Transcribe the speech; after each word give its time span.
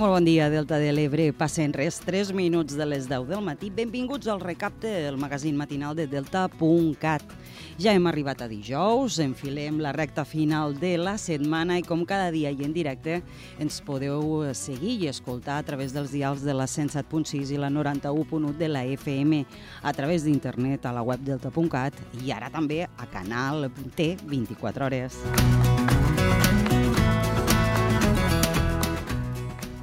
Molt 0.00 0.14
bon 0.14 0.24
dia, 0.24 0.46
Delta 0.48 0.78
de 0.80 0.94
l'Ebre. 0.96 1.26
Passen 1.36 1.74
res, 1.76 1.98
3 2.00 2.30
minuts 2.32 2.72
de 2.72 2.86
les 2.88 3.04
10 3.04 3.26
del 3.28 3.42
matí. 3.44 3.68
Benvinguts 3.68 4.30
al 4.32 4.40
recapte 4.40 4.88
del 4.88 5.18
magazín 5.20 5.58
matinal 5.60 5.92
de 5.92 6.06
Delta.cat. 6.08 7.34
Ja 7.76 7.92
hem 7.92 8.08
arribat 8.08 8.40
a 8.40 8.48
dijous, 8.48 9.18
enfilem 9.20 9.76
la 9.84 9.92
recta 9.92 10.24
final 10.24 10.72
de 10.80 10.94
la 10.96 11.18
setmana 11.20 11.76
i 11.76 11.84
com 11.84 12.06
cada 12.08 12.30
dia 12.32 12.48
i 12.48 12.64
en 12.64 12.72
directe 12.72 13.18
ens 13.60 13.82
podeu 13.84 14.48
seguir 14.56 14.96
i 15.04 15.12
escoltar 15.12 15.58
a 15.60 15.68
través 15.68 15.92
dels 15.92 16.16
dials 16.16 16.48
de 16.48 16.56
la 16.56 16.64
107.6 16.64 17.52
i 17.52 17.60
la 17.60 17.68
91.1 17.68 18.56
de 18.56 18.72
la 18.72 18.86
FM, 18.96 19.44
a 19.84 19.92
través 19.92 20.24
d'internet 20.24 20.88
a 20.88 20.96
la 20.96 21.04
web 21.04 21.20
delta.cat 21.28 22.00
i 22.24 22.32
ara 22.32 22.48
també 22.48 22.86
a 22.88 23.12
Canal 23.12 23.68
T 23.92 24.14
24 24.24 24.88
hores. 24.88 25.20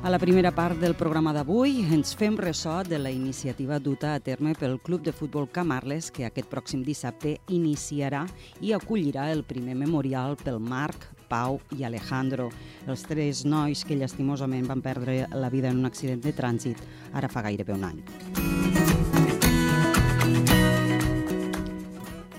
A 0.08 0.10
la 0.10 0.20
primera 0.20 0.54
part 0.56 0.80
del 0.80 0.94
programa 0.96 1.34
d'avui 1.36 1.82
ens 1.92 2.14
fem 2.16 2.38
ressò 2.40 2.78
de 2.88 2.96
la 2.96 3.10
iniciativa 3.12 3.76
duta 3.78 4.14
a 4.14 4.22
terme 4.24 4.54
pel 4.56 4.78
Club 4.80 5.04
de 5.04 5.12
Futbol 5.12 5.50
Camarles 5.52 6.08
que 6.16 6.24
aquest 6.24 6.48
pròxim 6.48 6.80
dissabte 6.88 7.34
iniciarà 7.52 8.23
i 8.64 8.72
acollirà 8.72 9.28
el 9.34 9.44
primer 9.44 9.76
memorial 9.76 10.40
pel 10.40 10.64
Marc, 10.64 11.09
Pau 11.28 11.59
i 11.76 11.84
Alejandro, 11.84 12.48
els 12.88 13.04
tres 13.04 13.44
nois 13.44 13.84
que 13.84 14.00
llastimosament 14.00 14.72
van 14.72 14.80
perdre 14.80 15.26
la 15.36 15.52
vida 15.52 15.76
en 15.76 15.84
un 15.84 15.92
accident 15.92 16.24
de 16.24 16.31
trànsit 16.31 16.88
ara 17.12 17.28
fa 17.28 17.44
gairebé 17.44 17.76
un 17.76 17.90
any. 17.92 18.87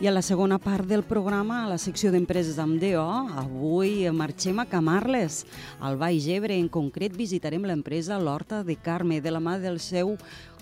I 0.01 0.07
a 0.07 0.13
la 0.13 0.23
segona 0.23 0.61
part 0.63 0.87
del 0.87 1.03
programa, 1.03 1.65
a 1.65 1.69
la 1.73 1.77
secció 1.83 2.13
d'empreses 2.15 2.61
amb 2.63 2.77
DO, 2.79 3.03
avui 3.43 4.05
marxem 4.15 4.61
a 4.63 4.65
Camarles, 4.71 5.41
al 5.83 5.99
Baix 5.99 6.29
Ebre. 6.31 6.55
En 6.55 6.69
concret, 6.71 7.17
visitarem 7.19 7.67
l'empresa 7.67 8.21
L'Horta 8.23 8.63
de 8.63 8.77
Carme, 8.79 9.19
de 9.21 9.33
la 9.35 9.43
mà 9.43 9.57
del 9.59 9.81
seu 9.83 10.15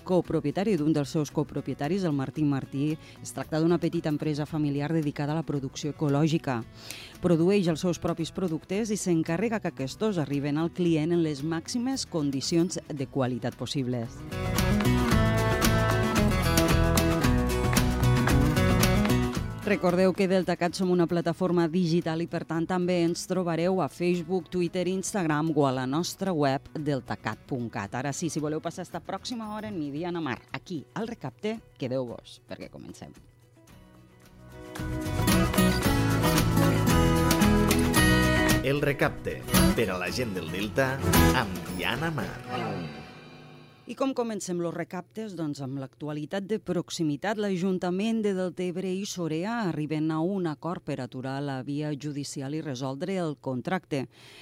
copropietari, 0.07 0.73
d'un 0.81 0.89
dels 0.89 1.13
seus 1.13 1.29
copropietaris, 1.29 2.07
el 2.09 2.17
Martí 2.17 2.47
Martí. 2.49 2.97
Es 3.21 3.35
tracta 3.35 3.61
d'una 3.61 3.77
petita 3.77 4.09
empresa 4.09 4.49
familiar 4.49 4.89
dedicada 4.89 5.35
a 5.35 5.39
la 5.43 5.45
producció 5.45 5.93
ecològica. 5.93 6.63
Produeix 7.21 7.69
els 7.69 7.85
seus 7.85 8.01
propis 8.01 8.33
productes 8.33 8.89
i 8.89 8.97
s'encarrega 8.97 9.61
que 9.61 9.69
aquests 9.69 10.17
arriben 10.17 10.57
al 10.57 10.73
client 10.73 11.13
en 11.13 11.21
les 11.21 11.45
màximes 11.45 12.09
condicions 12.09 12.81
de 12.89 13.05
qualitat 13.05 13.53
possibles. 13.53 14.17
Recordeu 19.67 20.13
que 20.15 20.29
DeltaCat 20.31 20.77
som 20.79 20.93
una 20.93 21.09
plataforma 21.11 21.65
digital 21.67 22.21
i 22.23 22.27
per 22.31 22.45
tant 22.47 22.63
també 22.63 23.01
ens 23.03 23.25
trobareu 23.27 23.81
a 23.83 23.89
Facebook, 23.91 24.45
Twitter, 24.47 24.85
Instagram 24.87 25.49
o 25.51 25.65
a 25.67 25.73
la 25.75 25.83
nostra 25.83 26.31
web 26.31 26.69
deltacat.cat. 26.71 27.97
Ara 27.99 28.13
sí, 28.15 28.29
si 28.31 28.39
voleu 28.39 28.61
passar 28.63 28.85
esta 28.87 29.01
pròxima 29.03 29.49
hora 29.57 29.67
en 29.67 29.75
mi 29.75 29.89
Diana 29.91 30.21
Mar, 30.23 30.37
aquí 30.55 30.85
al 30.95 31.09
Recapte, 31.11 31.57
quedeu-vos, 31.75 32.39
perquè 32.47 32.69
comencem. 32.71 33.11
El 38.63 38.79
recapte 38.79 39.41
per 39.75 39.89
a 39.91 39.99
la 39.99 40.07
gent 40.15 40.31
del 40.39 40.47
Delta 40.47 40.93
amb 41.35 41.59
Diana 41.75 42.07
Mar. 42.15 43.06
I 43.87 43.95
com 43.95 44.11
comencem 44.11 44.57
els 44.59 44.75
recaptes? 44.75 45.31
Doncs 45.39 45.61
amb 45.63 45.77
l'actualitat 45.79 46.43
de 46.43 46.57
proximitat, 46.59 47.39
l'Ajuntament 47.39 48.17
de 48.25 48.33
Deltebre 48.35 48.89
i 48.91 49.05
Sorea 49.07 49.53
arriben 49.69 50.09
a 50.11 50.17
un 50.19 50.49
acord 50.51 50.83
per 50.83 50.97
aturar 50.99 51.37
la 51.39 51.61
via 51.63 51.93
judicial 51.95 52.57
i 52.57 52.59
resoldre 52.65 53.15
el 53.23 53.37
contracte. 53.39 54.01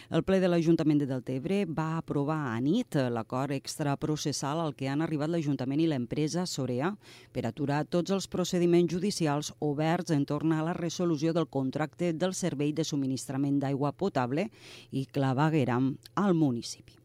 El 0.09 0.25
ple 0.25 0.39
de 0.41 0.49
l'Ajuntament 0.49 1.03
de 1.03 1.09
Deltebre 1.13 1.61
va 1.69 1.99
aprovar 1.99 2.39
a 2.55 2.57
nit 2.57 2.97
l'acord 3.13 3.53
extraprocessal 3.53 4.65
al 4.65 4.73
que 4.73 4.89
han 4.89 5.05
arribat 5.05 5.29
l'Ajuntament 5.29 5.85
i 5.85 5.91
l'empresa 5.93 6.49
Sorea 6.49 6.95
per 7.29 7.45
aturar 7.45 7.85
tots 7.85 8.17
els 8.17 8.25
procediments 8.25 8.97
judicials 8.97 9.53
oberts 9.61 10.09
en 10.17 10.25
torn 10.25 10.57
a 10.57 10.65
la 10.65 10.73
resolució 10.73 11.37
del 11.37 11.51
contracte 11.53 12.15
del 12.17 12.33
servei 12.33 12.73
de 12.73 12.81
subministrament 12.81 13.61
d'aigua 13.61 13.93
potable 13.93 14.49
i 14.89 15.05
clavegueram 15.05 15.93
al 16.17 16.33
municipi. 16.33 17.04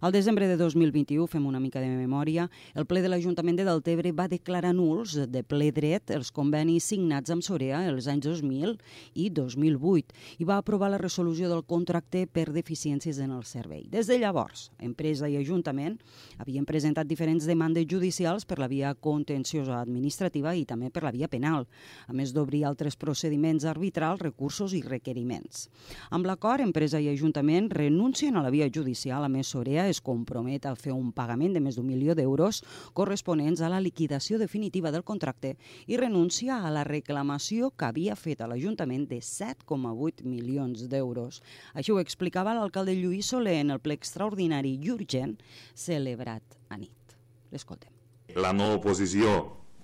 Al 0.00 0.12
desembre 0.12 0.48
de 0.48 0.56
2021, 0.56 1.26
fem 1.30 1.46
una 1.46 1.60
mica 1.60 1.80
de 1.80 1.88
memòria, 1.88 2.48
el 2.74 2.86
ple 2.86 3.02
de 3.04 3.10
l'Ajuntament 3.10 3.58
de 3.58 3.66
Deltebre 3.68 4.12
va 4.16 4.28
declarar 4.30 4.72
nuls 4.74 5.16
de 5.28 5.42
ple 5.44 5.70
dret 5.74 6.10
els 6.14 6.32
convenis 6.34 6.88
signats 6.90 7.30
amb 7.30 7.44
Sorea 7.44 7.82
els 7.88 8.08
anys 8.10 8.26
2000 8.26 8.76
i 9.14 9.28
2008 9.34 10.40
i 10.40 10.48
va 10.48 10.58
aprovar 10.60 10.90
la 10.92 11.00
resolució 11.00 11.50
del 11.50 11.64
contracte 11.68 12.26
per 12.26 12.48
deficiències 12.54 13.20
en 13.20 13.34
el 13.36 13.44
servei. 13.44 13.86
Des 13.90 14.08
de 14.10 14.18
llavors, 14.18 14.70
empresa 14.78 15.28
i 15.28 15.36
Ajuntament 15.40 15.98
havien 16.38 16.66
presentat 16.68 17.08
diferents 17.08 17.46
demandes 17.48 17.86
judicials 17.90 18.46
per 18.48 18.58
la 18.60 18.68
via 18.70 18.94
contenciosa 18.94 19.80
administrativa 19.80 20.54
i 20.56 20.64
també 20.64 20.90
per 20.90 21.04
la 21.04 21.14
via 21.14 21.28
penal, 21.28 21.66
a 22.06 22.16
més 22.16 22.34
d'obrir 22.34 22.64
altres 22.68 22.96
procediments 22.96 23.66
arbitrals, 23.68 24.22
recursos 24.22 24.74
i 24.76 24.82
requeriments. 24.86 25.68
Amb 26.10 26.26
l'acord, 26.28 26.64
empresa 26.64 27.00
i 27.00 27.10
Ajuntament 27.12 27.70
renuncien 27.74 28.36
a 28.36 28.44
la 28.44 28.52
via 28.52 28.70
judicial, 28.72 29.24
a 29.24 29.30
més 29.32 29.50
Sorea 29.60 29.88
es 29.92 30.00
compromet 30.00 30.64
a 30.64 30.72
fer 30.72 30.94
un 30.96 31.10
pagament 31.12 31.52
de 31.52 31.60
més 31.60 31.76
d'un 31.76 31.84
milió 31.84 32.14
d'euros 32.16 32.62
corresponents 32.96 33.60
a 33.60 33.68
la 33.68 33.80
liquidació 33.84 34.38
definitiva 34.40 34.88
del 34.94 35.04
contracte 35.04 35.50
i 35.84 35.98
renuncia 36.00 36.62
a 36.64 36.70
la 36.72 36.86
reclamació 36.88 37.68
que 37.76 37.90
havia 37.90 38.16
fet 38.16 38.40
a 38.40 38.48
l'Ajuntament 38.48 39.04
de 39.10 39.18
7,8 39.20 40.24
milions 40.24 40.86
d'euros. 40.88 41.42
Això 41.74 41.98
ho 41.98 42.00
explicava 42.00 42.56
l'alcalde 42.56 42.96
Lluís 42.96 43.28
Soler 43.34 43.58
en 43.60 43.74
el 43.74 43.82
ple 43.84 43.98
extraordinari 44.00 44.78
i 44.80 44.94
urgent 44.94 45.36
celebrat 45.76 46.56
a 46.70 46.80
nit. 46.80 47.18
L'escoltem. 47.52 47.92
La 48.40 48.54
no 48.56 48.72
oposició 48.78 49.42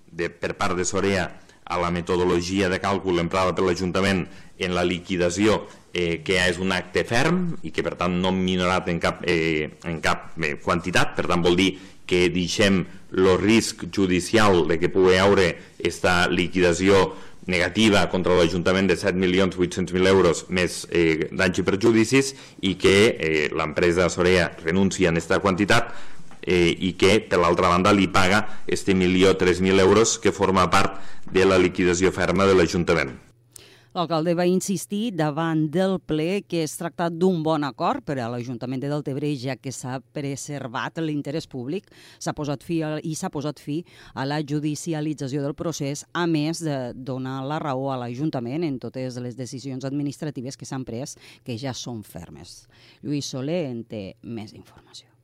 de, 0.09 0.31
per 0.31 0.55
part 0.57 0.73
de 0.73 0.87
Sorea 0.89 1.29
a 1.67 1.79
la 1.81 1.91
metodologia 1.91 2.69
de 2.71 2.79
càlcul 2.83 3.19
emprada 3.19 3.53
per 3.55 3.65
l'Ajuntament 3.67 4.25
en 4.57 4.73
la 4.73 4.85
liquidació 4.87 5.61
eh, 5.93 6.23
que 6.25 6.39
és 6.39 6.59
un 6.63 6.71
acte 6.71 7.03
ferm 7.07 7.57
i 7.67 7.73
que 7.75 7.83
per 7.85 7.97
tant 7.99 8.15
no 8.21 8.31
minorat 8.35 8.87
en 8.91 9.01
cap, 9.03 9.21
eh, 9.27 9.69
en 9.85 10.01
cap 10.03 10.31
eh, 10.39 10.55
quantitat, 10.63 11.15
per 11.17 11.27
tant 11.27 11.43
vol 11.43 11.57
dir 11.59 11.73
que 12.07 12.27
deixem 12.31 12.85
el 13.11 13.29
risc 13.41 13.85
judicial 13.93 14.65
de 14.67 14.79
que 14.79 14.91
pugui 14.91 15.17
haure 15.19 15.49
aquesta 15.79 16.27
liquidació 16.31 17.11
negativa 17.47 18.03
contra 18.11 18.35
l'Ajuntament 18.35 18.89
de 18.91 18.97
7.800.000 18.99 20.07
euros 20.11 20.43
més 20.51 20.81
eh, 20.91 21.29
danys 21.31 21.61
i 21.61 21.65
perjudicis 21.67 22.33
i 22.67 22.75
que 22.79 22.97
eh, 23.07 23.47
l'empresa 23.55 24.09
Sorea 24.11 24.49
renuncia 24.63 25.09
en 25.09 25.15
aquesta 25.15 25.39
quantitat 25.43 25.93
eh, 26.47 26.73
i 26.73 26.95
que 26.97 27.19
per 27.19 27.43
l'altra 27.43 27.69
banda 27.69 27.93
li 27.93 28.07
paga 28.07 28.63
este 28.65 28.95
milió 28.95 29.35
3.000 29.37 29.83
euros 29.83 30.17
que 30.17 30.31
forma 30.31 30.69
part 30.71 30.97
de 31.31 31.45
la 31.45 31.59
liquidació 31.59 32.15
ferma 32.15 32.47
de 32.47 32.55
l'Ajuntament. 32.55 33.17
L'alcalde 33.97 34.35
va 34.37 34.45
insistir 34.45 35.15
davant 35.17 35.63
del 35.73 35.95
ple 36.05 36.43
que 36.45 36.59
es 36.61 36.75
tracta 36.77 37.07
d'un 37.09 37.39
bon 37.41 37.63
acord 37.65 38.03
per 38.05 38.19
a 38.21 38.27
l'Ajuntament 38.29 38.83
de 38.83 38.91
Deltebre, 38.91 39.31
ja 39.41 39.55
que 39.57 39.73
s'ha 39.73 39.95
preservat 40.13 41.01
l'interès 41.01 41.49
públic 41.49 41.89
s'ha 42.19 42.35
posat 42.37 42.61
fi 42.61 42.77
a, 42.85 42.91
i 43.01 43.15
s'ha 43.17 43.31
posat 43.33 43.57
fi 43.57 43.79
a 44.13 44.27
la 44.29 44.37
judicialització 44.45 45.41
del 45.41 45.57
procés, 45.57 46.05
a 46.13 46.27
més 46.29 46.61
de 46.61 46.77
donar 46.93 47.39
la 47.49 47.57
raó 47.63 47.89
a 47.89 47.97
l'Ajuntament 48.03 48.69
en 48.69 48.77
totes 48.77 49.17
les 49.17 49.39
decisions 49.39 49.89
administratives 49.89 50.61
que 50.61 50.69
s'han 50.69 50.85
pres, 50.85 51.17
que 51.41 51.57
ja 51.57 51.73
són 51.73 52.05
fermes. 52.05 52.67
Lluís 53.01 53.33
Soler 53.33 53.63
en 53.71 53.81
té 53.89 54.11
més 54.21 54.53
informació 54.53 55.16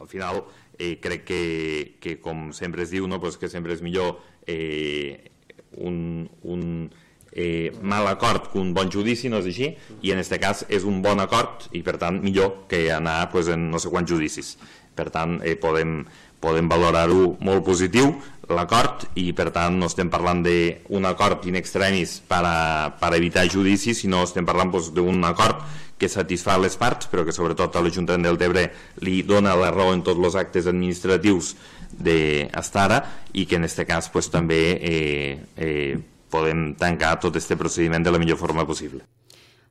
al 0.00 0.08
final 0.08 0.42
eh, 0.78 0.98
crec 1.00 1.24
que, 1.28 1.42
que 2.00 2.16
com 2.24 2.50
sempre 2.56 2.86
es 2.86 2.90
diu, 2.90 3.06
no, 3.08 3.20
pues 3.20 3.36
que 3.38 3.50
sempre 3.52 3.76
és 3.76 3.84
millor 3.84 4.18
eh, 4.48 5.30
un, 5.76 6.28
un 6.42 6.90
eh, 7.32 7.70
mal 7.82 8.08
acord 8.08 8.50
que 8.50 8.58
un 8.58 8.74
bon 8.74 8.90
judici, 8.90 9.30
no 9.30 9.38
és 9.42 9.50
així? 9.50 9.70
I 10.02 10.14
en 10.14 10.22
aquest 10.22 10.40
cas 10.42 10.64
és 10.68 10.86
un 10.88 11.02
bon 11.04 11.20
acord 11.22 11.68
i 11.76 11.84
per 11.86 11.98
tant 12.00 12.20
millor 12.22 12.64
que 12.70 12.88
anar 12.92 13.22
pues, 13.32 13.52
en 13.52 13.70
no 13.70 13.78
sé 13.78 13.92
quants 13.92 14.10
judicis. 14.10 14.56
Per 14.96 15.08
tant, 15.14 15.38
eh, 15.46 15.54
podem, 15.60 16.00
podem 16.40 16.68
valorar-ho 16.68 17.34
molt 17.44 17.64
positiu, 17.66 18.14
l'acord, 18.50 19.04
i 19.20 19.30
per 19.36 19.50
tant 19.54 19.76
no 19.78 19.88
estem 19.90 20.10
parlant 20.10 20.42
d'un 20.44 21.06
acord 21.06 21.46
in 21.46 21.58
extremis 21.60 22.18
per, 22.26 22.42
a, 22.44 22.90
per 22.98 23.12
evitar 23.18 23.46
judicis, 23.50 24.02
sinó 24.02 24.24
estem 24.26 24.48
parlant 24.48 24.72
d'un 24.94 25.24
acord 25.28 25.62
que 26.00 26.08
satisfà 26.08 26.56
les 26.58 26.78
parts, 26.80 27.10
però 27.12 27.26
que 27.26 27.34
sobretot 27.36 27.76
a 27.76 27.82
l'Ajuntament 27.84 28.24
del 28.24 28.40
Tebre 28.40 28.70
li 29.04 29.20
dona 29.28 29.52
la 29.58 29.68
raó 29.74 29.92
en 29.92 30.02
tots 30.02 30.24
els 30.24 30.38
actes 30.40 30.66
administratius 30.70 31.54
d'estar 31.92 32.86
ara 32.88 33.00
i 33.36 33.44
que 33.44 33.60
en 33.60 33.68
aquest 33.68 33.84
cas 33.84 34.08
pues, 34.08 34.30
també 34.32 34.62
eh, 34.80 35.38
eh, 35.60 35.98
podem 36.32 36.70
tancar 36.80 37.18
tot 37.20 37.36
aquest 37.36 37.58
procediment 37.60 38.06
de 38.06 38.14
la 38.14 38.22
millor 38.22 38.40
forma 38.40 38.64
possible. 38.64 39.04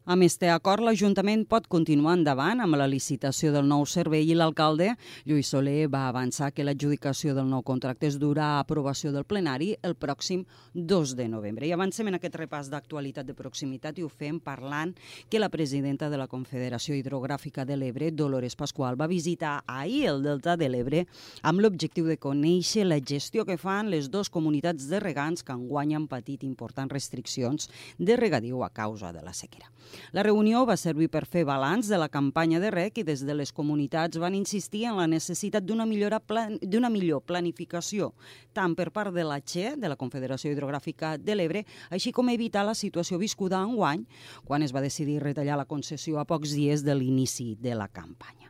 Amb 0.09 0.25
este 0.25 0.47
acord, 0.49 0.81
l'Ajuntament 0.81 1.43
pot 1.45 1.67
continuar 1.69 2.15
endavant 2.17 2.63
amb 2.63 2.79
la 2.81 2.87
licitació 2.89 3.51
del 3.53 3.67
nou 3.69 3.83
servei 3.85 4.23
i 4.25 4.33
l'alcalde, 4.33 4.95
Lluís 5.29 5.51
Soler, 5.53 5.83
va 5.85 6.07
avançar 6.07 6.47
que 6.49 6.63
l'adjudicació 6.65 7.35
del 7.37 7.45
nou 7.45 7.61
contracte 7.61 8.09
es 8.09 8.17
durà 8.17 8.47
a 8.55 8.63
aprovació 8.63 9.11
del 9.13 9.27
plenari 9.29 9.67
el 9.85 9.93
pròxim 9.93 10.47
2 10.73 11.13
de 11.19 11.27
novembre. 11.29 11.67
I 11.69 11.75
avancem 11.77 12.09
en 12.09 12.17
aquest 12.17 12.39
repàs 12.41 12.71
d'actualitat 12.73 13.27
de 13.27 13.35
proximitat 13.37 13.99
i 14.01 14.07
ho 14.07 14.09
fem 14.09 14.39
parlant 14.41 14.95
que 15.29 15.37
la 15.37 15.51
presidenta 15.53 16.09
de 16.09 16.17
la 16.17 16.25
Confederació 16.25 16.97
Hidrogràfica 16.97 17.67
de 17.69 17.77
l'Ebre, 17.77 18.09
Dolores 18.09 18.57
Pasqual, 18.57 18.97
va 18.97 19.05
visitar 19.05 19.59
ahir 19.67 20.07
el 20.15 20.25
Delta 20.25 20.57
de 20.57 20.71
l'Ebre 20.73 21.03
amb 21.43 21.61
l'objectiu 21.61 22.09
de 22.09 22.17
conèixer 22.17 22.87
la 22.89 22.97
gestió 22.97 23.45
que 23.45 23.61
fan 23.61 23.93
les 23.93 24.09
dues 24.09 24.33
comunitats 24.33 24.89
de 24.89 25.05
regants 25.05 25.45
que 25.45 25.53
enguany 25.53 25.93
han 25.93 26.09
patit 26.09 26.49
importants 26.49 26.97
restriccions 26.97 27.69
de 27.99 28.17
regadiu 28.17 28.65
a 28.65 28.73
causa 28.73 29.13
de 29.13 29.21
la 29.21 29.37
sequera. 29.37 29.69
La 30.13 30.23
reunió 30.23 30.65
va 30.65 30.77
servir 30.77 31.09
per 31.11 31.25
fer 31.29 31.45
balanç 31.47 31.89
de 31.91 31.99
la 32.01 32.09
campanya 32.09 32.59
de 32.59 32.71
rec 32.73 32.97
i 32.99 33.05
des 33.07 33.23
de 33.25 33.35
les 33.35 33.53
comunitats 33.55 34.19
van 34.21 34.35
insistir 34.35 34.85
en 34.89 34.97
la 34.97 35.07
necessitat 35.07 35.63
d'una 35.63 35.85
d'una 35.85 36.89
millor 36.89 37.21
planificació, 37.25 38.13
tant 38.53 38.75
per 38.75 38.89
part 38.91 39.13
de 39.13 39.23
la 39.23 39.39
XE, 39.39 39.75
de 39.77 39.89
la 39.89 39.97
Confederació 39.97 40.51
Hidrogràfica 40.51 41.17
de 41.17 41.35
l'Ebre, 41.35 41.65
així 41.89 42.11
com 42.11 42.29
evitar 42.29 42.65
la 42.65 42.75
situació 42.75 43.17
viscuda 43.17 43.61
enguany, 43.61 44.05
quan 44.45 44.63
es 44.63 44.75
va 44.75 44.81
decidir 44.85 45.21
retallar 45.23 45.57
la 45.57 45.69
concessió 45.69 46.19
a 46.19 46.25
pocs 46.25 46.55
dies 46.55 46.83
de 46.83 46.95
l'inici 46.95 47.55
de 47.59 47.75
la 47.75 47.87
campanya. 47.87 48.48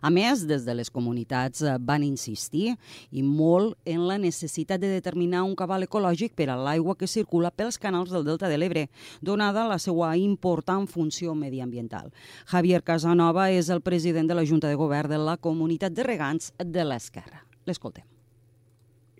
A 0.00 0.10
més, 0.10 0.46
des 0.48 0.64
de 0.64 0.74
les 0.76 0.90
comunitats 0.90 1.60
eh, 1.62 1.76
van 1.80 2.04
insistir 2.06 2.74
i 3.12 3.22
molt 3.22 3.76
en 3.84 4.06
la 4.08 4.16
necessitat 4.20 4.80
de 4.80 4.88
determinar 4.94 5.42
un 5.44 5.56
cabal 5.58 5.84
ecològic 5.84 6.34
per 6.38 6.48
a 6.48 6.56
l'aigua 6.56 6.96
que 6.96 7.10
circula 7.10 7.52
pels 7.52 7.78
canals 7.78 8.12
del 8.14 8.24
Delta 8.24 8.48
de 8.48 8.56
l'Ebre, 8.56 8.86
donada 9.20 9.66
la 9.68 9.78
seva 9.78 10.14
important 10.16 10.88
funció 10.88 11.34
mediambiental. 11.34 12.10
Javier 12.48 12.82
Casanova 12.82 13.50
és 13.52 13.68
el 13.68 13.84
president 13.84 14.30
de 14.30 14.38
la 14.38 14.46
Junta 14.48 14.72
de 14.72 14.80
Govern 14.80 15.12
de 15.12 15.20
la 15.20 15.36
Comunitat 15.36 15.92
de 15.92 16.06
Regants 16.06 16.52
de 16.58 16.84
l'Esquerra. 16.84 17.44
L'escoltem. 17.68 18.06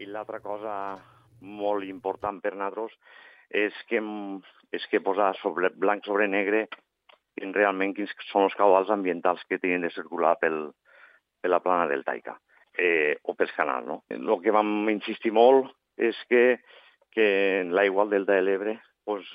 I 0.00 0.08
l'altra 0.08 0.40
cosa 0.40 0.74
molt 1.40 1.84
important 1.84 2.40
per 2.40 2.54
nosaltres 2.56 2.96
és 3.50 3.74
que, 3.88 4.00
és 4.72 4.86
que 4.90 5.00
posar 5.04 5.34
sobre, 5.40 5.72
blanc 5.76 6.06
sobre 6.06 6.28
negre 6.28 6.68
en 7.40 7.54
realment 7.56 7.94
quins 7.96 8.12
són 8.28 8.46
els 8.48 8.56
cabals 8.58 8.90
ambientals 8.92 9.42
que 9.48 9.58
tenen 9.58 9.86
de 9.86 9.92
circular 9.94 10.36
pel, 10.40 10.70
per 11.40 11.50
la 11.50 11.60
plana 11.64 11.88
del 11.90 12.04
Taica 12.04 12.36
eh, 12.76 13.16
o 13.22 13.34
pels 13.34 13.54
canals. 13.56 13.86
No? 13.86 14.02
El 14.12 14.36
que 14.44 14.54
vam 14.54 14.88
insistir 14.92 15.32
molt 15.36 15.72
és 16.00 16.18
que, 16.28 16.60
que 17.14 17.28
l'aigua 17.68 18.06
del 18.06 18.24
Delta 18.24 18.38
de 18.38 18.46
l'Ebre 18.46 18.76
pues, 19.04 19.26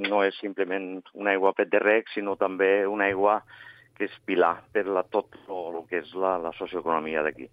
no 0.00 0.22
és 0.24 0.36
simplement 0.40 1.02
una 1.14 1.34
aigua 1.34 1.54
pet 1.56 1.70
de 1.70 1.82
rec, 1.82 2.08
sinó 2.14 2.38
també 2.40 2.86
una 2.86 3.10
aigua 3.10 3.40
que 3.94 4.08
és 4.08 4.14
pilar 4.26 4.56
per 4.74 4.86
la, 4.90 5.04
tot 5.06 5.36
el 5.46 5.84
que 5.90 6.00
és 6.02 6.14
la, 6.18 6.36
la 6.42 6.54
socioeconomia 6.58 7.22
d'aquí. 7.22 7.46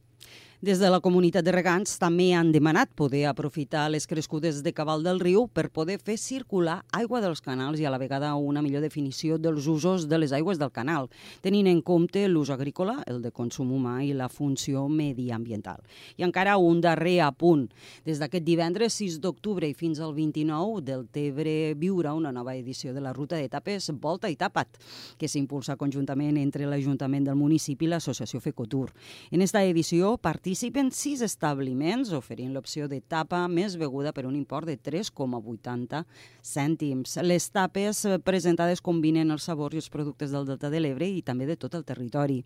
Des 0.61 0.77
de 0.77 0.91
la 0.93 0.99
comunitat 1.01 1.41
de 1.41 1.49
regants 1.55 1.95
també 1.97 2.27
han 2.37 2.51
demanat 2.53 2.91
poder 2.93 3.23
aprofitar 3.25 3.87
les 3.89 4.05
crescudes 4.05 4.59
de 4.61 4.71
cabal 4.77 5.01
del 5.01 5.17
riu 5.17 5.47
per 5.49 5.71
poder 5.73 5.95
fer 5.97 6.19
circular 6.21 6.83
aigua 6.93 7.17
dels 7.23 7.39
canals 7.41 7.79
i 7.81 7.87
a 7.89 7.89
la 7.89 7.97
vegada 7.97 8.35
una 8.37 8.61
millor 8.61 8.83
definició 8.85 9.39
dels 9.41 9.65
usos 9.65 10.05
de 10.05 10.19
les 10.21 10.29
aigües 10.37 10.59
del 10.61 10.69
canal, 10.69 11.09
tenint 11.41 11.65
en 11.65 11.81
compte 11.81 12.27
l'ús 12.29 12.51
agrícola, 12.53 12.99
el 13.09 13.23
de 13.23 13.31
consum 13.31 13.71
humà 13.73 14.03
i 14.05 14.11
la 14.13 14.27
funció 14.29 14.83
mediambiental. 14.85 15.81
I 16.21 16.27
encara 16.27 16.59
un 16.61 16.77
darrer 16.85 17.23
apunt. 17.25 17.65
Des 18.05 18.21
d'aquest 18.21 18.45
divendres 18.45 18.99
6 19.01 19.17
d'octubre 19.17 19.65
i 19.65 19.73
fins 19.73 19.97
al 19.97 20.13
29 20.13 20.85
del 20.85 21.07
Tebre 21.09 21.73
viurà 21.73 22.13
una 22.13 22.29
nova 22.29 22.53
edició 22.53 22.93
de 22.93 23.01
la 23.01 23.15
ruta 23.17 23.41
d'etapes 23.41 23.89
Volta 23.97 24.29
i 24.29 24.37
Tapat, 24.37 24.77
que 25.17 25.25
s'impulsa 25.25 25.73
conjuntament 25.73 26.37
entre 26.37 26.69
l'Ajuntament 26.69 27.25
del 27.25 27.41
municipi 27.41 27.89
i 27.89 27.93
l'Associació 27.95 28.37
Fecotur. 28.45 28.91
En 29.31 29.41
esta 29.41 29.65
edició 29.65 30.19
participa 30.21 30.50
participen 30.51 30.89
sis 30.91 31.21
establiments 31.23 32.09
oferint 32.11 32.49
l'opció 32.51 32.89
de 32.91 32.97
tapa 32.99 33.37
més 33.47 33.77
beguda 33.79 34.11
per 34.11 34.25
un 34.27 34.33
import 34.35 34.67
de 34.67 34.73
3,80 34.75 36.01
cèntims. 36.43 37.13
Les 37.23 37.45
tapes 37.55 38.01
presentades 38.27 38.83
combinen 38.83 39.31
els 39.31 39.45
sabors 39.47 39.77
i 39.77 39.79
els 39.79 39.87
productes 39.93 40.33
del 40.35 40.49
Delta 40.49 40.67
de 40.67 40.81
l'Ebre 40.83 41.07
i 41.07 41.21
també 41.23 41.47
de 41.47 41.55
tot 41.55 41.77
el 41.79 41.85
territori. 41.87 42.41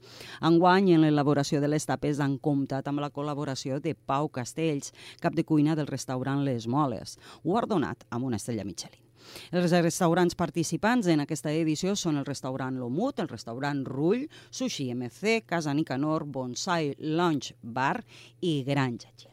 Enguany, 0.45 0.91
en 0.93 1.01
l'elaboració 1.01 1.63
de 1.63 1.71
les 1.71 1.89
tapes 1.89 2.21
han 2.21 2.37
comptat 2.37 2.85
amb 2.85 3.01
la 3.01 3.09
col·laboració 3.09 3.81
de 3.81 3.95
Pau 3.95 4.29
Castells, 4.29 4.93
cap 5.17 5.33
de 5.33 5.41
cuina 5.43 5.73
del 5.73 5.89
restaurant 5.89 6.45
Les 6.45 6.69
Moles, 6.69 7.17
guardonat 7.41 8.05
amb 8.11 8.29
una 8.29 8.37
estrella 8.37 8.69
Michelin. 8.69 9.04
Els 9.51 9.71
restaurants 9.71 10.35
participants 10.35 11.07
en 11.11 11.23
aquesta 11.23 11.51
edició 11.51 11.95
són 11.95 12.17
el 12.21 12.25
restaurant 12.25 12.79
Lomut, 12.79 13.19
el 13.19 13.29
restaurant 13.29 13.85
Rull, 13.85 14.25
Sushi 14.49 14.91
MC, 14.95 15.41
Casa 15.45 15.73
Nicanor, 15.73 16.25
Bonsai 16.25 16.93
Lunch 16.99 17.53
Bar 17.61 17.99
i 18.41 18.61
Granja 18.67 19.11
Gel. 19.15 19.31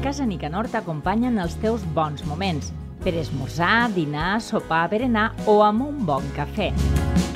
Casa 0.00 0.24
Nicanor 0.24 0.70
t'acompanya 0.72 1.28
en 1.28 1.38
els 1.42 1.58
teus 1.60 1.84
bons 1.94 2.24
moments 2.24 2.70
per 3.04 3.12
esmorzar, 3.20 3.90
dinar, 3.94 4.40
sopar, 4.40 4.86
berenar 4.92 5.30
o 5.48 5.60
amb 5.64 5.84
un 5.88 6.04
bon 6.08 6.24
cafè. 6.36 6.70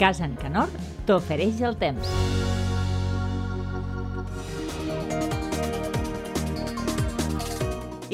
Casa 0.00 0.28
Nicanor 0.28 0.72
t'ofereix 1.04 1.60
el 1.64 1.76
temps. 1.80 2.53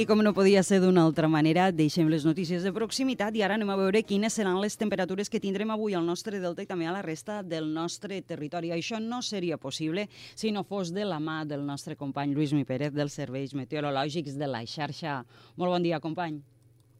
I 0.01 0.07
com 0.09 0.23
no 0.25 0.31
podia 0.33 0.63
ser 0.65 0.79
d'una 0.81 1.03
altra 1.05 1.29
manera, 1.29 1.67
deixem 1.77 2.07
les 2.09 2.23
notícies 2.25 2.63
de 2.65 2.71
proximitat 2.73 3.35
i 3.37 3.43
ara 3.45 3.59
anem 3.59 3.69
a 3.69 3.75
veure 3.77 4.01
quines 4.09 4.33
seran 4.33 4.57
les 4.63 4.79
temperatures 4.81 5.29
que 5.29 5.43
tindrem 5.45 5.69
avui 5.75 5.93
al 5.93 6.07
nostre 6.09 6.39
delta 6.41 6.65
i 6.65 6.69
també 6.71 6.87
a 6.89 6.95
la 6.95 7.03
resta 7.05 7.43
del 7.45 7.67
nostre 7.75 8.23
territori. 8.25 8.71
Això 8.73 8.97
no 8.97 9.19
seria 9.21 9.59
possible 9.61 10.07
si 10.33 10.55
no 10.57 10.63
fos 10.65 10.95
de 10.97 11.05
la 11.05 11.19
mà 11.21 11.43
del 11.45 11.67
nostre 11.69 11.99
company 12.01 12.33
Lluís 12.33 12.55
Mi 12.57 12.65
Pérez 12.65 12.95
dels 12.97 13.19
Serveis 13.21 13.53
Meteorològics 13.53 14.39
de 14.41 14.49
la 14.49 14.63
xarxa. 14.65 15.19
Molt 15.61 15.75
bon 15.75 15.85
dia, 15.85 16.01
company. 16.01 16.41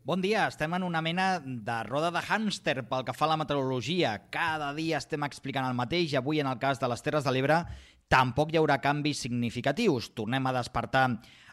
Bon 0.05 0.21
dia, 0.21 0.45
estem 0.49 0.77
en 0.77 0.85
una 0.85 1.01
mena 1.01 1.39
de 1.41 1.79
roda 1.89 2.11
de 2.13 2.21
hàmster 2.21 2.83
pel 2.91 3.07
que 3.09 3.15
fa 3.17 3.25
a 3.31 3.31
la 3.33 3.41
meteorologia. 3.41 4.19
Cada 4.29 4.75
dia 4.77 5.01
estem 5.01 5.25
explicant 5.25 5.65
el 5.65 5.77
mateix 5.79 6.13
avui 6.21 6.45
en 6.45 6.53
el 6.53 6.61
cas 6.61 6.81
de 6.81 6.89
les 6.93 7.01
Terres 7.01 7.25
de 7.25 7.33
l'Ebre 7.33 7.63
tampoc 8.11 8.51
hi 8.51 8.59
haurà 8.59 8.81
canvis 8.83 9.23
significatius. 9.23 10.11
Tornem 10.19 10.49
a 10.51 10.55
despertar 10.57 11.05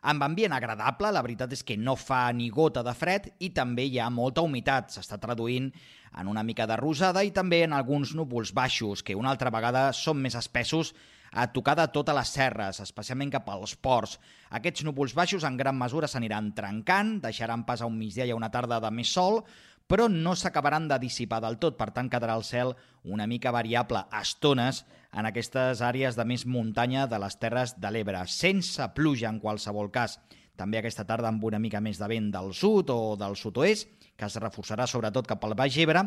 amb 0.08 0.24
ambient 0.26 0.56
agradable, 0.56 1.12
la 1.14 1.22
veritat 1.22 1.54
és 1.54 1.64
que 1.66 1.78
no 1.78 1.96
fa 2.00 2.26
ni 2.34 2.50
gota 2.54 2.84
de 2.86 2.94
fred 2.98 3.30
i 3.44 3.52
també 3.54 3.86
hi 3.86 4.00
ha 4.02 4.10
molta 4.14 4.42
humitat. 4.46 4.90
S'està 4.96 5.20
traduint 5.22 5.70
en 6.18 6.32
una 6.32 6.44
mica 6.44 6.66
de 6.66 6.78
rosada 6.80 7.24
i 7.24 7.34
també 7.36 7.62
en 7.66 7.76
alguns 7.78 8.16
núvols 8.18 8.54
baixos, 8.58 9.04
que 9.04 9.16
una 9.16 9.30
altra 9.30 9.54
vegada 9.54 9.92
són 9.94 10.18
més 10.24 10.38
espessos 10.40 10.96
a 11.32 11.46
tocar 11.54 11.76
de 11.78 11.86
totes 11.94 12.16
les 12.16 12.34
serres, 12.34 12.80
especialment 12.82 13.34
cap 13.36 13.50
als 13.54 13.76
ports. 13.76 14.18
Aquests 14.58 14.86
núvols 14.88 15.14
baixos 15.14 15.46
en 15.46 15.58
gran 15.60 15.78
mesura 15.78 16.08
s'aniran 16.08 16.54
trencant, 16.58 17.18
deixaran 17.22 17.66
pas 17.68 17.84
a 17.84 17.90
un 17.90 17.98
migdia 18.00 18.26
i 18.26 18.32
a 18.34 18.38
una 18.40 18.50
tarda 18.50 18.80
de 18.82 18.92
més 18.96 19.12
sol, 19.14 19.44
però 19.88 20.08
no 20.12 20.34
s'acabaran 20.36 20.88
de 20.88 20.98
dissipar 21.00 21.40
del 21.44 21.60
tot, 21.60 21.78
per 21.80 21.92
tant 21.96 22.10
quedarà 22.12 22.36
el 22.36 22.44
cel 22.44 22.74
una 23.04 23.28
mica 23.28 23.54
variable 23.56 24.04
a 24.10 24.22
estones 24.22 24.84
en 25.18 25.26
aquestes 25.26 25.82
àrees 25.82 26.18
de 26.18 26.26
més 26.30 26.46
muntanya 26.46 27.08
de 27.10 27.18
les 27.18 27.38
Terres 27.42 27.74
de 27.82 27.90
l'Ebre, 27.92 28.22
sense 28.30 28.86
pluja 28.94 29.32
en 29.32 29.40
qualsevol 29.42 29.90
cas. 29.92 30.20
També 30.58 30.78
aquesta 30.78 31.06
tarda 31.10 31.30
amb 31.32 31.44
una 31.46 31.60
mica 31.62 31.82
més 31.82 31.98
de 31.98 32.10
vent 32.10 32.30
del 32.34 32.54
sud 32.54 32.92
o 32.94 33.16
del 33.18 33.38
sud-oest, 33.38 33.90
que 34.18 34.26
es 34.30 34.38
reforçarà 34.42 34.86
sobretot 34.90 35.30
cap 35.30 35.44
al 35.46 35.56
Baix 35.58 35.78
Ebre, 35.82 36.04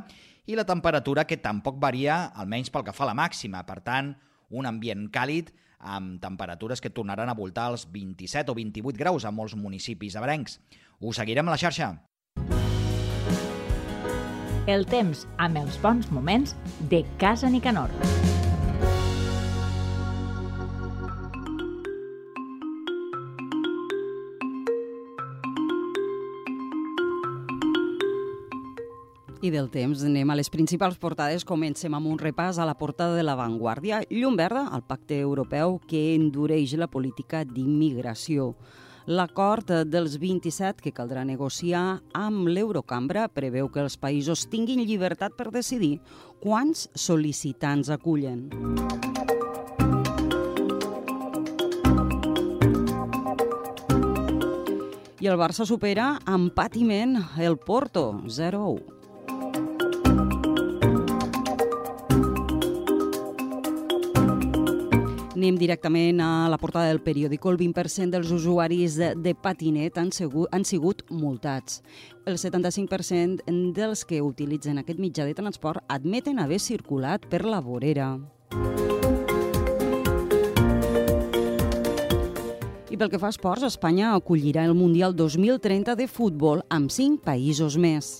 i 0.46 0.58
la 0.58 0.66
temperatura 0.66 1.26
que 1.26 1.40
tampoc 1.42 1.78
varia, 1.82 2.30
almenys 2.34 2.70
pel 2.70 2.86
que 2.86 2.94
fa 2.94 3.06
a 3.06 3.10
la 3.10 3.18
màxima. 3.18 3.64
Per 3.66 3.80
tant, 3.86 4.14
un 4.50 4.66
ambient 4.66 5.08
càlid 5.10 5.50
amb 5.80 6.20
temperatures 6.22 6.82
que 6.82 6.90
tornaran 6.94 7.30
a 7.30 7.34
voltar 7.38 7.70
els 7.72 7.86
27 7.90 8.52
o 8.52 8.58
28 8.58 8.98
graus 8.98 9.26
a 9.26 9.34
molts 9.34 9.56
municipis 9.58 10.18
abrencs. 10.18 10.60
Us 11.00 11.18
seguirem 11.18 11.48
a 11.48 11.56
la 11.56 11.58
xarxa. 11.58 11.94
El 14.70 14.84
temps 14.86 15.26
amb 15.38 15.58
els 15.58 15.80
bons 15.82 16.10
moments 16.14 16.54
de 16.92 17.02
Casa 17.18 17.50
Nicanor. 17.50 17.90
I 29.40 29.48
del 29.48 29.70
temps 29.72 30.02
anem 30.04 30.28
a 30.28 30.34
les 30.36 30.50
principals 30.52 30.98
portades. 31.00 31.46
Comencem 31.48 31.94
amb 31.96 32.10
un 32.10 32.18
repàs 32.20 32.58
a 32.60 32.66
la 32.68 32.74
portada 32.76 33.14
de 33.16 33.22
l'avantguàrdia. 33.24 34.02
Llum 34.12 34.36
verda 34.36 34.66
al 34.68 34.82
pacte 34.84 35.16
europeu 35.16 35.78
que 35.88 36.10
endureix 36.12 36.74
la 36.76 36.90
política 36.92 37.40
d'immigració. 37.48 38.50
L'acord 39.08 39.72
dels 39.88 40.18
27 40.20 40.84
que 40.84 40.92
caldrà 40.92 41.24
negociar 41.24 42.02
amb 42.12 42.52
l'Eurocambra 42.52 43.30
preveu 43.32 43.72
que 43.72 43.80
els 43.80 43.96
països 43.96 44.44
tinguin 44.52 44.84
llibertat 44.84 45.32
per 45.40 45.48
decidir 45.56 46.02
quants 46.44 46.90
sol·licitants 46.92 47.88
acullen. 47.88 48.44
I 55.16 55.32
el 55.32 55.40
Barça 55.40 55.64
supera 55.64 56.18
amb 56.28 56.52
patiment 56.52 57.22
el 57.40 57.56
Porto, 57.56 58.10
0-1. 58.28 58.99
Anem 65.40 65.56
directament 65.56 66.18
a 66.20 66.50
la 66.52 66.58
portada 66.60 66.90
del 66.90 66.98
periòdico. 67.00 67.48
El 67.48 67.56
20% 67.56 68.12
dels 68.12 68.28
usuaris 68.28 68.98
de, 69.00 69.14
de 69.16 69.32
patinet 69.32 69.96
han, 69.96 70.10
segut, 70.12 70.50
han 70.52 70.66
sigut 70.68 71.00
multats. 71.08 71.78
El 72.28 72.36
75% 72.36 73.46
dels 73.72 74.02
que 74.04 74.20
utilitzen 74.20 74.82
aquest 74.82 75.00
mitjà 75.00 75.24
de 75.24 75.32
transport 75.38 75.80
admeten 75.88 76.42
haver 76.44 76.60
circulat 76.60 77.24
per 77.32 77.46
la 77.48 77.62
vorera. 77.64 78.10
I 82.90 83.00
pel 83.00 83.08
que 83.08 83.22
fa 83.22 83.30
a 83.30 83.32
esports, 83.32 83.64
Espanya 83.64 84.12
acollirà 84.12 84.68
el 84.68 84.76
Mundial 84.76 85.16
2030 85.16 85.96
de 85.96 86.04
futbol 86.04 86.60
amb 86.68 86.92
cinc 86.92 87.24
països 87.24 87.80
més. 87.80 88.18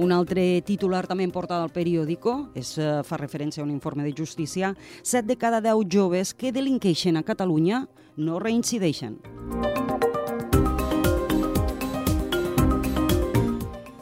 Un 0.00 0.14
altre 0.16 0.62
titular 0.64 1.02
també 1.04 1.26
en 1.26 1.32
portada 1.34 1.60
al 1.60 1.72
periòdico 1.74 2.48
és, 2.56 2.78
eh, 2.78 3.02
fa 3.04 3.18
referència 3.18 3.60
a 3.60 3.66
un 3.66 3.70
informe 3.70 4.02
de 4.02 4.14
justícia. 4.16 4.74
Set 5.02 5.26
de 5.26 5.36
cada 5.36 5.60
deu 5.60 5.84
joves 5.84 6.32
que 6.32 6.52
delinqueixen 6.52 7.18
a 7.18 7.22
Catalunya 7.22 7.86
no 8.16 8.38
reincideixen. 8.40 9.18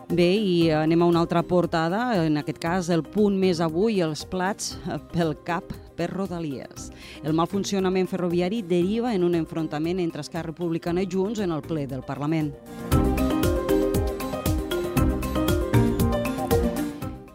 Bé, 0.08 0.34
i 0.34 0.70
anem 0.70 1.02
a 1.02 1.06
una 1.06 1.20
altra 1.20 1.42
portada, 1.42 2.24
en 2.26 2.36
aquest 2.36 2.58
cas 2.58 2.90
el 2.90 3.02
punt 3.02 3.36
més 3.38 3.60
avui, 3.60 4.00
els 4.00 4.24
plats 4.24 4.78
eh, 4.86 4.98
pel 5.12 5.34
cap 5.44 5.64
per 5.96 6.10
Rodalies. 6.10 6.92
El 7.24 7.34
mal 7.34 7.48
funcionament 7.48 8.06
ferroviari 8.06 8.62
deriva 8.62 9.14
en 9.14 9.24
un 9.24 9.34
enfrontament 9.34 9.98
entre 9.98 10.20
Esquerra 10.20 10.52
Republicana 10.52 11.02
i 11.02 11.08
Junts 11.10 11.40
en 11.40 11.50
el 11.50 11.62
ple 11.62 11.86
del 11.86 12.02
Parlament. 12.02 12.54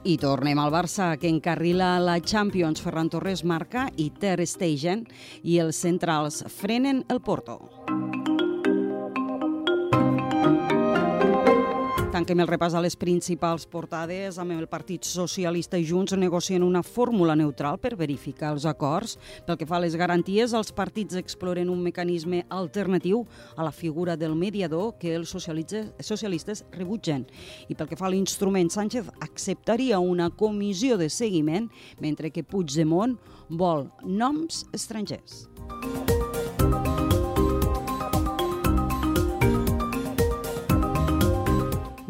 I 0.03 0.17
tornem 0.19 0.59
al 0.59 0.71
Barça, 0.73 1.13
que 1.15 1.29
encarrila 1.31 1.93
la 2.03 2.17
Champions. 2.19 2.81
Ferran 2.83 3.07
Torres 3.07 3.45
marca 3.47 3.85
i 3.95 4.09
Ter 4.11 4.41
Stegen 4.43 5.05
i 5.47 5.61
els 5.63 5.79
centrals 5.79 6.43
frenen 6.59 7.05
el 7.07 7.23
Porto. 7.23 7.61
Tanquem 12.13 12.43
el 12.43 12.45
repàs 12.45 12.75
a 12.77 12.81
les 12.85 12.93
principals 12.93 13.63
portades 13.65 14.35
amb 14.37 14.53
el 14.53 14.67
Partit 14.69 15.01
Socialista 15.09 15.79
i 15.81 15.85
Junts 15.89 16.13
negocien 16.13 16.61
una 16.61 16.83
fórmula 16.85 17.33
neutral 17.33 17.79
per 17.81 17.95
verificar 17.97 18.51
els 18.53 18.67
acords. 18.69 19.15
Pel 19.47 19.57
que 19.57 19.65
fa 19.65 19.79
a 19.79 19.81
les 19.81 19.95
garanties, 19.97 20.53
els 20.53 20.69
partits 20.77 21.17
exploren 21.17 21.71
un 21.73 21.81
mecanisme 21.81 22.43
alternatiu 22.53 23.23
a 23.57 23.65
la 23.65 23.73
figura 23.73 24.13
del 24.13 24.37
mediador 24.37 24.93
que 25.01 25.15
els 25.17 25.33
socialistes 25.33 26.61
rebutgen. 26.77 27.25
I 27.65 27.73
pel 27.73 27.89
que 27.89 27.97
fa 27.97 28.05
a 28.05 28.13
l'instrument, 28.13 28.69
Sánchez 28.69 29.09
acceptaria 29.17 29.97
una 29.97 30.29
comissió 30.29 30.99
de 31.01 31.09
seguiment, 31.09 31.71
mentre 31.97 32.29
que 32.29 32.45
Puigdemont 32.45 33.17
vol 33.49 33.89
noms 34.05 34.67
estrangers. 34.69 35.47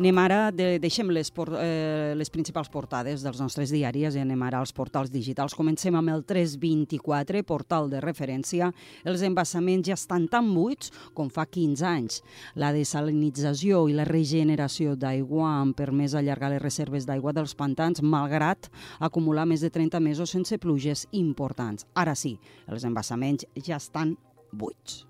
Anem 0.03 0.17
ara, 0.19 0.49
de, 0.51 0.81
deixem 0.83 1.07
les, 1.15 1.29
por, 1.31 1.47
eh, 1.55 2.11
les 2.19 2.27
principals 2.27 2.67
portades 2.67 3.21
dels 3.23 3.37
nostres 3.39 3.71
diaris 3.71 4.17
i 4.17 4.19
anem 4.19 4.41
ara 4.43 4.59
als 4.59 4.73
portals 4.75 5.07
digitals. 5.13 5.53
Comencem 5.55 5.95
amb 5.95 6.11
el 6.11 6.25
324, 6.27 7.39
portal 7.47 7.87
de 7.87 8.01
referència. 8.03 8.67
Els 9.07 9.23
embassaments 9.23 9.87
ja 9.87 9.95
estan 9.95 10.25
tan 10.27 10.49
buits 10.51 10.91
com 11.15 11.31
fa 11.31 11.45
15 11.47 11.87
anys. 11.87 12.19
La 12.59 12.73
desalinització 12.75 13.85
i 13.87 13.95
la 13.95 14.03
regeneració 14.03 14.97
d'aigua 14.99 15.53
han 15.61 15.71
permès 15.71 16.17
allargar 16.19 16.51
les 16.51 16.63
reserves 16.65 17.07
d'aigua 17.07 17.31
dels 17.31 17.55
pantans, 17.55 18.03
malgrat 18.03 18.67
acumular 18.99 19.47
més 19.47 19.63
de 19.63 19.71
30 19.71 20.03
mesos 20.03 20.35
sense 20.35 20.59
pluges 20.59 21.07
importants. 21.15 21.87
Ara 21.95 22.19
sí, 22.19 22.35
els 22.67 22.83
embassaments 22.83 23.47
ja 23.55 23.79
estan 23.79 24.17
buits. 24.51 25.05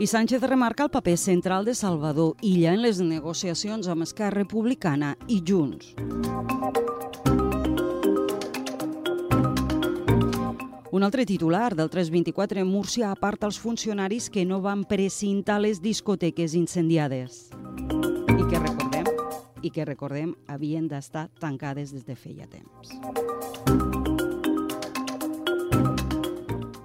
I 0.00 0.06
Sánchez 0.06 0.40
remarca 0.40 0.84
el 0.84 0.88
paper 0.88 1.18
central 1.18 1.66
de 1.66 1.74
Salvador 1.74 2.34
Illa 2.40 2.72
en 2.72 2.80
les 2.80 3.02
negociacions 3.04 3.84
amb 3.84 4.06
Esquerra 4.06 4.38
Republicana 4.38 5.10
i 5.28 5.42
Junts. 5.44 5.90
Un 10.90 11.04
altre 11.04 11.26
titular 11.28 11.76
del 11.76 11.92
324 11.92 12.64
Múrcia 12.64 13.10
aparta 13.12 13.44
els 13.44 13.60
funcionaris 13.60 14.30
que 14.32 14.46
no 14.48 14.62
van 14.64 14.86
precintar 14.88 15.60
les 15.60 15.84
discoteques 15.84 16.56
incendiades 16.56 17.50
i 17.52 18.48
que 18.48 18.56
recordem 18.56 19.14
i 19.60 19.68
que 19.68 19.84
recordem 19.84 20.32
havien 20.48 20.88
d'estar 20.88 21.28
tancades 21.44 21.92
des 21.92 22.08
de 22.08 22.16
feia 22.16 22.48
temps. 22.48 23.99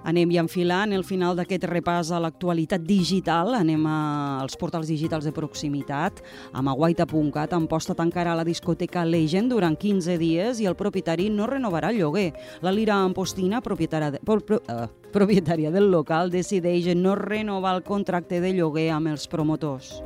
Anem 0.06 0.30
ja 0.30 0.42
enfilant 0.44 0.94
el 0.94 1.02
final 1.06 1.34
d'aquest 1.34 1.64
repàs 1.66 2.12
a 2.14 2.20
l'actualitat 2.22 2.84
digital. 2.86 3.56
Anem 3.58 3.82
als 3.90 4.54
portals 4.60 4.86
digitals 4.86 5.26
de 5.26 5.32
proximitat. 5.34 6.22
A 6.54 6.62
maguaita.cat 6.62 7.56
Amposta 7.56 7.96
tancarà 7.98 8.36
la 8.38 8.46
discoteca 8.46 9.04
Legend 9.04 9.50
durant 9.50 9.74
15 9.74 10.18
dies 10.22 10.62
i 10.62 10.70
el 10.70 10.78
propietari 10.78 11.26
no 11.30 11.48
renovarà 11.50 11.90
el 11.90 11.98
lloguer. 12.04 12.28
La 12.62 12.70
Lira 12.70 13.00
Ampostina, 13.02 13.60
propietària, 13.60 14.12
de, 14.14 14.22
pro, 14.22 14.38
pro, 14.46 14.62
uh, 14.70 14.86
propietària 15.12 15.74
del 15.74 15.90
local, 15.90 16.30
decideix 16.30 16.92
no 16.94 17.16
renovar 17.18 17.74
el 17.76 17.82
contracte 17.82 18.40
de 18.40 18.54
lloguer 18.54 18.92
amb 18.94 19.10
els 19.10 19.26
promotors. 19.26 19.96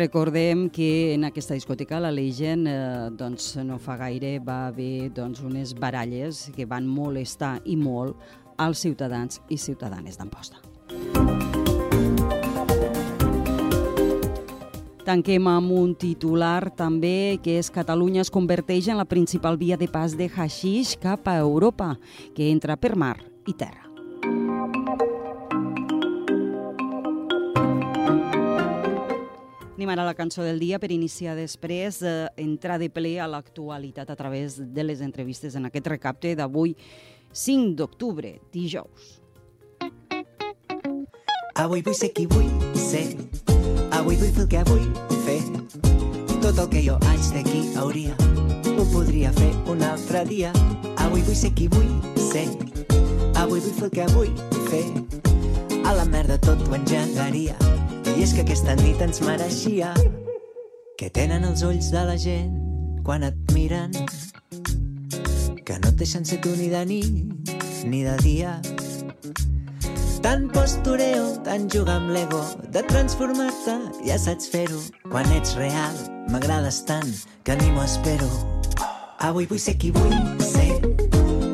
Recordem 0.00 0.70
que 0.70 1.12
en 1.12 1.26
aquesta 1.26 1.52
discoteca, 1.52 1.98
la 2.00 2.08
Legend, 2.10 2.66
eh, 2.66 3.08
doncs 3.12 3.50
no 3.68 3.76
fa 3.76 3.98
gaire 4.00 4.38
va 4.40 4.70
haver 4.70 5.10
doncs, 5.12 5.42
unes 5.44 5.74
baralles 5.76 6.46
que 6.56 6.64
van 6.64 6.86
molestar 6.88 7.58
i 7.68 7.76
molt 7.76 8.16
als 8.56 8.80
ciutadans 8.80 9.42
i 9.52 9.58
ciutadanes 9.60 10.16
d'Amposta. 10.16 10.56
Tanquem 15.04 15.52
amb 15.52 15.76
un 15.76 15.92
titular 15.92 16.70
també 16.72 17.36
que 17.44 17.58
és 17.60 17.68
Catalunya 17.68 18.24
es 18.24 18.32
converteix 18.32 18.88
en 18.88 18.96
la 18.96 19.04
principal 19.04 19.60
via 19.60 19.76
de 19.76 19.88
pas 19.88 20.16
de 20.16 20.30
haixix 20.32 20.96
cap 20.96 21.28
a 21.28 21.36
Europa, 21.44 21.98
que 22.32 22.48
entra 22.48 22.80
per 22.80 22.96
mar 22.96 23.18
i 23.44 23.52
terra. 23.52 23.84
Anem 29.80 29.94
ara 29.94 30.02
a 30.02 30.10
la 30.10 30.12
cançó 30.12 30.42
del 30.44 30.58
dia 30.60 30.76
per 30.76 30.90
iniciar 30.92 31.32
després, 31.38 32.02
eh, 32.02 32.28
entrar 32.36 32.74
de 32.78 32.90
ple 32.92 33.14
a 33.18 33.26
l'actualitat 33.26 34.10
a 34.10 34.14
través 34.14 34.58
de 34.74 34.84
les 34.84 35.00
entrevistes 35.00 35.54
en 35.56 35.64
aquest 35.64 35.86
recapte 35.86 36.34
d'avui, 36.36 36.76
5 37.32 37.72
d'octubre, 37.78 38.42
dijous. 38.52 39.22
Avui 41.54 41.80
vull 41.80 41.94
ser 41.94 42.12
qui 42.12 42.26
vull 42.26 42.52
ser, 42.76 43.16
avui 43.96 44.20
vull 44.20 44.28
fer 44.28 44.42
el 44.42 44.48
que 44.52 44.62
vull 44.68 44.84
fer. 45.24 45.40
Tot 46.42 46.58
el 46.58 46.68
que 46.68 46.84
jo 46.84 46.98
haig 47.08 47.32
d'aquí 47.32 47.64
hauria, 47.80 48.12
ho 48.76 48.84
podria 48.92 49.32
fer 49.32 49.54
un 49.64 49.80
altre 49.80 50.26
dia. 50.26 50.52
Avui 51.08 51.22
vull 51.22 51.34
ser 51.34 51.54
qui 51.56 51.68
vull 51.72 51.88
ser, 52.20 52.50
avui 53.34 53.64
vull 53.64 53.72
fer 53.80 53.88
el 53.88 53.96
que 53.96 54.12
vull 54.12 54.36
fer. 54.68 54.84
A 55.88 55.96
la 55.96 56.04
merda 56.04 56.36
tot 56.36 56.68
ho 56.68 56.74
engegaria 56.74 57.56
és 58.20 58.34
que 58.36 58.42
aquesta 58.44 58.74
nit 58.76 59.00
ens 59.00 59.22
mereixia 59.24 59.94
que 61.00 61.08
tenen 61.08 61.46
els 61.48 61.62
ulls 61.64 61.88
de 61.94 62.02
la 62.04 62.16
gent 62.20 62.52
quan 63.06 63.22
et 63.24 63.36
miren 63.56 63.94
que 65.64 65.78
no 65.80 65.88
et 65.88 65.96
deixen 65.96 66.26
ser 66.28 66.36
tu 66.44 66.52
ni 66.58 66.68
de 66.68 66.82
nit 66.84 67.50
ni 67.88 68.02
de 68.04 68.16
dia. 68.20 68.58
Tant 70.20 70.50
postureo, 70.52 71.30
tant 71.46 71.64
jugar 71.72 71.96
amb 71.96 72.12
l'ego 72.12 72.42
de 72.74 72.82
transformar-te, 72.90 73.78
ja 74.04 74.18
saps 74.20 74.50
fer-ho 74.52 74.82
quan 75.08 75.24
ets 75.38 75.56
real, 75.56 75.96
m'agrades 76.28 76.82
tant 76.84 77.14
que 77.46 77.56
ni 77.56 77.70
m'ho 77.72 77.86
espero. 77.88 78.28
Avui 79.30 79.48
vull 79.48 79.62
ser 79.62 79.78
qui 79.80 79.94
vull 79.96 80.12
ser. 80.44 80.68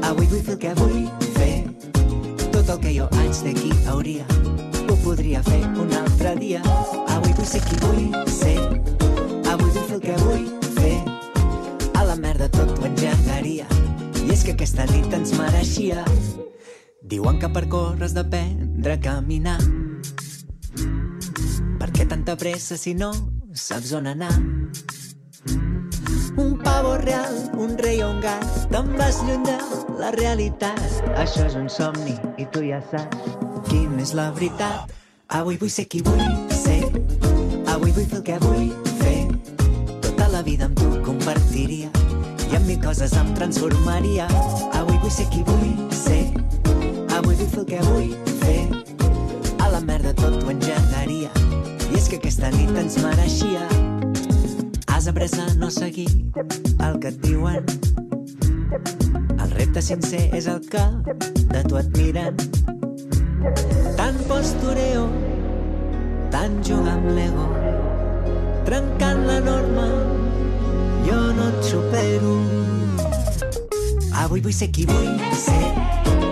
Avui 0.03 0.27
vull 0.27 0.43
fer 0.43 0.57
el 0.57 0.61
que 0.67 0.75
vull 0.83 0.99
fer. 1.39 1.55
Tot 2.51 2.75
el 2.75 2.83
que 2.83 2.97
jo 2.99 3.07
haig 3.21 3.45
d'aquí 3.47 3.71
hauria. 3.87 4.27
Ho 4.87 4.99
podria 5.03 5.47
fer 5.47 5.63
un 5.75 5.96
altre 6.27 6.41
dia. 6.41 6.61
Avui 7.09 7.33
vull 7.33 7.47
ser 7.47 7.61
qui 7.63 7.77
vull 7.83 8.31
ser, 8.31 8.57
avui 9.51 9.71
vull 9.71 9.87
fer 9.87 9.95
el 9.97 10.03
que 10.03 10.17
vull 10.25 10.47
fer. 10.77 10.97
A 11.95 12.05
la 12.05 12.17
merda 12.17 12.49
tot 12.51 12.79
ho 12.79 12.87
engegaria, 12.89 13.67
i 14.25 14.31
és 14.33 14.43
que 14.45 14.57
aquesta 14.57 14.87
nit 14.91 15.13
ens 15.15 15.35
mereixia 15.39 16.05
Diuen 17.07 17.39
que 17.39 17.49
per 17.55 17.69
córrer 17.71 18.03
has 18.09 18.17
d'aprendre 18.17 18.97
a 18.97 18.99
caminar. 18.99 19.61
Per 21.79 21.91
què 21.95 22.07
tanta 22.11 22.35
pressa 22.35 22.75
si 22.77 22.97
no 22.99 23.13
saps 23.55 23.93
on 23.95 24.11
anar? 24.11 24.33
Un 26.37 26.59
pavo 26.65 26.97
real, 26.99 27.39
un 27.55 27.79
rei 27.79 28.03
o 28.03 28.11
un 28.11 28.19
gat, 28.21 28.45
te'n 28.75 28.91
vas 28.99 29.23
lluny 29.23 29.47
de 29.47 29.57
la 30.03 30.11
realitat. 30.19 30.83
Això 31.15 31.47
és 31.47 31.55
un 31.57 31.71
somni 31.71 32.19
i 32.43 32.51
tu 32.51 32.67
ja 32.67 32.83
saps 32.91 33.39
quina 33.71 34.03
és 34.03 34.17
la 34.19 34.33
veritat. 34.35 35.06
Avui 35.29 35.57
vull 35.59 35.71
ser 35.71 35.85
qui 35.91 35.99
vull 36.07 36.21
ser, 36.55 36.85
avui 37.73 37.91
vull 37.91 38.05
fer 38.07 38.19
el 38.19 38.23
que 38.23 38.37
vull 38.45 38.69
fer. 39.01 39.27
Tota 40.05 40.29
la 40.31 40.43
vida 40.47 40.69
amb 40.69 40.79
tu 40.79 40.87
compartiria 41.03 41.91
i 42.47 42.55
amb 42.55 42.69
mil 42.69 42.79
coses 42.85 43.13
em 43.19 43.33
transformaria. 43.35 44.29
Avui 44.79 45.01
vull 45.03 45.11
ser 45.11 45.27
qui 45.35 45.43
vull 45.49 45.73
ser, 45.91 46.31
avui 47.19 47.35
vull 47.35 47.51
fer 47.57 47.65
el 47.65 47.67
que 47.73 47.83
vull 47.89 48.15
fer. 48.45 48.63
A 49.59 49.73
la 49.75 49.83
merda 49.83 50.15
tot 50.15 50.39
ho 50.45 50.55
engegaria 50.55 51.33
i 51.91 51.99
és 51.99 52.07
que 52.07 52.21
aquesta 52.23 52.53
nit 52.55 52.71
ens 52.79 53.01
mereixia. 53.03 53.67
Has 54.87 55.11
après 55.11 55.35
a 55.43 55.49
no 55.59 55.73
seguir 55.75 56.07
el 56.87 57.01
que 57.03 57.11
et 57.11 57.19
diuen. 57.27 57.67
El 59.43 59.51
repte 59.59 59.83
sincer 59.83 60.29
és 60.39 60.47
el 60.47 60.63
que 60.71 60.87
de 61.51 61.67
tu 61.67 61.83
et 61.83 61.91
miren. 61.99 62.39
Postureo, 64.27 65.05
tant 66.35 66.57
jugar 66.67 66.97
amb 66.97 67.13
l'ego, 67.15 67.47
trencant 68.67 69.23
la 69.29 69.39
norma, 69.39 69.87
jo 71.07 71.21
no 71.39 71.47
et 71.53 71.71
supero. 71.71 72.35
Avui 74.25 74.43
vull 74.43 74.57
ser 74.57 74.73
qui 74.75 74.89
vull 74.91 75.15
ser. 75.47 76.26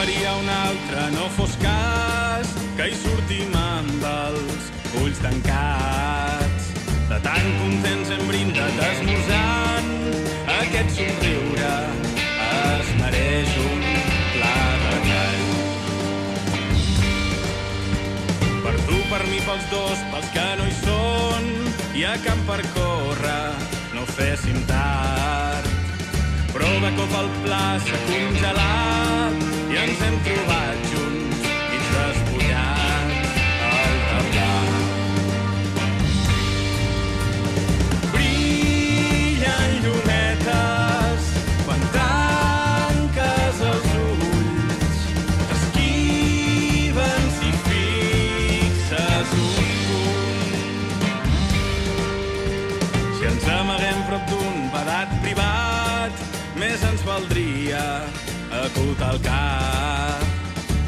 Faria 0.00 0.34
un 0.34 0.48
altre, 0.48 1.00
no 1.12 1.26
fos 1.36 1.52
cas 1.60 2.48
que 2.76 2.86
hi 2.88 2.94
sortim 2.96 3.50
amb 3.58 4.04
els 4.10 4.68
ulls 5.02 5.18
tancats. 5.20 6.70
De 7.10 7.18
tan 7.26 7.48
contents 7.58 8.12
hem 8.14 8.22
brindat 8.30 8.78
esmorzant, 8.86 9.90
aquest 10.54 10.94
somriure 10.96 11.74
es 12.60 12.94
mereix 13.02 13.52
un 13.66 13.84
pla 14.38 14.54
de 14.86 14.96
tall. 15.10 15.44
Per 18.64 18.74
tu, 18.86 19.02
per 19.12 19.22
mi, 19.26 19.44
pels 19.50 19.68
dos, 19.74 20.08
pels 20.14 20.32
que 20.38 20.48
no 20.62 20.70
hi 20.70 20.76
són, 20.80 21.52
i 22.00 22.08
a 22.08 22.16
camp 22.24 22.40
per 22.48 22.62
córrer, 22.78 23.44
no 23.98 24.08
féssim 24.16 24.64
tard. 24.70 25.68
De 26.80 26.88
cop 26.96 27.12
el 27.18 27.26
pla 27.42 27.64
s'ha 27.84 27.98
congelat 28.06 29.49
i 29.70 29.76
ens 29.78 30.00
hem 30.02 30.16
trobat 30.26 30.78
junts 30.90 31.42
i 31.46 31.78
despullats 31.84 33.36
al 33.70 33.92
taulà. 34.08 34.54
Brillen 38.14 39.76
llumetes 39.84 41.28
quan 41.68 41.84
tanques 41.94 43.60
els 43.70 43.88
ulls. 44.00 45.04
T'esquiven 45.52 47.28
si 47.36 47.50
fixes 47.68 49.36
un 49.38 49.68
punt. 49.84 51.04
Si 53.20 53.30
ens 53.30 53.46
amaguem 53.60 54.02
prop 54.10 54.26
d'un 54.34 54.66
badat 54.74 55.14
privat, 55.22 56.26
més 56.58 56.82
ens 56.90 57.06
valdria 57.06 57.84
tot 58.74 59.02
al 59.08 59.20
cap, 59.24 60.28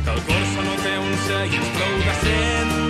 que 0.04 0.14
el 0.14 0.22
cor 0.28 0.64
no 0.68 0.78
té 0.84 0.94
un 1.08 1.18
seient 1.26 1.68
prou 1.78 2.00
decent 2.06 2.81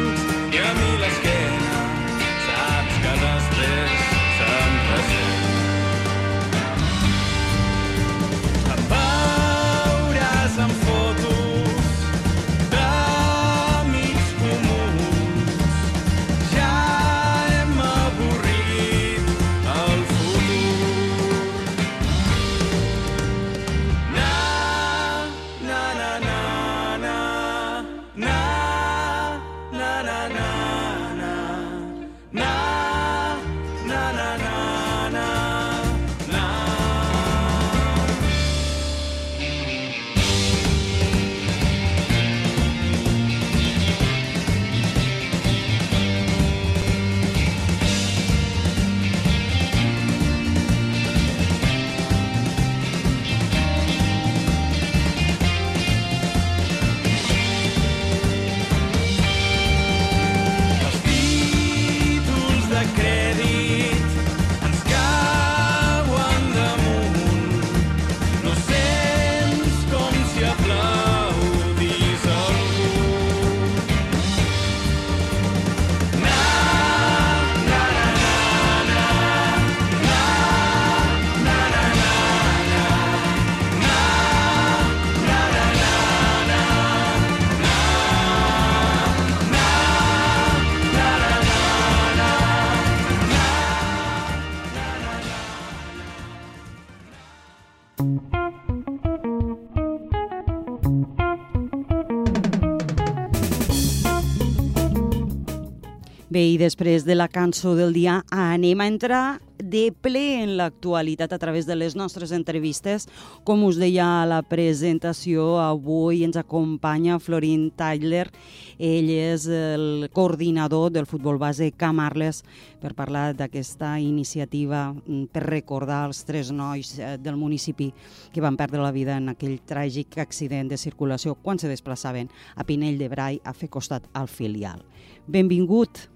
Bé, 106.33 106.47
i 106.49 106.57
després 106.57 107.03
de 107.05 107.13
la 107.13 107.27
cançó 107.29 107.75
del 107.77 107.91
dia 107.93 108.23
anem 108.33 108.81
a 108.81 108.87
entrar 108.89 109.25
de 109.61 109.83
ple 109.93 110.23
en 110.41 110.55
l'actualitat 110.57 111.33
a 111.35 111.39
través 111.39 111.67
de 111.69 111.75
les 111.77 111.93
nostres 111.99 112.31
entrevistes. 112.33 113.05
Com 113.45 113.65
us 113.67 113.77
deia 113.77 114.07
a 114.23 114.29
la 114.31 114.39
presentació, 114.41 115.59
avui 115.61 116.23
ens 116.25 116.39
acompanya 116.41 117.19
Florin 117.21 117.67
Tyler. 117.77 118.31
Ell 118.79 119.11
és 119.13 119.45
el 119.45 120.07
coordinador 120.15 120.89
del 120.95 121.09
futbol 121.11 121.37
base 121.43 121.69
Camarles 121.77 122.41
per 122.81 122.95
parlar 122.97 123.35
d'aquesta 123.37 123.99
iniciativa 124.01 124.87
mm, 124.95 125.27
per 125.35 125.45
recordar 125.45 126.07
els 126.07 126.23
tres 126.25 126.49
nois 126.55 126.95
eh, 126.97 127.19
del 127.21 127.37
municipi 127.37 127.91
que 128.33 128.41
van 128.41 128.57
perdre 128.57 128.81
la 128.81 128.95
vida 128.95 129.19
en 129.21 129.35
aquell 129.35 129.59
tràgic 129.69 130.17
accident 130.23 130.73
de 130.73 130.81
circulació 130.81 131.37
quan 131.37 131.61
se 131.61 131.69
desplaçaven 131.69 132.33
a 132.57 132.65
Pinell 132.65 132.97
de 132.97 133.13
Brai 133.13 133.43
a 133.45 133.53
fer 133.53 133.69
costat 133.69 134.09
al 134.17 134.33
filial. 134.33 134.81
Benvingut. 135.29 136.09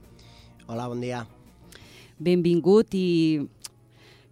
Hola, 0.66 0.88
bon 0.90 0.98
dia. 0.98 1.20
Benvingut 2.18 2.94
i 2.98 3.06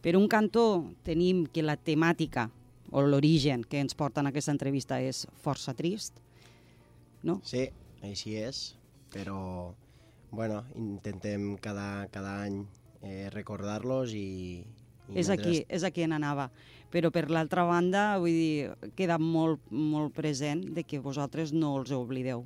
Per 0.02 0.16
un 0.18 0.26
cantó 0.28 0.84
tenim 1.06 1.46
que 1.46 1.62
la 1.62 1.78
temàtica 1.80 2.48
o 2.92 3.00
l'origen 3.06 3.62
que 3.64 3.78
ens 3.80 3.94
porta 3.96 4.20
en 4.20 4.28
aquesta 4.28 4.52
entrevista 4.52 4.98
és 5.00 5.22
força 5.40 5.72
trist, 5.78 6.18
no? 7.24 7.38
Sí, 7.48 7.62
així 8.04 8.34
és, 8.36 8.74
però 9.14 9.72
bueno, 10.28 10.60
intentem 10.76 11.54
cada, 11.56 12.04
cada 12.12 12.34
any 12.42 12.58
eh, 13.00 13.30
recordar-los 13.32 14.12
i, 14.12 14.60
i 15.08 15.16
És 15.16 15.30
aquí, 15.32 15.62
és 15.68 15.88
aquí 15.88 16.04
on 16.04 16.12
anava. 16.18 16.50
Però 16.92 17.08
per 17.14 17.30
l'altra 17.32 17.64
banda, 17.64 18.18
vull 18.20 18.36
dir, 18.36 18.92
queda 18.98 19.16
molt, 19.16 19.64
molt 19.70 20.12
present 20.12 20.66
de 20.76 20.84
que 20.84 21.00
vosaltres 21.00 21.56
no 21.56 21.78
els 21.78 21.96
oblideu. 21.96 22.44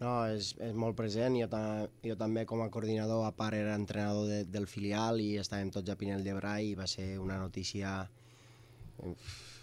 No, 0.00 0.12
és, 0.32 0.54
és 0.64 0.76
molt 0.80 0.96
present. 0.96 1.36
Jo, 1.36 1.46
ta, 1.52 1.62
jo 2.04 2.16
també 2.16 2.46
com 2.48 2.62
a 2.64 2.70
coordinador, 2.72 3.26
a 3.26 3.34
part 3.36 3.58
era 3.58 3.76
entrenador 3.76 4.30
de, 4.30 4.40
del 4.48 4.66
filial 4.70 5.20
i 5.20 5.34
estàvem 5.42 5.72
tots 5.74 5.92
a 5.92 5.96
Pinell 6.00 6.24
de 6.24 6.36
Brai 6.36 6.72
i 6.72 6.78
va 6.78 6.88
ser 6.88 7.12
una 7.20 7.38
notícia... 7.40 8.00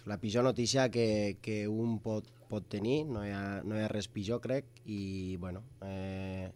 La 0.08 0.16
pitjor 0.18 0.46
notícia 0.46 0.86
que, 0.90 1.36
que 1.42 1.66
un 1.68 1.98
pot, 2.00 2.26
pot 2.48 2.64
tenir, 2.70 3.02
no 3.06 3.26
hi, 3.26 3.32
ha, 3.34 3.60
no 3.66 3.76
hi 3.76 3.82
ha 3.84 3.90
res 3.92 4.08
pitjor, 4.08 4.40
crec, 4.40 4.70
i 4.88 5.36
bueno, 5.42 5.60
eh, 5.84 6.48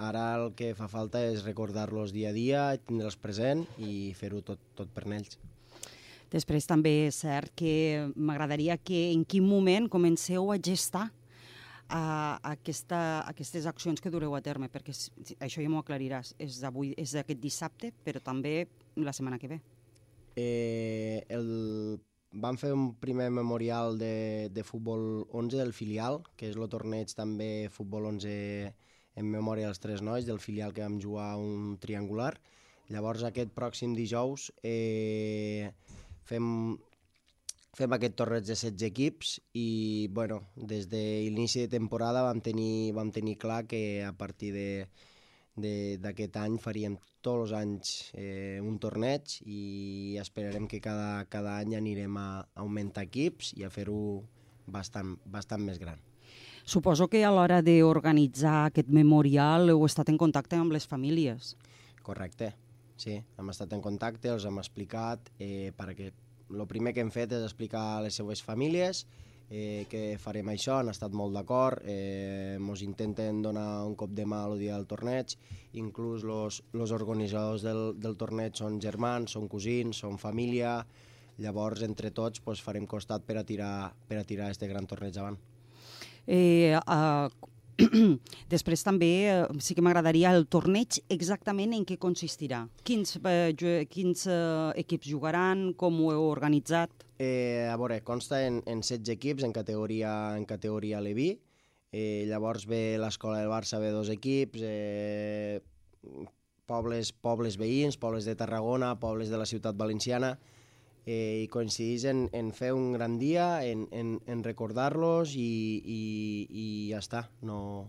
ara 0.00 0.22
el 0.38 0.54
que 0.56 0.70
fa 0.78 0.88
falta 0.88 1.20
és 1.26 1.44
recordar-los 1.44 2.14
dia 2.16 2.30
a 2.32 2.34
dia, 2.34 2.62
tindre'ls 2.88 3.18
present 3.20 3.66
i 3.76 4.14
fer-ho 4.16 4.40
tot, 4.46 4.62
tot 4.78 4.90
per 4.96 5.04
ells. 5.10 5.36
Després 6.32 6.66
també 6.66 6.94
és 7.10 7.20
cert 7.20 7.52
que 7.58 8.08
m'agradaria 8.16 8.78
que 8.78 9.10
en 9.12 9.22
quin 9.28 9.44
moment 9.46 9.90
comenceu 9.92 10.50
a 10.50 10.58
gestar 10.58 11.10
a 11.88 12.38
aquesta, 12.42 13.22
aquestes 13.28 13.66
accions 13.66 14.02
que 14.02 14.10
dureu 14.10 14.34
a 14.34 14.42
terme, 14.42 14.68
perquè 14.72 14.94
això 15.38 15.62
ja 15.62 15.70
m'ho 15.70 15.82
aclariràs, 15.84 16.34
és 16.42 16.62
avui, 16.66 16.92
és 16.98 17.14
aquest 17.14 17.40
dissabte, 17.42 17.92
però 18.04 18.22
també 18.22 18.66
la 18.96 19.14
setmana 19.14 19.38
que 19.38 19.50
ve. 19.54 19.60
Eh, 20.36 21.22
el, 21.32 22.00
vam 22.32 22.58
fer 22.60 22.72
un 22.74 22.90
primer 23.00 23.30
memorial 23.30 23.96
de, 23.98 24.48
de 24.52 24.64
futbol 24.64 25.24
11 25.30 25.56
del 25.56 25.72
filial, 25.72 26.20
que 26.36 26.50
és 26.50 26.58
el 26.58 26.68
torneig 26.72 27.14
també 27.16 27.68
futbol 27.72 28.10
11 28.12 28.34
en 29.16 29.30
memòria 29.32 29.70
dels 29.70 29.80
tres 29.80 30.02
nois 30.04 30.26
del 30.28 30.42
filial 30.42 30.74
que 30.76 30.84
vam 30.84 31.00
jugar 31.00 31.36
un 31.40 31.78
triangular. 31.80 32.34
Llavors 32.92 33.24
aquest 33.26 33.50
pròxim 33.56 33.96
dijous 33.96 34.50
eh, 34.62 35.72
fem, 36.28 36.76
fem 37.76 37.92
aquest 37.92 38.14
torneig 38.16 38.46
de 38.46 38.54
16 38.54 38.86
equips 38.88 39.34
i 39.52 40.08
bueno, 40.16 40.40
des 40.56 40.88
de 40.88 41.02
l'inici 41.28 41.66
de 41.66 41.74
temporada 41.76 42.24
vam 42.24 42.40
tenir, 42.40 42.94
vam 42.96 43.12
tenir 43.12 43.36
clar 43.36 43.66
que 43.68 44.02
a 44.04 44.14
partir 44.16 44.54
de 44.54 44.68
d'aquest 45.56 46.34
any 46.36 46.58
faríem 46.60 46.98
tots 47.24 47.46
els 47.46 47.52
anys 47.56 47.92
eh, 48.12 48.60
un 48.60 48.76
torneig 48.78 49.38
i 49.48 50.18
esperarem 50.20 50.66
que 50.68 50.82
cada, 50.84 51.24
cada 51.32 51.56
any 51.62 51.78
anirem 51.78 52.18
a, 52.20 52.44
augmentar 52.60 53.06
equips 53.08 53.54
i 53.56 53.64
a 53.64 53.70
fer-ho 53.72 54.20
bastant, 54.66 55.14
bastant 55.24 55.64
més 55.64 55.80
gran. 55.80 56.02
Suposo 56.66 57.08
que 57.08 57.24
a 57.24 57.32
l'hora 57.32 57.62
d'organitzar 57.64 58.66
aquest 58.66 58.92
memorial 58.92 59.72
heu 59.72 59.86
estat 59.86 60.12
en 60.12 60.20
contacte 60.20 60.60
amb 60.60 60.76
les 60.76 60.84
famílies. 60.84 61.54
Correcte, 62.04 62.52
sí. 63.00 63.16
Hem 63.38 63.52
estat 63.54 63.72
en 63.72 63.80
contacte, 63.80 64.28
els 64.34 64.44
hem 64.44 64.60
explicat, 64.60 65.32
eh, 65.40 65.72
perquè 65.78 66.12
el 66.50 66.66
primer 66.70 66.94
que 66.94 67.02
hem 67.04 67.10
fet 67.10 67.32
és 67.32 67.44
explicar 67.44 67.82
a 67.96 68.02
les 68.04 68.14
seues 68.14 68.42
famílies 68.42 69.06
eh, 69.50 69.86
que 69.90 70.16
farem 70.18 70.48
això, 70.50 70.80
han 70.80 70.90
estat 70.90 71.14
molt 71.14 71.34
d'acord, 71.34 71.82
eh, 71.84 72.58
intenten 72.82 73.42
donar 73.42 73.86
un 73.86 73.94
cop 73.94 74.10
de 74.10 74.24
mà 74.26 74.44
el 74.46 74.58
dia 74.58 74.74
del 74.74 74.86
torneig, 74.86 75.36
inclús 75.74 76.24
els 76.24 76.92
organitzadors 76.92 77.62
del, 77.62 77.94
del 77.98 78.16
torneig 78.16 78.56
són 78.56 78.80
germans, 78.80 79.32
són 79.32 79.48
cosins, 79.48 79.98
són 79.98 80.18
família, 80.18 80.84
llavors 81.38 81.82
entre 81.82 82.10
tots 82.10 82.40
pues, 82.40 82.60
farem 82.60 82.86
costat 82.86 83.22
per 83.22 83.38
a 83.38 83.44
tirar, 83.44 83.92
per 84.08 84.18
a 84.18 84.24
tirar 84.24 84.50
este 84.50 84.66
gran 84.66 84.86
torneig 84.86 85.16
avant. 85.18 85.38
Eh, 86.26 86.74
uh, 86.74 87.28
Després 88.52 88.84
també 88.86 89.10
eh, 89.28 89.40
sí 89.60 89.76
que 89.76 89.84
m'agradaria 89.84 90.32
el 90.32 90.46
torneig 90.48 91.00
exactament 91.12 91.74
en 91.76 91.84
què 91.88 91.98
consistirà. 92.00 92.62
Quins, 92.88 93.16
eh, 93.20 93.52
quins 93.90 94.26
eh, 94.30 94.36
equips 94.82 95.10
jugaran, 95.10 95.68
com 95.76 96.00
ho 96.00 96.12
heu 96.14 96.24
organitzat? 96.30 97.04
Eh, 97.18 97.68
a 97.68 97.76
veure, 97.80 98.00
consta 98.04 98.42
en, 98.46 98.62
en 98.68 98.80
16 98.84 99.12
equips 99.16 99.44
en 99.44 99.52
categoria, 99.56 100.12
en 100.36 100.48
categoria 100.48 101.02
Leví. 101.04 101.34
Eh, 101.92 102.24
llavors 102.28 102.66
ve 102.68 102.96
l'escola 103.00 103.40
del 103.40 103.52
Barça, 103.52 103.80
ve 103.80 103.92
dos 103.94 104.10
equips, 104.12 104.64
eh, 104.64 105.60
pobles, 106.66 107.12
pobles 107.12 107.56
veïns, 107.60 107.96
pobles 108.00 108.26
de 108.26 108.34
Tarragona, 108.36 108.96
pobles 109.00 109.30
de 109.32 109.40
la 109.40 109.46
ciutat 109.48 109.76
valenciana, 109.78 110.34
eh, 111.06 111.44
i 111.44 111.48
coincidís 111.48 112.04
en, 112.10 112.26
en 112.34 112.50
fer 112.52 112.72
un 112.74 112.90
gran 112.92 113.16
dia, 113.18 113.64
en, 113.64 113.86
en, 113.94 114.16
en 114.26 114.42
recordar-los 114.44 115.36
i, 115.38 115.50
i, 115.80 116.00
i 116.50 116.66
ja 116.90 117.00
està. 117.00 117.28
No... 117.46 117.86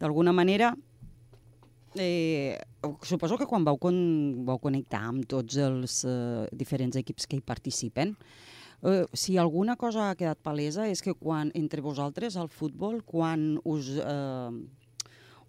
D'alguna 0.00 0.32
manera, 0.32 0.72
eh, 2.00 2.56
suposo 3.04 3.36
que 3.36 3.46
quan 3.46 3.66
vau, 3.68 3.76
con, 3.76 3.98
vau 4.48 4.58
connectar 4.62 5.02
amb 5.10 5.28
tots 5.28 5.60
els 5.60 6.00
eh, 6.08 6.48
diferents 6.56 6.96
equips 6.96 7.28
que 7.28 7.36
hi 7.36 7.44
participen, 7.44 8.16
eh, 8.80 9.04
si 9.12 9.36
alguna 9.36 9.76
cosa 9.76 10.08
ha 10.08 10.16
quedat 10.16 10.40
palesa 10.40 10.88
és 10.88 11.04
que 11.04 11.12
quan 11.12 11.52
entre 11.54 11.84
vosaltres 11.84 12.40
al 12.40 12.48
futbol, 12.48 13.02
quan 13.04 13.58
us... 13.68 13.92
Eh, 14.00 14.79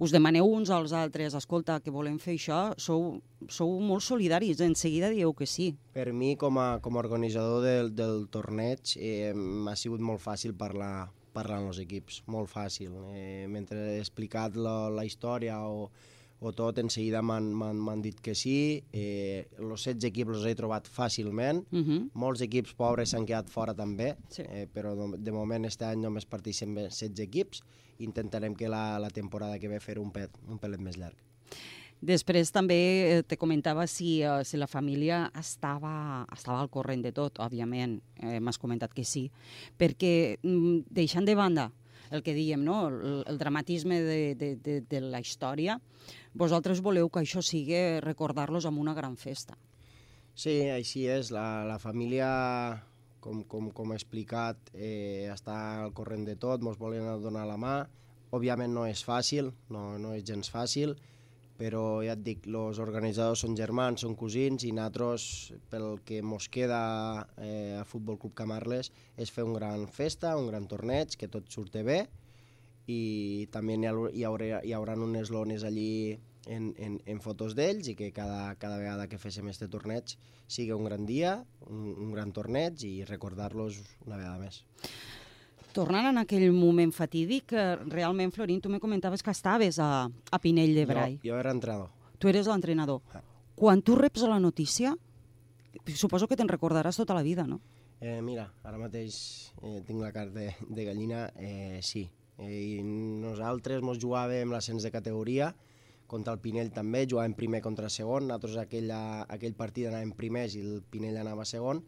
us 0.02 0.10
demaneu 0.10 0.48
uns 0.50 0.72
als 0.74 0.96
altres, 0.98 1.36
escolta, 1.38 1.76
que 1.80 1.94
volem 1.94 2.16
fer 2.18 2.34
això, 2.34 2.60
sou, 2.82 3.20
sou 3.54 3.76
molt 3.86 4.02
solidaris, 4.02 4.58
en 4.66 4.74
seguida 4.74 5.12
dieu 5.14 5.30
que 5.38 5.46
sí. 5.46 5.76
Per 5.94 6.08
mi, 6.10 6.34
com 6.42 6.58
a, 6.58 6.80
com 6.82 6.98
a 6.98 7.04
organitzador 7.04 7.62
del, 7.62 7.92
del 7.94 8.24
torneig, 8.34 8.96
eh, 8.98 9.30
m'ha 9.38 9.76
sigut 9.78 10.02
molt 10.02 10.24
fàcil 10.24 10.56
parlar, 10.58 11.12
parlar 11.36 11.60
amb 11.62 11.70
els 11.70 11.84
equips, 11.84 12.24
molt 12.34 12.50
fàcil. 12.50 12.96
Eh, 13.14 13.46
mentre 13.52 13.78
he 13.92 14.00
explicat 14.00 14.58
la, 14.58 14.90
la 14.90 15.06
història 15.06 15.60
o, 15.70 15.86
o 16.42 16.54
tot, 16.58 16.82
en 16.82 16.90
seguida 16.90 17.22
m'han 17.22 18.02
dit 18.02 18.18
que 18.26 18.34
sí. 18.34 18.82
Eh, 18.90 19.46
els 19.62 19.86
16 19.86 20.10
equips 20.10 20.40
els 20.40 20.50
he 20.50 20.56
trobat 20.58 20.90
fàcilment. 20.90 21.62
Uh 21.70 21.86
-huh. 21.86 22.02
Molts 22.26 22.42
equips 22.42 22.74
pobres 22.74 23.14
s'han 23.14 23.30
quedat 23.30 23.54
fora 23.54 23.78
també, 23.78 24.16
sí. 24.34 24.42
eh, 24.50 24.66
però 24.66 24.98
de 25.14 25.32
moment 25.32 25.70
este 25.70 25.86
any 25.86 26.02
només 26.02 26.26
participen 26.26 26.90
16 26.90 27.22
equips 27.30 27.62
intentarem 28.02 28.56
que 28.58 28.70
la, 28.70 29.00
la 29.00 29.10
temporada 29.10 29.60
que 29.60 29.70
ve 29.72 29.80
fer 29.80 30.00
un, 30.02 30.12
pet, 30.12 30.34
un 30.50 30.60
pelet 30.62 30.82
més 30.82 30.98
llarg. 31.00 31.18
Després 32.02 32.50
també 32.50 32.80
eh, 32.80 33.22
te 33.22 33.38
comentava 33.38 33.86
si, 33.86 34.24
uh, 34.26 34.42
si 34.42 34.58
la 34.58 34.66
família 34.66 35.28
estava, 35.38 36.26
estava 36.34 36.64
al 36.64 36.72
corrent 36.74 37.04
de 37.06 37.12
tot, 37.14 37.38
òbviament, 37.46 38.00
eh, 38.18 38.40
m'has 38.42 38.58
comentat 38.58 38.96
que 38.98 39.06
sí, 39.06 39.28
perquè 39.78 40.40
mm, 40.42 40.90
deixant 40.90 41.30
de 41.30 41.38
banda 41.38 41.70
el 42.12 42.24
que 42.26 42.34
diem, 42.34 42.66
no? 42.66 42.88
el, 42.90 43.22
el 43.30 43.38
dramatisme 43.38 44.02
de, 44.02 44.34
de, 44.36 44.56
de, 44.58 44.82
de 44.82 45.02
la 45.06 45.22
història, 45.22 45.78
vosaltres 46.34 46.82
voleu 46.82 47.08
que 47.10 47.22
això 47.22 47.46
sigui 47.46 48.02
recordar-los 48.04 48.66
amb 48.66 48.82
una 48.82 48.98
gran 48.98 49.16
festa. 49.16 49.56
Sí, 50.36 50.58
així 50.74 51.06
és. 51.12 51.30
La, 51.32 51.64
la 51.68 51.78
família 51.80 52.28
com, 53.22 53.44
com, 53.48 53.70
com 53.76 53.94
he 53.94 54.00
explicat, 54.00 54.72
eh, 54.74 55.30
està 55.32 55.56
al 55.86 55.94
corrent 55.98 56.26
de 56.28 56.36
tot, 56.40 56.64
ens 56.66 56.82
volen 56.82 57.08
donar 57.24 57.46
la 57.50 57.58
mà. 57.62 57.76
Òbviament 58.36 58.74
no 58.74 58.86
és 58.88 59.04
fàcil, 59.04 59.52
no, 59.70 59.98
no 60.00 60.14
és 60.16 60.26
gens 60.28 60.50
fàcil, 60.52 60.96
però 61.62 62.02
ja 62.02 62.16
et 62.16 62.24
dic, 62.26 62.48
els 62.50 62.80
organitzadors 62.82 63.44
són 63.46 63.54
germans, 63.60 64.02
són 64.02 64.16
cosins, 64.18 64.66
i 64.66 64.72
nosaltres, 64.74 65.26
pel 65.70 66.00
que 66.08 66.22
ens 66.24 66.48
queda 66.50 66.82
eh, 67.38 67.78
a 67.78 67.86
Futbol 67.86 68.18
Club 68.22 68.34
Camarles, 68.40 68.90
és 69.18 69.30
fer 69.30 69.46
un 69.46 69.54
gran 69.60 69.86
festa, 69.86 70.34
un 70.40 70.50
gran 70.50 70.66
torneig, 70.72 71.14
que 71.20 71.30
tot 71.30 71.52
surti 71.54 71.86
bé, 71.86 72.00
i 72.90 73.48
també 73.54 73.78
hi, 73.78 73.86
ha, 73.86 73.94
hi, 74.10 74.26
haurà, 74.26 74.62
hi 74.66 74.74
haurà 74.74 74.98
unes 74.98 75.30
lones 75.30 75.64
allí 75.68 76.18
en, 76.52 76.72
en, 76.78 77.00
en 77.08 77.24
fotos 77.24 77.56
d'ells 77.56 77.88
i 77.92 77.96
que 77.96 78.12
cada, 78.16 78.54
cada 78.60 78.78
vegada 78.82 79.08
que 79.08 79.20
féssim 79.22 79.48
este 79.52 79.70
torneig 79.72 80.18
sigui 80.52 80.76
un 80.76 80.86
gran 80.86 81.08
dia, 81.08 81.38
un, 81.70 81.96
un 81.96 82.12
gran 82.12 82.34
torneig 82.36 82.84
i 82.88 82.94
recordar-los 83.08 83.80
una 84.06 84.20
vegada 84.20 84.38
més. 84.42 84.62
Tornant 85.72 86.10
en 86.10 86.20
aquell 86.20 86.50
moment 86.52 86.92
fatídic, 86.92 87.54
realment, 87.88 88.34
Florín, 88.36 88.60
tu 88.60 88.68
me 88.68 88.82
comentaves 88.84 89.24
que 89.24 89.32
estaves 89.32 89.80
a, 89.80 90.10
a 90.12 90.40
Pinell 90.44 90.76
de 90.76 90.86
Brai. 90.86 91.14
Jo, 91.22 91.32
jo 91.32 91.40
era 91.40 91.54
entrenador. 91.56 91.88
Tu 92.20 92.28
eres 92.28 92.50
l'entrenador. 92.52 93.00
Ah. 93.16 93.24
Quan 93.56 93.80
tu 93.82 93.96
reps 93.96 94.26
la 94.28 94.42
notícia, 94.44 94.92
suposo 95.96 96.28
que 96.28 96.36
te'n 96.36 96.52
recordaràs 96.52 97.00
tota 97.00 97.16
la 97.16 97.24
vida, 97.24 97.48
no? 97.48 97.62
Eh, 98.02 98.20
mira, 98.26 98.50
ara 98.66 98.82
mateix 98.82 99.16
eh, 99.62 99.80
tinc 99.88 100.02
la 100.02 100.12
carta 100.12 100.42
de, 100.42 100.52
de 100.68 100.86
gallina, 100.88 101.30
eh, 101.40 101.80
sí. 101.86 102.04
Eh, 102.42 102.52
I 102.52 102.84
nosaltres 102.84 103.84
mos 103.86 104.02
jugàvem 104.02 104.52
l'ascens 104.52 104.84
de 104.84 104.92
categoria, 104.92 105.54
contra 106.12 106.36
el 106.36 106.41
Pinell 106.43 106.74
també, 106.76 107.06
jugàvem 107.08 107.36
primer 107.38 107.62
contra 107.63 107.89
segon, 107.89 108.28
nosaltres 108.28 108.58
aquell, 108.65 108.91
aquell 108.91 109.56
partit 109.56 109.88
anàvem 109.88 110.12
primers 110.17 110.58
i 110.60 110.63
el 110.65 110.82
Pinell 110.91 111.21
anava 111.21 111.45
segon, 111.47 111.80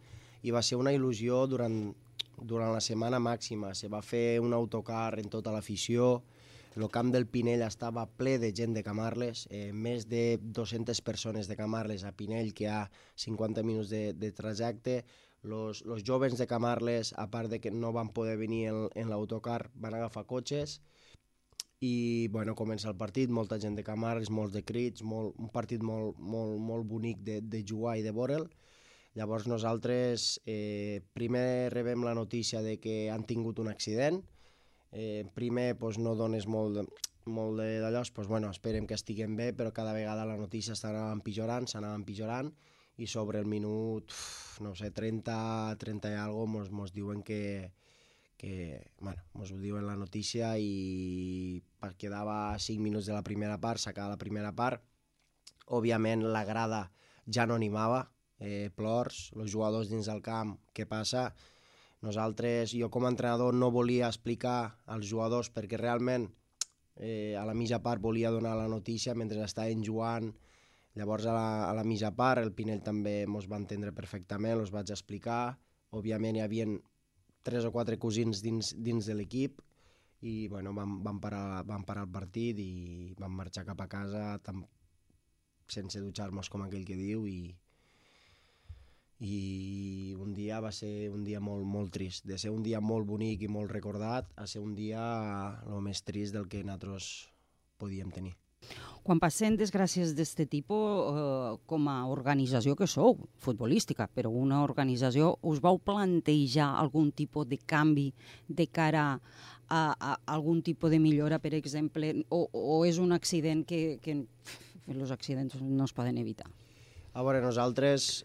i 0.43 0.53
va 0.55 0.61
ser 0.63 0.79
una 0.79 0.93
il·lusió 0.95 1.43
durant, 1.51 1.75
durant 2.39 2.71
la 2.71 2.83
setmana 2.83 3.19
màxima. 3.19 3.73
Se 3.75 3.89
va 3.91 4.01
fer 4.03 4.39
un 4.43 4.55
autocar 4.55 5.19
en 5.19 5.27
tota 5.31 5.51
l'afició, 5.55 6.21
el 6.75 6.87
camp 6.89 7.11
del 7.13 7.27
Pinell 7.29 7.61
estava 7.67 8.07
ple 8.17 8.37
de 8.41 8.49
gent 8.55 8.73
de 8.73 8.81
Camarles, 8.85 9.43
eh, 9.51 9.69
més 9.73 10.07
de 10.09 10.39
200 10.41 11.03
persones 11.05 11.51
de 11.51 11.59
Camarles 11.59 12.07
a 12.07 12.15
Pinell, 12.17 12.53
que 12.57 12.71
ha 12.71 12.87
50 13.27 13.61
minuts 13.67 13.91
de, 13.93 14.13
de 14.13 14.31
trajecte. 14.31 15.03
Los, 15.43 15.83
los 15.85 16.07
jovens 16.07 16.39
de 16.39 16.47
Camarles, 16.47 17.13
a 17.19 17.27
part 17.29 17.51
de 17.51 17.59
que 17.59 17.69
no 17.69 17.91
van 17.93 18.09
poder 18.15 18.37
venir 18.39 18.69
en, 18.71 18.87
en 18.95 19.11
l'autocar, 19.11 19.67
van 19.75 19.99
agafar 19.99 20.25
cotxes 20.25 20.79
i 21.83 22.27
bueno, 22.31 22.55
comença 22.55 22.87
el 22.87 22.95
partit, 22.95 23.31
molta 23.33 23.57
gent 23.59 23.75
de 23.75 23.83
Camarles, 23.83 24.29
molts 24.31 24.53
de 24.55 24.61
crits, 24.63 25.03
molt, 25.03 25.35
un 25.41 25.49
partit 25.51 25.83
molt, 25.83 26.19
molt, 26.19 26.55
molt 26.63 26.87
bonic 26.87 27.19
de, 27.27 27.41
de 27.43 27.63
jugar 27.67 27.97
i 27.99 28.05
de 28.05 28.13
veure'l. 28.15 28.45
Llavors 29.19 29.49
nosaltres 29.51 30.39
eh, 30.49 31.03
primer 31.13 31.69
rebem 31.73 32.05
la 32.07 32.15
notícia 32.15 32.63
de 32.63 32.77
que 32.79 33.11
han 33.11 33.27
tingut 33.29 33.59
un 33.59 33.67
accident, 33.69 34.21
eh, 34.93 35.25
primer 35.35 35.73
pues, 35.77 35.99
no 35.99 36.15
dones 36.15 36.47
molt, 36.47 36.79
molt 37.25 37.59
d'allò, 37.59 38.05
pues, 38.15 38.31
bueno, 38.31 38.49
esperem 38.55 38.87
que 38.87 38.95
estiguem 38.95 39.35
bé, 39.35 39.51
però 39.51 39.75
cada 39.75 39.93
vegada 39.93 40.25
la 40.25 40.39
notícia 40.39 40.79
s'anava 40.79 41.11
empitjorant, 41.11 41.67
s'anava 41.67 41.99
empitjorant, 41.99 42.53
i 42.95 43.07
sobre 43.09 43.43
el 43.43 43.49
minut, 43.49 44.07
uf, 44.07 44.59
no 44.63 44.71
sé, 44.77 44.91
30, 44.95 45.75
30 45.81 46.13
i 46.13 46.19
alguna 46.21 46.59
mos, 46.59 46.71
mos 46.71 46.93
diuen 46.95 47.23
que, 47.27 47.73
que, 48.43 48.91
bueno, 48.99 49.23
mos 49.31 49.53
ho 49.55 49.57
diuen 49.57 49.85
la 49.87 49.95
notícia 49.95 50.49
i 50.59 51.63
quedava 51.95 52.57
5 52.59 52.83
minuts 52.83 53.07
de 53.07 53.15
la 53.15 53.23
primera 53.23 53.55
part, 53.63 53.79
s'acaba 53.79 54.17
la 54.17 54.19
primera 54.19 54.51
part, 54.51 54.83
òbviament 55.71 56.25
la 56.27 56.43
grada 56.43 56.81
ja 57.23 57.45
no 57.47 57.55
animava, 57.55 58.01
eh, 58.43 58.67
plors, 58.75 59.29
els 59.39 59.47
jugadors 59.55 59.87
dins 59.87 60.11
del 60.11 60.19
camp, 60.21 60.57
què 60.75 60.83
passa? 60.83 61.29
Nosaltres, 62.03 62.75
jo 62.75 62.91
com 62.91 63.07
a 63.07 63.13
entrenador 63.15 63.55
no 63.55 63.71
volia 63.71 64.11
explicar 64.11 64.75
als 64.91 65.07
jugadors 65.07 65.47
perquè 65.47 65.79
realment 65.79 66.27
eh, 66.99 67.39
a 67.39 67.47
la 67.47 67.55
mitja 67.55 67.79
part 67.79 68.03
volia 68.03 68.33
donar 68.35 68.57
la 68.59 68.67
notícia 68.67 69.15
mentre 69.15 69.39
estaven 69.47 69.87
jugant. 69.87 70.33
Llavors 70.99 71.25
a 71.25 71.31
la, 71.31 71.49
a 71.71 71.73
la 71.79 71.87
mitja 71.87 72.11
part 72.11 72.43
el 72.43 72.51
Pinell 72.51 72.83
també 72.83 73.21
mos 73.23 73.47
va 73.47 73.63
entendre 73.63 73.95
perfectament, 73.95 74.59
els 74.59 74.75
vaig 74.75 74.91
explicar. 74.91 75.55
Òbviament 75.95 76.35
hi 76.35 76.43
havia 76.43 76.67
tres 77.43 77.67
o 77.67 77.71
quatre 77.75 77.99
cosins 77.99 78.41
dins, 78.43 78.73
dins 78.75 79.05
de 79.05 79.15
l'equip 79.17 79.59
i 80.23 80.47
bueno, 80.47 80.71
vam, 80.73 81.01
vam, 81.03 81.19
parar, 81.19 81.63
vam 81.67 81.83
parar 81.83 82.05
el 82.07 82.13
partit 82.13 82.59
i 82.63 83.13
vam 83.19 83.35
marxar 83.35 83.65
cap 83.67 83.81
a 83.83 83.89
casa 83.91 84.23
tam, 84.43 84.63
sense 85.67 85.99
dutxar-nos 85.99 86.49
com 86.49 86.63
aquell 86.63 86.85
que 86.87 86.95
diu 86.99 87.25
i, 87.27 87.51
i 89.19 90.15
un 90.19 90.33
dia 90.37 90.61
va 90.63 90.71
ser 90.71 91.09
un 91.11 91.23
dia 91.27 91.41
molt, 91.43 91.67
molt 91.67 91.91
trist. 91.95 92.27
De 92.27 92.39
ser 92.39 92.53
un 92.55 92.63
dia 92.63 92.81
molt 92.83 93.07
bonic 93.07 93.43
i 93.43 93.51
molt 93.51 93.71
recordat 93.71 94.31
a 94.39 94.47
ser 94.47 94.63
un 94.63 94.75
dia 94.79 95.03
el 95.67 95.83
més 95.83 96.03
trist 96.07 96.35
del 96.35 96.47
que 96.47 96.63
nosaltres 96.63 97.11
podíem 97.79 98.11
tenir. 98.15 98.35
Quan 99.03 99.19
passen 99.19 99.57
desgràcies 99.59 100.13
d'aquest 100.15 100.45
tipus, 100.47 100.83
eh, 101.11 101.55
com 101.67 101.87
a 101.91 101.97
organització 102.07 102.75
que 102.79 102.87
sou, 102.87 103.17
futbolística, 103.43 104.07
però 104.07 104.31
una 104.31 104.61
organització, 104.63 105.33
us 105.43 105.59
vau 105.59 105.77
plantejar 105.77 106.69
algun 106.79 107.11
tipus 107.11 107.49
de 107.49 107.59
canvi 107.59 108.13
de 108.47 108.67
cara 108.71 109.19
a, 109.67 109.81
a 109.99 110.17
algun 110.37 110.61
tipus 110.63 110.91
de 110.91 110.99
millora, 111.03 111.39
per 111.39 111.53
exemple, 111.53 112.13
o, 112.29 112.47
o 112.53 112.85
és 112.87 112.99
un 113.03 113.11
accident 113.11 113.65
que, 113.67 113.99
que 114.01 114.15
els 114.87 115.11
accidents 115.11 115.59
no 115.59 115.83
es 115.83 115.93
poden 115.95 116.17
evitar? 116.21 116.47
A 117.13 117.23
veure, 117.27 117.43
nosaltres 117.43 118.23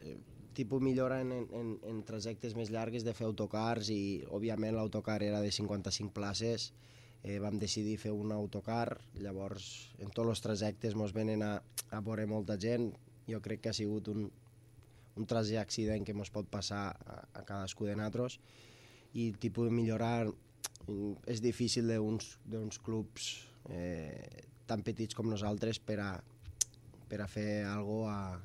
tipus 0.54 0.82
millora 0.82 1.20
en, 1.22 1.32
en, 1.32 1.74
en 1.86 1.98
trajectes 2.06 2.54
més 2.58 2.70
llargues 2.74 3.04
de 3.06 3.14
fer 3.14 3.26
autocars 3.26 3.90
i, 3.94 4.24
òbviament, 4.30 4.74
l'autocar 4.74 5.20
era 5.22 5.42
de 5.42 5.52
55 5.54 6.14
places, 6.14 6.72
eh, 7.22 7.38
vam 7.42 7.58
decidir 7.58 7.98
fer 7.98 8.12
un 8.14 8.32
autocar, 8.32 8.98
llavors 9.18 9.92
en 9.98 10.10
tots 10.10 10.30
els 10.34 10.44
trajectes 10.44 10.96
ens 10.96 11.14
venen 11.14 11.42
a, 11.42 11.54
a 11.90 12.00
veure 12.04 12.26
molta 12.26 12.58
gent, 12.60 12.92
jo 13.28 13.40
crec 13.44 13.64
que 13.64 13.72
ha 13.72 13.76
sigut 13.76 14.08
un, 14.12 14.28
un 15.18 15.26
trajecte 15.26 15.60
accident 15.60 16.06
que 16.06 16.14
ens 16.16 16.32
pot 16.34 16.48
passar 16.50 16.88
a, 16.94 17.22
a 17.40 17.44
cadascú 17.44 17.88
de 17.88 17.96
nosaltres 17.96 18.38
i 19.14 19.30
el 19.30 19.38
tipus 19.40 19.68
de 19.68 19.74
millorar 19.74 20.28
mm, 20.28 21.24
és 21.26 21.42
difícil 21.44 21.88
d'uns 21.88 22.82
clubs 22.84 23.32
eh, 23.70 24.44
tan 24.68 24.84
petits 24.84 25.16
com 25.16 25.28
nosaltres 25.30 25.80
per 25.80 25.98
a, 26.04 26.12
per 27.08 27.22
a 27.24 27.28
fer 27.30 27.64
alguna 27.66 28.12
a, 28.12 28.38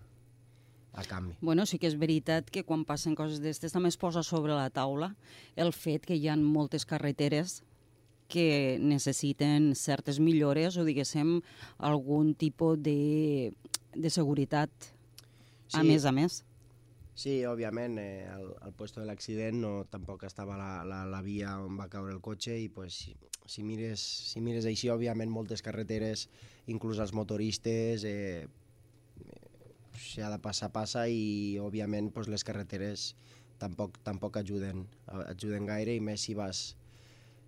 a 0.94 1.04
canvi. 1.10 1.36
Bueno, 1.42 1.66
sí 1.66 1.80
que 1.82 1.90
és 1.90 1.98
veritat 2.00 2.50
que 2.54 2.64
quan 2.68 2.86
passen 2.88 3.18
coses 3.18 3.42
d'aquestes 3.42 3.76
també 3.76 3.92
es 3.92 4.00
posa 4.00 4.24
sobre 4.24 4.56
la 4.56 4.70
taula 4.74 5.14
el 5.60 5.74
fet 5.76 6.06
que 6.08 6.18
hi 6.18 6.30
ha 6.30 6.38
moltes 6.40 6.88
carreteres 6.90 7.62
que 8.28 8.78
necessiten 8.82 9.74
certes 9.76 10.20
millores 10.20 10.78
o, 10.78 10.86
diguéssim, 10.88 11.40
algun 11.78 12.34
tipus 12.36 12.80
de, 12.82 13.54
de 13.94 14.10
seguretat 14.10 14.72
sí. 15.68 15.78
a 15.80 15.84
més 15.84 16.06
a 16.06 16.14
més. 16.16 16.42
Sí, 17.14 17.44
òbviament, 17.46 18.00
eh, 18.02 18.26
al, 18.26 18.48
al 18.66 18.74
puesto 18.74 19.02
de 19.02 19.06
l'accident 19.06 19.60
no, 19.62 19.74
tampoc 19.92 20.24
estava 20.26 20.58
la, 20.58 20.72
la, 20.88 21.04
la 21.06 21.22
via 21.22 21.60
on 21.62 21.78
va 21.78 21.86
caure 21.92 22.16
el 22.16 22.24
cotxe 22.26 22.56
i 22.58 22.72
pues, 22.74 22.98
si, 23.04 23.14
si, 23.46 23.62
mires, 23.62 24.02
si 24.32 24.42
mires 24.42 24.66
així, 24.66 24.90
òbviament, 24.90 25.30
moltes 25.30 25.62
carreteres, 25.62 26.26
inclús 26.74 26.98
els 27.04 27.14
motoristes, 27.14 28.08
eh, 28.10 28.48
si 30.00 30.22
ha 30.22 30.32
de 30.34 30.40
passar, 30.42 30.72
passa 30.74 31.06
i 31.08 31.60
òbviament 31.62 32.10
doncs, 32.16 32.32
les 32.34 32.44
carreteres 32.46 33.12
tampoc, 33.62 34.00
tampoc 34.04 34.42
ajuden, 34.42 34.88
ajuden 35.28 35.70
gaire 35.70 35.94
i 35.94 36.02
més 36.02 36.26
si 36.26 36.34
vas 36.38 36.74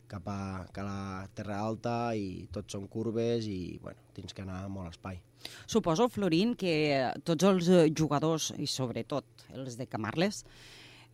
cap 0.08 0.28
a, 0.30 0.66
cap 0.74 0.84
a 0.84 0.88
la 0.88 1.28
Terra 1.36 1.60
Alta 1.64 1.96
i 2.18 2.46
tots 2.54 2.76
són 2.76 2.88
curves 2.92 3.48
i 3.50 3.78
bueno, 3.82 4.02
tens 4.16 4.34
que 4.36 4.44
anar 4.46 4.64
molt 4.72 4.94
espai. 4.94 5.20
Suposo, 5.70 6.08
Florín, 6.10 6.56
que 6.58 7.12
tots 7.28 7.46
els 7.46 7.70
jugadors, 7.98 8.52
i 8.58 8.68
sobretot 8.70 9.46
els 9.54 9.78
de 9.80 9.88
Camarles, 9.90 10.44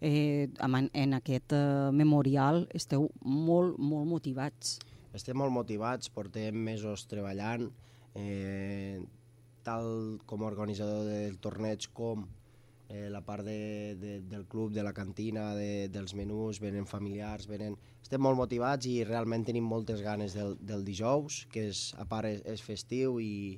eh, 0.02 0.50
en 0.58 1.14
aquest 1.18 1.54
eh, 1.54 1.92
memorial 1.94 2.66
esteu 2.74 3.10
molt, 3.24 3.78
molt 3.78 4.10
motivats. 4.10 4.80
Estem 5.14 5.38
molt 5.38 5.54
motivats, 5.54 6.10
portem 6.10 6.56
mesos 6.56 7.06
treballant, 7.12 7.68
eh, 8.16 9.02
tal 9.64 10.20
com 10.26 10.42
a 10.42 10.48
organitzador 10.50 11.06
del 11.06 11.38
torneig 11.44 11.92
com 11.94 12.26
eh, 12.92 13.10
la 13.10 13.22
part 13.26 13.46
de, 13.48 13.96
de, 13.96 14.20
del 14.28 14.46
club, 14.48 14.72
de 14.72 14.84
la 14.84 14.94
cantina, 14.94 15.56
de, 15.56 15.88
dels 15.90 16.14
menús, 16.18 16.60
venen 16.60 16.88
familiars, 16.90 17.48
venen... 17.48 17.78
Estem 18.02 18.22
molt 18.24 18.36
motivats 18.36 18.90
i 18.90 19.06
realment 19.08 19.46
tenim 19.48 19.64
moltes 19.64 20.02
ganes 20.04 20.36
del, 20.36 20.58
del 20.60 20.84
dijous, 20.84 21.46
que 21.54 21.70
és, 21.72 21.92
a 22.02 22.06
part 22.10 22.28
és, 22.28 22.42
és 22.50 22.64
festiu 22.66 23.22
i, 23.24 23.56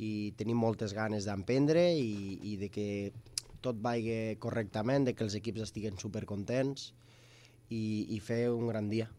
i 0.00 0.10
tenim 0.38 0.56
moltes 0.56 0.94
ganes 0.96 1.28
d'emprendre 1.28 1.90
i, 1.92 2.38
i 2.54 2.56
de 2.62 2.70
que 2.72 2.86
tot 3.64 3.76
vagi 3.84 4.38
correctament, 4.40 5.04
de 5.08 5.14
que 5.16 5.24
els 5.26 5.36
equips 5.36 5.66
estiguen 5.68 6.00
supercontents 6.00 6.92
i, 7.68 8.14
i 8.16 8.20
fer 8.24 8.46
un 8.54 8.70
gran 8.72 8.88
dia. 8.88 9.10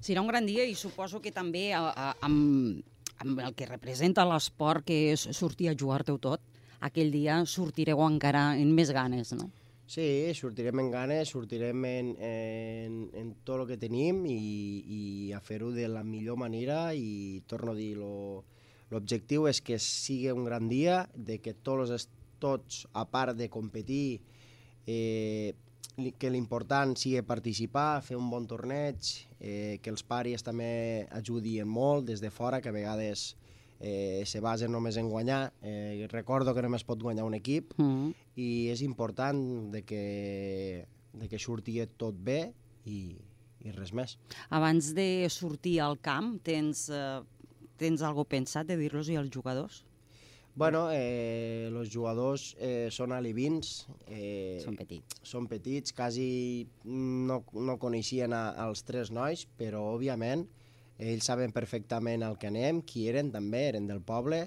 Serà 0.00 0.22
un 0.24 0.30
gran 0.30 0.48
dia 0.48 0.64
i 0.64 0.76
suposo 0.78 1.20
que 1.20 1.34
també 1.34 1.68
a, 1.76 1.84
a, 1.92 2.12
amb 2.24 2.84
amb 3.18 3.40
el 3.40 3.54
que 3.56 3.68
representa 3.68 4.26
l'esport, 4.28 4.84
que 4.86 5.12
és 5.14 5.22
sortir 5.36 5.70
a 5.70 5.76
jugar-te-ho 5.78 6.18
tot, 6.20 6.42
aquell 6.80 7.12
dia 7.12 7.38
sortireu 7.46 8.02
encara 8.04 8.50
en 8.58 8.72
més 8.74 8.92
ganes, 8.94 9.32
no? 9.36 9.50
Sí, 9.86 10.34
sortirem 10.34 10.80
en 10.82 10.88
ganes, 10.90 11.30
sortirem 11.30 11.84
en, 11.86 12.08
en, 12.18 12.94
en 13.14 13.28
tot 13.46 13.60
el 13.60 13.68
que 13.68 13.76
tenim 13.78 14.24
i, 14.26 14.34
i 14.82 15.02
a 15.30 15.38
fer-ho 15.38 15.70
de 15.70 15.86
la 15.86 16.02
millor 16.02 16.40
manera 16.42 16.88
i 16.90 17.38
torno 17.46 17.70
a 17.70 17.78
dir, 17.78 17.92
l'objectiu 18.90 19.46
és 19.46 19.62
que 19.62 19.78
sigui 19.78 20.32
un 20.34 20.42
gran 20.48 20.66
dia, 20.66 21.04
de 21.14 21.38
que 21.38 21.54
tots, 21.54 22.08
tots 22.42 22.82
a 22.98 23.06
part 23.06 23.38
de 23.38 23.46
competir, 23.46 24.18
eh, 24.90 25.54
que 26.18 26.34
l'important 26.34 26.96
sigui 26.98 27.22
participar, 27.22 28.02
fer 28.02 28.18
un 28.18 28.26
bon 28.28 28.44
torneig, 28.50 29.14
eh, 29.38 29.78
que 29.78 29.94
els 29.94 30.02
paris 30.02 30.42
també 30.42 31.06
ajudin 31.14 31.70
molt 31.70 32.10
des 32.10 32.20
de 32.20 32.34
fora, 32.34 32.58
que 32.60 32.74
a 32.74 32.74
vegades 32.74 33.36
eh, 33.80 34.22
se 34.26 34.40
basen 34.40 34.72
només 34.72 34.96
en 34.96 35.08
guanyar. 35.10 35.52
Eh, 35.62 36.06
recordo 36.12 36.54
que 36.54 36.64
només 36.64 36.84
pot 36.84 37.02
guanyar 37.02 37.24
un 37.24 37.34
equip 37.34 37.74
mm 37.76 37.84
-hmm. 37.84 38.14
i 38.36 38.68
és 38.70 38.82
important 38.82 39.70
de 39.72 39.82
que, 39.82 40.86
de 41.12 41.28
que 41.28 41.38
surti 41.38 41.80
tot 41.96 42.14
bé 42.14 42.52
i, 42.84 43.16
i 43.64 43.70
res 43.70 43.92
més. 43.92 44.18
Abans 44.50 44.94
de 44.94 45.26
sortir 45.28 45.80
al 45.80 45.98
camp, 46.00 46.42
tens, 46.42 46.88
eh, 46.88 47.20
tens 47.76 48.02
algo 48.02 48.24
pensat 48.24 48.66
de 48.66 48.76
dir-los 48.76 49.08
als 49.10 49.30
jugadors? 49.30 49.84
Bueno, 50.56 50.88
eh, 50.90 51.68
els 51.68 51.90
jugadors 51.92 52.54
eh, 52.58 52.88
són 52.90 53.12
alivins. 53.12 53.86
Eh, 54.08 54.56
són 54.64 54.78
petits. 54.78 55.18
Són 55.22 55.46
petits, 55.46 55.92
quasi 55.92 56.66
no, 56.84 57.42
no 57.52 57.76
coneixien 57.76 58.32
a, 58.32 58.54
als 58.64 58.82
tres 58.82 59.10
nois, 59.12 59.44
però 59.58 59.82
òbviament 59.92 60.46
ells 60.98 61.26
saben 61.28 61.52
perfectament 61.52 62.24
el 62.26 62.38
que 62.40 62.50
anem, 62.50 62.82
qui 62.82 63.08
eren 63.10 63.32
també, 63.34 63.66
eren 63.72 63.88
del 63.90 64.00
poble, 64.00 64.46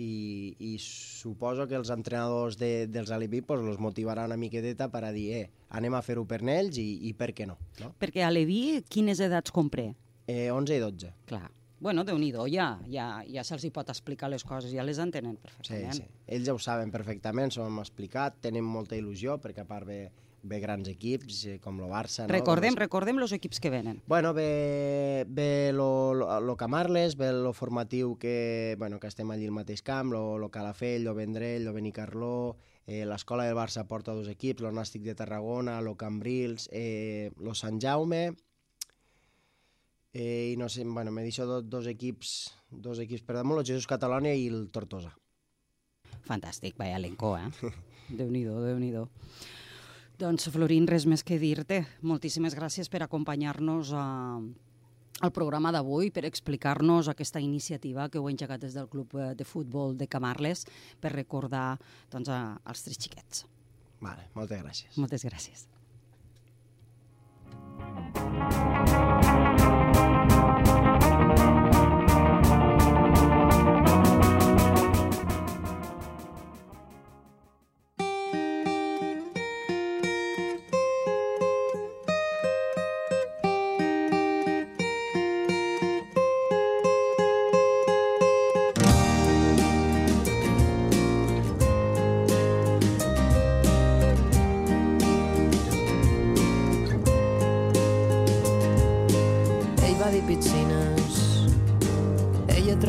i, 0.00 0.54
i 0.58 0.76
suposo 0.80 1.66
que 1.68 1.76
els 1.76 1.90
entrenadors 1.92 2.56
de, 2.58 2.86
dels 2.88 3.10
Aliví 3.12 3.42
pues, 3.44 3.60
els 3.60 3.80
motivaran 3.82 4.30
una 4.30 4.40
miqueteta 4.40 4.88
per 4.90 5.04
a 5.04 5.12
dir 5.12 5.26
eh, 5.36 5.48
anem 5.76 5.94
a 5.94 6.02
fer-ho 6.02 6.24
per 6.28 6.40
ells 6.42 6.78
i, 6.80 6.86
i 7.08 7.12
per 7.14 7.32
què 7.36 7.46
no, 7.46 7.58
no? 7.82 7.92
Perquè 8.00 8.24
a 8.24 8.30
Leví 8.32 8.80
quines 8.88 9.20
edats 9.20 9.52
compré? 9.52 9.92
Eh, 10.26 10.48
11 10.50 10.78
i 10.78 10.80
12. 10.80 11.12
Clar 11.28 11.48
bueno, 11.82 12.04
déu 12.06 12.14
nhi 12.14 12.30
ja, 12.52 12.78
ja, 12.86 13.24
ja 13.26 13.42
se'ls 13.42 13.64
pot 13.74 13.88
explicar 13.90 14.28
les 14.30 14.44
coses, 14.44 14.70
ja 14.70 14.84
les 14.84 14.98
entenen 15.02 15.34
Sí, 15.34 15.42
perfectament. 15.42 15.94
sí. 15.96 16.04
Ells 16.28 16.46
ja 16.46 16.54
ho 16.54 16.58
saben 16.58 16.92
perfectament, 16.92 17.50
s'ho 17.50 17.66
hem 17.66 17.80
explicat, 17.82 18.36
tenen 18.40 18.62
molta 18.62 18.94
il·lusió, 18.94 19.40
perquè 19.42 19.64
a 19.64 19.66
part 19.66 19.86
ve, 19.88 20.12
ve 20.42 20.58
grans 20.60 20.88
equips, 20.90 21.44
eh, 21.46 21.58
com 21.62 21.78
el 21.80 21.90
Barça... 21.90 22.26
Recordem, 22.30 22.72
no? 22.72 22.76
Com 22.76 22.82
recordem 22.82 23.20
els 23.22 23.32
equips 23.36 23.62
que 23.62 23.70
venen. 23.70 24.02
Bueno, 24.10 24.32
ve, 24.34 25.24
ve 25.28 25.70
lo, 25.72 26.14
lo, 26.14 26.28
lo 26.40 26.56
Camarles, 26.58 27.16
ve 27.16 27.32
lo 27.32 27.52
formatiu 27.54 28.16
que, 28.18 28.74
bueno, 28.78 28.98
que 29.00 29.10
estem 29.10 29.30
allí 29.30 29.46
al 29.46 29.54
mateix 29.54 29.82
camp, 29.86 30.12
lo, 30.12 30.38
lo 30.38 30.50
Calafell, 30.50 31.04
lo 31.06 31.14
Vendrell, 31.14 31.64
lo 31.64 31.72
Benicarló, 31.72 32.56
eh, 32.86 33.04
l'escola 33.06 33.46
del 33.46 33.56
Barça 33.56 33.86
porta 33.86 34.16
dos 34.18 34.28
equips, 34.28 34.62
lo 34.62 34.74
Nàstic 34.74 35.06
de 35.06 35.14
Tarragona, 35.14 35.80
lo 35.80 35.96
Cambrils, 35.96 36.68
eh, 36.72 37.30
lo 37.38 37.54
Sant 37.54 37.78
Jaume, 37.80 38.34
eh, 40.12 40.52
i 40.52 40.56
no 40.58 40.68
sé, 40.68 40.84
bueno, 40.84 41.14
me 41.14 41.22
deixo 41.22 41.46
dos, 41.46 41.68
dos 41.70 41.86
equips, 41.86 42.52
dos 42.70 42.98
equips 42.98 43.22
per 43.22 43.38
damunt, 43.38 43.62
el 43.62 43.66
Jesús 43.66 43.86
Catalònia 43.86 44.34
i 44.34 44.48
el 44.50 44.66
Tortosa. 44.74 45.14
Fantàstic, 46.26 46.76
vaya 46.78 46.98
elenco, 46.98 47.36
eh? 47.38 47.48
Déu-n'hi-do, 48.18 48.58
déu 48.66 48.78
nhi 48.82 48.90
déu 48.92 49.06
Doncs, 50.22 50.44
Florín, 50.54 50.84
res 50.86 51.02
més 51.10 51.24
que 51.26 51.34
dir-te. 51.34 51.80
Moltíssimes 52.06 52.54
gràcies 52.54 52.86
per 52.86 53.00
acompanyar-nos 53.02 53.88
a, 53.98 54.04
al 55.26 55.32
programa 55.34 55.72
d'avui, 55.74 56.12
per 56.14 56.22
explicar-nos 56.28 57.08
aquesta 57.10 57.42
iniciativa 57.42 58.06
que 58.06 58.20
heu 58.20 58.28
engegat 58.30 58.62
des 58.62 58.76
del 58.78 58.86
Club 58.92 59.16
eh, 59.18 59.32
de 59.34 59.42
Futbol 59.42 59.96
de 59.98 60.06
Camarles 60.06 60.62
per 61.02 61.10
recordar 61.16 61.74
doncs, 62.12 62.30
a, 62.30 62.54
als 62.62 62.86
tres 62.86 63.02
xiquets. 63.02 63.42
Vale, 63.98 64.28
moltes 64.38 64.62
gràcies. 64.62 64.94
Moltes 65.02 65.26
gràcies. 65.26 65.66
Ell 67.82 69.51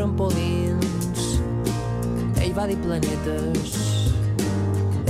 trampolins, 0.04 1.40
ell 2.44 2.52
va 2.58 2.66
dir 2.68 2.76
planetes, 2.84 3.76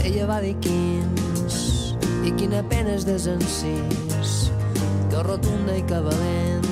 ella 0.03 0.27
va 0.29 0.35
dir 0.43 0.53
quins, 0.61 1.55
i 2.21 2.33
quina 2.37 2.59
pena 2.69 2.93
és 2.93 3.07
desencís, 3.07 4.35
que 5.09 5.23
rotunda 5.25 5.79
i 5.79 5.81
que 5.89 6.03
valent, 6.05 6.69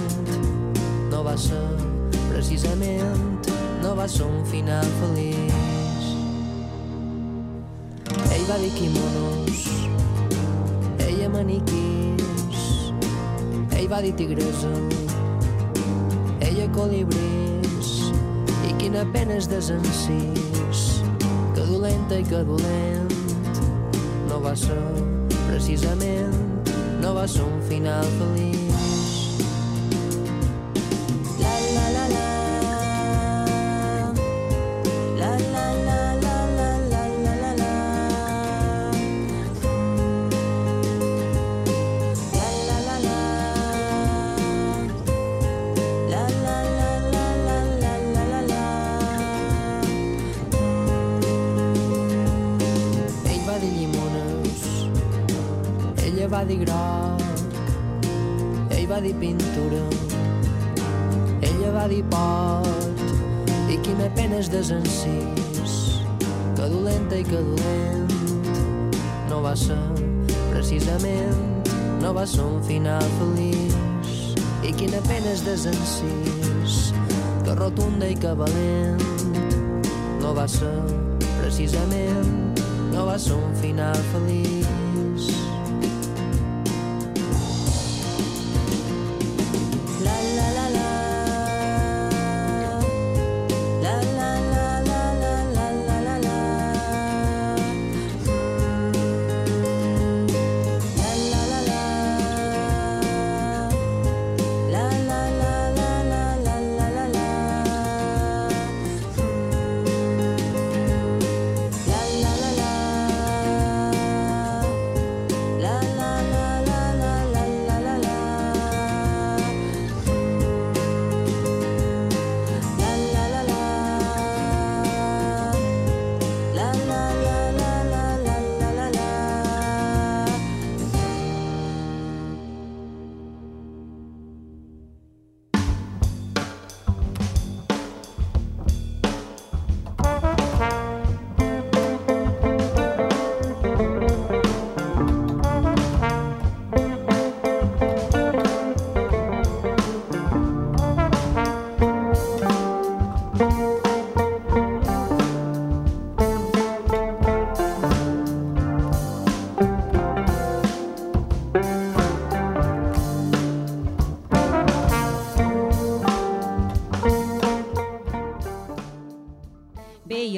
no 1.10 1.24
va 1.26 1.34
ser 1.34 1.64
precisament, 2.28 3.50
no 3.82 3.96
va 3.98 4.06
ser 4.06 4.30
un 4.30 4.46
final 4.54 4.86
feliç. 5.02 6.14
Ell 8.38 8.46
va 8.46 8.62
dir 8.62 8.72
quimonos, 8.78 9.68
ella 11.10 11.34
maniquís, 11.40 12.66
ell 13.82 13.90
va 13.90 14.06
dir 14.06 14.14
tigresa, 14.22 14.76
ella 16.52 16.70
colibrís, 16.78 17.32
i 17.32 17.40
quina 18.91 19.06
pena 19.13 19.38
és 19.39 19.45
desencís, 19.47 20.82
que 21.56 21.63
dolenta 21.63 22.17
i 22.19 22.25
que 22.27 22.41
dolent, 22.43 23.13
no 24.27 24.41
va 24.43 24.51
ser 24.51 24.82
precisament, 25.45 26.36
no 26.99 27.15
va 27.15 27.23
ser 27.23 27.47
un 27.47 27.62
final 27.69 28.12
feliç. 28.17 28.61
Desencís 76.02 76.94
que 77.44 77.56
rotunda 77.56 78.08
i 78.10 78.16
que 78.16 78.34
valent 78.38 79.02
no 80.22 80.34
va 80.38 80.48
ser 80.48 80.74
precisament 81.40 82.58
no 82.94 83.06
va 83.10 83.18
ser 83.20 83.38
un 83.38 83.56
final 83.62 83.98
feliç 84.14 84.71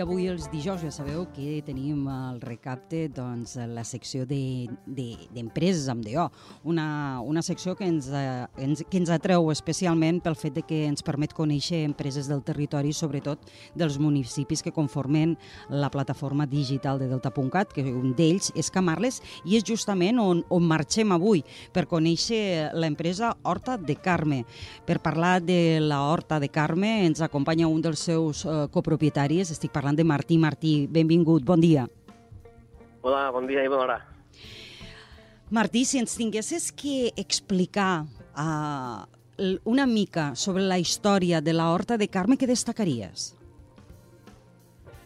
avui 0.04 0.26
els 0.28 0.50
dijous 0.52 0.82
ja 0.84 0.90
sabeu 0.92 1.22
que 1.32 1.62
tenim 1.64 2.08
al 2.12 2.42
recapte 2.44 3.06
doncs, 3.16 3.56
la 3.72 3.86
secció 3.88 4.26
d'empreses 4.28 4.84
de, 4.98 5.13
de, 5.34 5.44
amb 5.92 6.06
DO, 6.06 6.30
una, 6.64 7.20
una 7.22 7.42
secció 7.42 7.76
que 7.76 7.86
ens, 7.86 8.10
eh, 8.14 8.46
ens, 8.58 8.84
que 8.90 9.00
ens 9.02 9.12
atreu 9.14 9.50
especialment 9.52 10.22
pel 10.24 10.38
fet 10.40 10.56
de 10.58 10.64
que 10.66 10.84
ens 10.88 11.04
permet 11.06 11.34
conèixer 11.34 11.84
empreses 11.88 12.30
del 12.30 12.44
territori, 12.46 12.94
sobretot 12.94 13.42
dels 13.76 13.98
municipis 14.00 14.64
que 14.64 14.72
conformen 14.72 15.36
la 15.70 15.90
plataforma 15.90 16.46
digital 16.46 17.00
de 17.00 17.10
Delta.cat, 17.12 17.74
que 17.74 17.84
un 17.84 18.14
d'ells 18.18 18.52
és 18.56 18.72
Camarles, 18.74 19.22
i 19.46 19.58
és 19.58 19.66
justament 19.68 20.22
on, 20.22 20.44
on 20.54 20.64
marxem 20.68 21.12
avui 21.16 21.44
per 21.74 21.88
conèixer 21.90 22.72
l'empresa 22.78 23.34
Horta 23.44 23.78
de 23.78 23.96
Carme. 23.96 24.44
Per 24.86 25.00
parlar 25.04 25.40
de 25.42 25.80
la 25.82 26.04
Horta 26.12 26.40
de 26.40 26.50
Carme 26.50 27.04
ens 27.08 27.22
acompanya 27.22 27.68
un 27.68 27.82
dels 27.82 28.06
seus 28.06 28.46
eh, 28.46 28.64
copropietaris, 28.72 29.52
estic 29.52 29.74
parlant 29.74 29.98
de 29.98 30.08
Martí. 30.08 30.38
Martí, 30.38 30.74
benvingut, 30.92 31.44
bon 31.44 31.62
dia. 31.62 31.88
Hola, 33.04 33.30
bon 33.36 33.48
dia 33.48 33.66
i 33.66 33.72
bona 33.72 33.84
hora. 33.84 34.13
Martí, 35.54 35.86
si 35.86 36.00
ens 36.02 36.16
tinguessis 36.18 36.72
que 36.74 37.14
explicar 37.16 38.06
uh, 38.34 39.06
una 39.70 39.86
mica 39.86 40.32
sobre 40.34 40.64
la 40.66 40.80
història 40.82 41.42
de 41.46 41.54
la 41.54 41.68
Horta 41.70 41.94
de 42.02 42.08
Carme, 42.10 42.40
què 42.42 42.48
destacaries? 42.50 43.36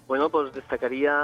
Bueno, 0.07 0.29
pues 0.31 0.53
destacaria 0.55 1.17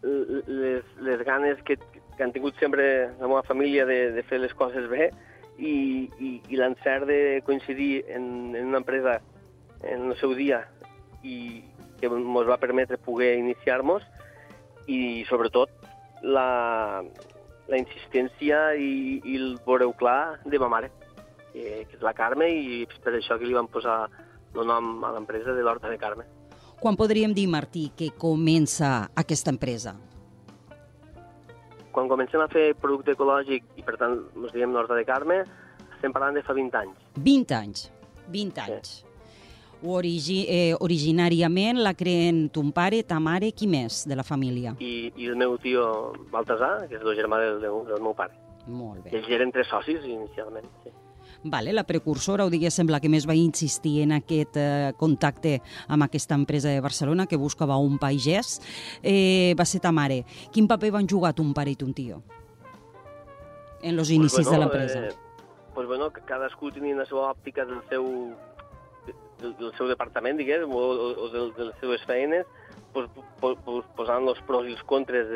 les, 0.00 0.94
les 1.04 1.24
ganes 1.28 1.60
que, 1.68 1.76
que 1.76 2.24
han 2.24 2.32
tingut 2.32 2.56
sempre 2.56 2.86
la 3.20 3.28
meva 3.28 3.42
família 3.44 3.84
de, 3.84 3.98
de 4.16 4.24
fer 4.24 4.40
les 4.40 4.54
coses 4.56 4.88
bé 4.88 5.10
i, 5.58 6.08
i, 6.16 6.30
i 6.48 6.56
l'encert 6.56 7.04
de 7.12 7.42
coincidir 7.44 8.06
en, 8.08 8.56
en 8.56 8.72
una 8.72 8.80
empresa 8.80 9.18
en 9.84 10.08
el 10.08 10.16
seu 10.22 10.32
dia 10.32 10.62
i, 11.20 11.60
que 12.00 12.08
ens 12.08 12.48
va 12.48 12.56
permetre 12.64 12.96
poder 12.96 13.34
iniciar-nos 13.42 14.08
i, 14.88 15.20
sobretot, 15.28 15.68
la, 16.24 17.02
la 17.72 17.80
insistència 17.80 18.60
i, 18.76 19.20
i 19.24 19.38
el 19.40 19.56
veureu 19.66 19.94
clar 19.96 20.38
de 20.44 20.60
ma 20.60 20.68
mare, 20.72 20.92
que, 21.52 21.82
que 21.88 21.96
és 21.96 22.04
la 22.04 22.14
Carme, 22.16 22.48
i 22.52 22.84
per 23.04 23.16
això 23.16 23.38
que 23.40 23.48
li 23.48 23.56
van 23.56 23.70
posar 23.72 24.04
el 24.52 24.68
nom 24.68 25.04
a 25.08 25.12
l'empresa 25.16 25.56
de 25.56 25.64
l'Horta 25.64 25.90
de 25.90 25.98
Carme. 26.00 26.28
Quan 26.82 26.98
podríem 26.98 27.34
dir, 27.34 27.46
Martí, 27.48 27.88
que 27.96 28.10
comença 28.18 29.08
aquesta 29.18 29.52
empresa? 29.54 29.94
Quan 31.92 32.08
comencem 32.08 32.40
a 32.40 32.48
fer 32.50 32.72
producte 32.80 33.14
ecològic 33.14 33.64
i, 33.76 33.84
per 33.86 33.96
tant, 34.00 34.18
ens 34.40 34.56
diem 34.56 34.74
l'Horta 34.74 34.98
de 34.98 35.06
Carme, 35.08 35.42
estem 35.94 36.12
parlant 36.12 36.36
de 36.36 36.44
fa 36.44 36.56
20 36.56 36.82
anys. 36.82 37.08
20 37.22 37.58
anys. 37.60 37.88
20 38.32 38.62
anys. 38.66 38.92
Sí 38.98 39.11
origi, 39.82 40.44
eh, 40.48 40.74
originàriament 40.80 41.80
la 41.82 41.94
creen 41.94 42.48
ton 42.54 42.72
pare, 42.72 43.02
ta 43.02 43.18
mare, 43.20 43.52
qui 43.52 43.66
més 43.66 44.02
de 44.08 44.16
la 44.18 44.24
família? 44.26 44.76
I, 44.80 45.12
i 45.16 45.28
el 45.30 45.36
meu 45.36 45.58
tio 45.62 46.12
Baltasar, 46.32 46.88
que 46.88 46.98
és 46.98 47.04
el 47.04 47.16
germà 47.18 47.40
del, 47.42 47.60
del, 47.62 47.78
del 47.90 48.02
meu 48.02 48.14
pare. 48.18 48.38
Molt 48.66 49.02
bé. 49.02 49.16
ells 49.18 49.30
eren 49.34 49.50
tres 49.50 49.66
socis 49.72 50.04
inicialment, 50.06 50.68
sí. 50.84 50.92
Vale, 51.42 51.72
la 51.74 51.82
precursora, 51.82 52.44
o 52.46 52.50
diguéssim, 52.52 52.86
la 52.86 53.00
que 53.02 53.10
més 53.10 53.24
va 53.26 53.34
insistir 53.34 53.96
en 54.04 54.12
aquest 54.14 54.54
eh, 54.60 54.92
contacte 54.98 55.56
amb 55.90 56.06
aquesta 56.06 56.38
empresa 56.38 56.70
de 56.70 56.84
Barcelona 56.84 57.26
que 57.26 57.40
buscava 57.40 57.80
un 57.82 57.98
pagès, 57.98 58.60
eh, 59.02 59.50
va 59.58 59.66
ser 59.66 59.82
ta 59.82 59.90
mare. 59.90 60.20
Quin 60.54 60.70
paper 60.70 60.92
van 60.94 61.10
jugar 61.10 61.34
ton 61.34 61.50
pare 61.56 61.74
i 61.74 61.80
ton 61.80 61.90
tio 61.96 62.22
en 63.82 63.98
els 63.98 64.10
inicis 64.10 64.46
pues 64.46 64.46
bueno, 64.46 64.58
de 64.58 64.64
l'empresa? 64.64 64.98
Eh, 65.08 65.12
pues 65.74 65.86
bueno, 65.88 66.10
cadascú 66.10 66.70
tenia 66.70 66.96
la 66.96 67.06
seva 67.06 67.30
òptica 67.30 67.64
del 67.66 67.82
seu, 67.90 68.06
del, 69.72 69.78
seu 69.78 69.88
departament, 69.88 70.38
diguem, 70.38 70.68
o, 70.70 70.82
o 71.24 71.28
de, 71.32 71.46
de 71.56 71.68
les 71.70 71.78
seves 71.80 72.04
feines, 72.08 72.46
pues, 72.92 73.08
po, 73.40 73.54
po, 73.64 73.80
posant 73.96 74.28
els 74.28 74.40
pros 74.46 74.68
i 74.68 74.76
els 74.76 74.84
contres 74.86 75.32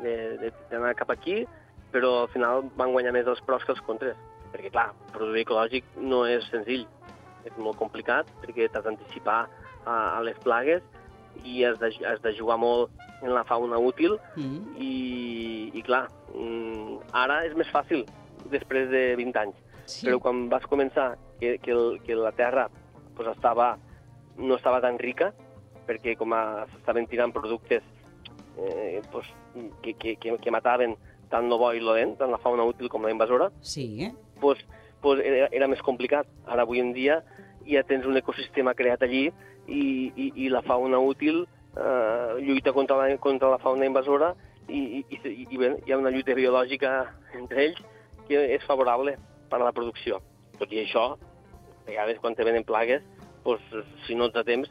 d'anar 0.00 0.94
cap 0.96 1.10
aquí, 1.10 1.42
però 1.90 2.22
al 2.22 2.30
final 2.32 2.64
van 2.78 2.94
guanyar 2.94 3.12
més 3.12 3.26
els 3.26 3.42
pros 3.42 3.64
que 3.66 3.74
els 3.74 3.82
contres. 3.82 4.16
Perquè, 4.50 4.70
clar, 4.70 4.90
produir 5.14 5.44
ecològic 5.44 5.84
no 5.98 6.24
és 6.26 6.46
senzill, 6.50 6.86
és 7.46 7.58
molt 7.58 7.78
complicat, 7.78 8.30
perquè 8.40 8.68
t'has 8.70 8.86
d'anticipar 8.86 9.44
a, 9.84 9.94
a 10.18 10.20
les 10.22 10.38
plagues 10.42 10.82
i 11.44 11.64
has 11.64 11.78
de, 11.78 11.92
has 12.06 12.20
de 12.22 12.32
jugar 12.36 12.58
molt 12.58 12.90
en 13.22 13.32
la 13.32 13.44
fauna 13.46 13.78
útil 13.78 14.16
mm. 14.34 14.74
i, 14.82 14.94
i 15.78 15.82
clar, 15.86 16.08
mm, 16.34 17.12
ara 17.16 17.44
és 17.46 17.54
més 17.56 17.70
fàcil 17.70 18.04
després 18.50 18.90
de 18.90 19.14
20 19.20 19.40
anys. 19.40 19.56
Sí. 19.86 20.06
Però 20.06 20.20
quan 20.22 20.48
vas 20.50 20.66
començar 20.70 21.14
que, 21.40 21.56
que, 21.62 21.72
el, 21.72 21.98
que 22.04 22.18
la 22.18 22.32
Terra 22.36 22.68
pues 23.20 23.36
estava, 23.36 23.76
no 24.38 24.56
estava 24.56 24.80
tan 24.80 24.96
rica, 24.98 25.34
perquè 25.84 26.14
com 26.16 26.32
s'estaven 26.72 27.04
tirant 27.10 27.34
productes 27.36 27.84
eh, 28.56 29.02
pues, 29.12 29.26
que, 29.82 29.92
que, 29.92 30.14
que, 30.16 30.32
que 30.40 30.54
mataven 30.54 30.94
tant 31.28 31.50
lo 31.52 31.58
bo 31.60 31.74
i 31.76 31.82
lo 31.82 31.92
dolent, 31.92 32.14
tant 32.16 32.32
la 32.32 32.40
fauna 32.40 32.64
útil 32.64 32.88
com 32.88 33.04
la 33.04 33.12
invasora, 33.12 33.50
sí. 33.60 34.08
pues, 34.40 34.64
pues 35.02 35.20
era, 35.20 35.50
era 35.52 35.68
més 35.68 35.84
complicat. 35.84 36.32
Ara, 36.46 36.64
avui 36.64 36.80
en 36.80 36.94
dia, 36.96 37.20
ja 37.68 37.84
tens 37.84 38.08
un 38.08 38.16
ecosistema 38.16 38.72
creat 38.72 39.04
allí 39.04 39.26
i, 39.68 39.84
i, 40.16 40.32
i 40.46 40.48
la 40.48 40.64
fauna 40.64 40.98
útil 41.04 41.44
eh, 41.76 42.40
lluita 42.40 42.72
contra 42.72 42.96
la, 42.96 43.12
contra 43.20 43.52
la 43.52 43.60
fauna 43.60 43.84
invasora 43.84 44.32
i, 44.66 44.80
i, 44.80 45.04
i, 45.12 45.44
i 45.44 45.60
bé, 45.60 45.74
hi 45.84 45.92
ha 45.92 46.00
una 46.00 46.10
lluita 46.14 46.32
biològica 46.32 46.94
entre 47.36 47.68
ells 47.68 47.84
que 48.30 48.46
és 48.56 48.64
favorable 48.64 49.18
per 49.52 49.60
a 49.60 49.66
la 49.68 49.76
producció. 49.76 50.24
Tot 50.56 50.72
i 50.72 50.80
això, 50.86 51.10
vegades 51.90 52.22
quan 52.22 52.38
te 52.38 52.46
venen 52.46 52.64
plagues, 52.64 53.04
pues, 53.44 53.60
si 54.06 54.16
no 54.16 54.30
ets 54.30 54.40
a 54.40 54.46
temps, 54.46 54.70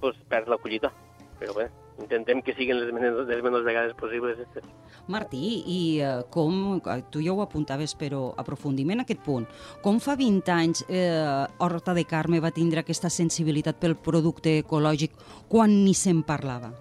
pues, 0.00 0.18
perds 0.30 0.50
la 0.50 0.58
collita. 0.58 0.92
Però 1.36 1.52
bé, 1.52 1.66
intentem 2.00 2.40
que 2.44 2.54
siguin 2.56 2.78
les 2.80 2.92
menys, 2.94 3.18
les 3.28 3.42
menys 3.44 3.64
vegades 3.64 3.94
possibles. 3.98 4.40
Martí, 5.12 5.42
i 5.68 5.80
uh, 6.00 6.22
com, 6.32 6.80
tu 7.12 7.22
ja 7.24 7.34
ho 7.34 7.42
apuntaves, 7.44 7.94
però 7.98 8.30
aprofundiment 8.40 9.02
aquest 9.04 9.22
punt, 9.24 9.46
com 9.84 10.00
fa 10.02 10.16
20 10.18 10.52
anys 10.54 10.84
eh, 10.88 11.44
Horta 11.62 11.94
de 11.96 12.06
Carme 12.08 12.40
va 12.42 12.54
tindre 12.56 12.82
aquesta 12.82 13.12
sensibilitat 13.12 13.78
pel 13.82 13.96
producte 13.96 14.58
ecològic 14.64 15.14
quan 15.52 15.76
ni 15.84 15.94
se'n 15.94 16.24
parlava? 16.26 16.72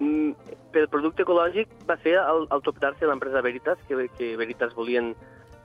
Mm, 0.00 0.34
pel 0.74 0.88
producte 0.92 1.24
ecològic 1.26 1.72
va 1.88 1.96
ser 2.04 2.16
el, 2.20 2.46
el 2.50 2.64
toptar-se 2.66 3.08
l'empresa 3.08 3.42
Veritas, 3.44 3.80
que, 3.88 4.08
que 4.18 4.34
Veritas 4.40 4.74
volien 4.76 5.14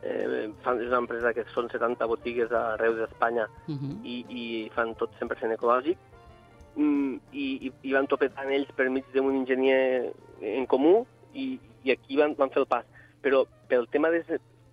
eh, 0.06 0.50
fan, 0.64 0.82
és 0.82 0.92
una 0.92 1.02
empresa 1.04 1.34
que 1.34 1.46
són 1.54 1.70
70 1.72 2.08
botigues 2.12 2.54
arreu 2.56 2.96
d'Espanya 3.00 3.48
uh 3.48 3.72
mhm. 3.72 3.92
-huh. 3.92 3.98
i, 4.04 4.16
i 4.30 4.70
fan 4.76 4.96
tot 4.96 5.12
100% 5.20 5.58
ecològic 5.58 5.98
mm, 6.76 7.14
i, 7.32 7.46
i, 7.68 7.72
i 7.90 7.94
van 7.94 8.08
topetant 8.08 8.52
ells 8.52 8.72
per 8.76 8.90
mig 8.90 9.06
d'un 9.14 9.34
enginyer 9.42 10.14
en 10.42 10.66
comú 10.68 11.06
i, 11.34 11.60
i 11.84 11.92
aquí 11.92 12.18
van, 12.18 12.36
van 12.38 12.50
fer 12.50 12.62
el 12.64 12.68
pas. 12.68 12.86
Però 13.22 13.46
pel 13.68 13.88
tema 13.88 14.10
de... 14.10 14.24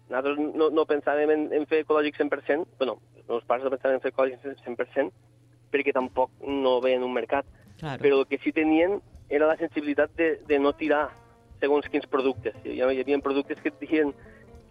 Nosaltres 0.08 0.38
no, 0.54 0.68
no 0.70 0.84
pensàvem 0.84 1.30
en, 1.30 1.52
en 1.56 1.66
fer 1.66 1.78
ecològic 1.82 2.18
100%, 2.18 2.66
bueno, 2.78 2.98
els 3.28 3.44
pares 3.48 3.64
no 3.64 3.70
pensaven 3.70 3.96
en 3.96 4.02
fer 4.02 4.12
ecològic 4.12 4.42
100% 4.66 5.10
perquè 5.72 5.94
tampoc 5.96 6.30
no 6.44 6.80
veien 6.84 7.02
un 7.02 7.14
mercat. 7.14 7.46
Claro. 7.80 8.02
Però 8.02 8.18
el 8.20 8.26
que 8.28 8.38
sí 8.44 8.52
tenien 8.52 9.00
era 9.30 9.48
la 9.48 9.56
sensibilitat 9.56 10.12
de, 10.18 10.34
de 10.46 10.58
no 10.58 10.74
tirar 10.76 11.06
segons 11.62 11.88
quins 11.88 12.06
productes. 12.10 12.58
Hi, 12.66 12.76
hi 12.76 13.00
havia 13.00 13.20
productes 13.24 13.62
que 13.62 13.72
et 13.72 13.80
diuen 13.80 14.12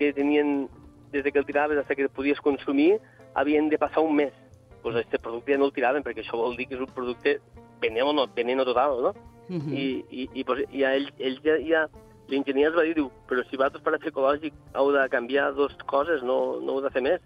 que 0.02 0.14
tenien, 0.14 0.68
des 1.12 1.24
de 1.24 1.32
que 1.32 1.38
el 1.38 1.46
tiraves 1.46 1.78
fins 1.86 1.96
que 1.96 2.04
el 2.08 2.10
podies 2.10 2.42
consumir, 2.42 3.00
havien 3.36 3.70
de 3.70 3.78
passar 3.78 4.02
un 4.02 4.16
mes. 4.16 4.34
Pues 4.82 4.96
este 4.96 5.20
producte 5.20 5.54
ja 5.54 5.60
no 5.60 5.68
el 5.70 5.74
tiraven, 5.74 6.02
perquè 6.02 6.24
això 6.24 6.40
vol 6.40 6.58
dir 6.58 6.66
que 6.66 6.74
és 6.74 6.82
un 6.82 6.90
producte 6.90 7.36
veneno, 7.82 8.14
no, 8.18 8.26
veneno 8.34 8.66
total, 8.66 8.98
no? 9.04 9.12
Uh 9.50 9.60
-huh. 9.60 9.74
I, 9.78 10.06
i, 10.10 10.30
i, 10.34 10.44
pues, 10.44 10.66
i 10.72 10.84
ell, 10.84 11.12
ell 11.20 11.38
ja, 11.44 11.58
ja 11.62 11.90
l'enginyer 12.28 12.70
es 12.70 12.76
va 12.76 12.84
dir, 12.84 12.96
diu, 12.96 13.12
però 13.28 13.44
si 13.44 13.58
vosaltres 13.58 13.84
per 13.84 13.94
a 13.94 14.00
fer 14.00 14.10
ecològic 14.10 14.54
heu 14.74 14.92
de 14.92 15.10
canviar 15.10 15.54
dues 15.54 15.76
coses, 15.86 16.24
no, 16.24 16.60
no 16.62 16.72
heu 16.74 16.82
de 16.82 16.90
fer 16.90 17.02
més. 17.02 17.22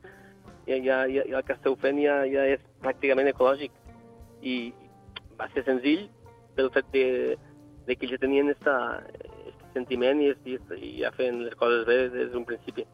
Ja, 0.68 0.76
ja, 0.76 1.08
ja 1.08 1.38
el 1.38 1.44
que 1.44 1.54
esteu 1.54 1.76
fent 1.76 1.98
ja, 2.02 2.26
ja 2.26 2.46
és 2.46 2.60
pràcticament 2.82 3.28
ecològic. 3.28 3.72
I 4.42 4.74
va 5.40 5.48
ser 5.54 5.64
senzill 5.64 6.10
pel 6.56 6.72
fet 6.72 6.86
de, 6.92 7.38
de 7.88 7.96
que 7.96 8.08
ja 8.08 8.18
tenien 8.18 8.50
esta, 8.50 9.04
sentiment 9.76 10.24
i, 10.24 10.32
i, 10.50 10.60
i 10.80 10.94
ja 11.04 11.12
fent 11.16 11.44
les 11.46 11.58
coses 11.60 11.86
bé 11.88 12.06
des 12.14 12.32
d'un 12.34 12.48
principi. 12.48 12.88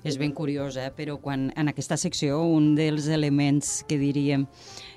És 0.00 0.16
ben 0.16 0.32
curiós, 0.32 0.78
eh? 0.80 0.88
però 0.96 1.18
quan 1.20 1.50
en 1.60 1.68
aquesta 1.68 1.98
secció 2.00 2.40
un 2.48 2.72
dels 2.78 3.10
elements 3.12 3.82
que 3.88 3.98
diríem 4.00 4.46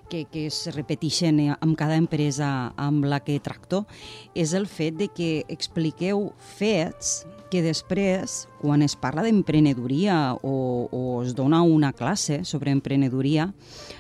que, 0.09 0.25
que 0.25 0.47
es 0.47 0.65
repeteixen 0.75 1.39
amb 1.53 1.77
cada 1.79 1.97
empresa 1.99 2.73
amb 2.77 3.05
la 3.09 3.21
que 3.23 3.39
tracto 3.43 3.83
és 4.35 4.53
el 4.57 4.67
fet 4.67 4.97
de 4.99 5.09
que 5.11 5.31
expliqueu 5.51 6.31
fets 6.57 7.23
que 7.53 7.61
després, 7.61 8.47
quan 8.63 8.81
es 8.81 8.95
parla 8.97 9.21
d'emprenedoria 9.21 10.33
o, 10.41 10.89
o 10.89 11.01
es 11.21 11.35
dona 11.37 11.59
una 11.61 11.91
classe 11.93 12.39
sobre 12.49 12.73
emprenedoria, 12.73 13.51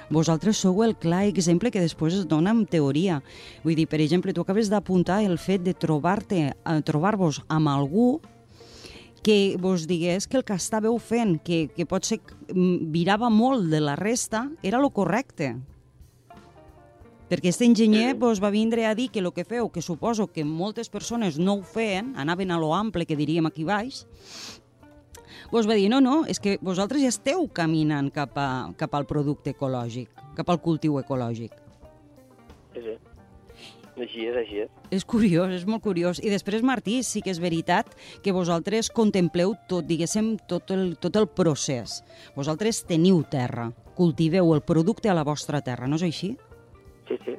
vosaltres 0.09 0.57
sou 0.57 0.81
el 0.81 0.95
clar 0.97 1.27
exemple 1.29 1.69
que 1.69 1.83
després 1.83 2.17
es 2.17 2.25
dona 2.25 2.49
amb 2.49 2.65
teoria. 2.65 3.19
Vull 3.61 3.77
dir, 3.77 3.85
per 3.91 3.99
exemple, 4.01 4.33
tu 4.33 4.41
acabes 4.41 4.73
d'apuntar 4.73 5.19
el 5.21 5.37
fet 5.37 5.61
de 5.61 5.75
trobar-te, 5.77 6.47
eh, 6.49 6.79
trobar-vos 6.81 7.43
amb 7.45 7.69
algú 7.69 8.07
que 9.21 9.55
vos 9.61 9.85
digués 9.85 10.25
que 10.25 10.41
el 10.41 10.47
que 10.49 10.57
estàveu 10.57 10.97
fent, 10.97 11.37
que, 11.45 11.67
que 11.77 11.85
pot 11.85 12.09
ser 12.09 12.23
mm, 12.49 12.89
virava 12.89 13.29
molt 13.29 13.69
de 13.69 13.85
la 13.85 13.93
resta, 13.95 14.47
era 14.65 14.81
lo 14.81 14.89
correcte. 14.89 15.53
Perquè 17.33 17.49
aquest 17.49 17.63
enginyer 17.65 18.11
vos 18.21 18.37
va 18.37 18.51
vindre 18.53 18.83
a 18.85 18.91
dir 18.93 19.07
que 19.09 19.17
el 19.17 19.31
que 19.33 19.41
feu, 19.41 19.71
que 19.73 19.81
suposo 19.81 20.27
que 20.29 20.43
moltes 20.45 20.91
persones 20.93 21.39
no 21.41 21.55
ho 21.55 21.63
feien, 21.65 22.11
anaven 22.15 22.51
a 22.53 22.59
lo 22.61 22.75
ample, 22.77 23.07
que 23.09 23.17
diríem 23.17 23.47
aquí 23.49 23.65
baix, 23.65 24.03
vos 25.49 25.65
va 25.65 25.73
dir, 25.73 25.87
no, 25.89 25.97
no, 25.97 26.27
és 26.29 26.37
que 26.37 26.59
vosaltres 26.61 27.01
ja 27.01 27.09
esteu 27.09 27.47
caminant 27.49 28.11
cap, 28.13 28.37
a, 28.37 28.69
cap 28.77 28.93
al 28.93 29.09
producte 29.09 29.55
ecològic, 29.57 30.13
cap 30.37 30.53
al 30.53 30.61
cultiu 30.61 31.01
ecològic. 31.01 31.57
Sí, 32.75 32.85
sí. 32.85 32.95
Així 33.97 34.29
és, 34.29 34.37
així 34.37 34.61
és. 34.67 34.77
És 34.93 35.09
curiós, 35.09 35.49
és 35.57 35.65
molt 35.65 35.81
curiós. 35.81 36.21
I 36.21 36.29
després, 36.29 36.61
Martí, 36.61 37.01
sí 37.01 37.25
que 37.25 37.33
és 37.33 37.41
veritat 37.41 37.97
que 38.21 38.37
vosaltres 38.37 38.93
contempleu 38.93 39.57
tot, 39.65 39.89
diguéssim, 39.89 40.35
tot 40.45 40.69
el, 40.69 40.91
tot 41.01 41.17
el 41.17 41.31
procés. 41.33 42.03
Vosaltres 42.37 42.85
teniu 42.85 43.25
terra, 43.25 43.71
cultiveu 43.97 44.53
el 44.53 44.61
producte 44.61 45.09
a 45.09 45.17
la 45.17 45.25
vostra 45.25 45.65
terra, 45.65 45.89
no 45.89 45.97
és 45.97 46.11
així? 46.13 46.35
Sí, 46.37 46.52
sí. 47.07 47.37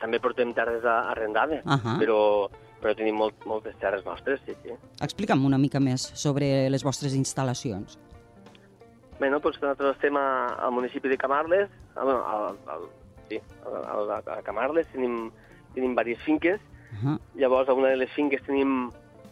També 0.00 0.18
portem 0.18 0.52
terres 0.52 0.84
arrendades, 0.84 1.64
uh. 1.64 1.78
-huh. 1.78 1.98
però, 1.98 2.48
però 2.82 2.94
tenim 2.96 3.16
molt, 3.16 3.44
moltes 3.46 3.76
terres 3.78 4.04
nostres, 4.04 4.40
sí, 4.46 4.54
sí. 4.62 4.70
Explica'm 5.00 5.44
una 5.44 5.58
mica 5.58 5.80
més 5.80 6.10
sobre 6.14 6.68
les 6.68 6.82
vostres 6.82 7.14
instal·lacions. 7.14 7.98
Bé, 9.20 9.30
no, 9.30 9.38
doncs 9.38 9.60
nosaltres 9.60 9.96
estem 9.96 10.16
a, 10.16 10.46
al 10.58 10.72
municipi 10.72 11.08
de 11.08 11.16
Camarles, 11.16 11.68
a, 11.94 12.04
bueno, 12.04 12.24
al, 12.26 12.56
al, 12.66 12.88
sí, 13.28 13.40
a, 13.64 14.16
a, 14.16 14.38
a 14.38 14.42
Camarles 14.42 14.86
tenim, 14.92 15.30
tenim 15.74 15.94
diverses 15.94 16.24
finques, 16.24 16.60
Uh 16.90 16.96
-huh. 16.96 17.18
llavors 17.34 17.68
a 17.68 17.72
una 17.72 17.88
de 17.88 17.96
les 17.96 18.10
finques 18.10 18.42
tenim 18.42 18.90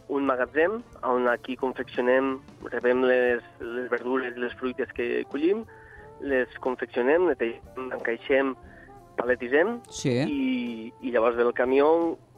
un 0.09 0.25
magatzem 0.25 0.83
on 1.03 1.29
aquí 1.29 1.57
confeccionem, 1.57 2.41
rebem 2.65 3.03
les, 3.03 3.43
les 3.61 3.91
verdures 3.91 4.37
i 4.37 4.41
les 4.41 4.55
fruites 4.55 4.93
que 4.93 5.25
collim, 5.29 5.65
les 6.21 6.49
confeccionem, 6.61 7.27
netegem, 7.27 7.61
encaixem, 7.93 8.57
paletitzem 9.19 9.81
Sí. 9.91 10.15
i, 10.25 10.93
i 11.03 11.11
llavors 11.15 11.37
ve 11.37 11.45
el 11.47 11.53
camió 11.55 11.89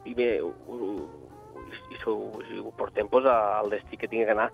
i 0.05 0.13
bé, 0.17 0.31
ho, 0.41 0.51
ho, 0.67 0.79
i, 1.93 1.99
ho, 2.05 2.15
i 2.49 2.59
ho 2.59 2.71
portem 2.77 3.07
pues, 3.07 3.25
al 3.29 3.69
destí 3.69 3.97
que 3.97 4.07
tingui 4.09 4.25
que 4.25 4.33
anar. 4.35 4.49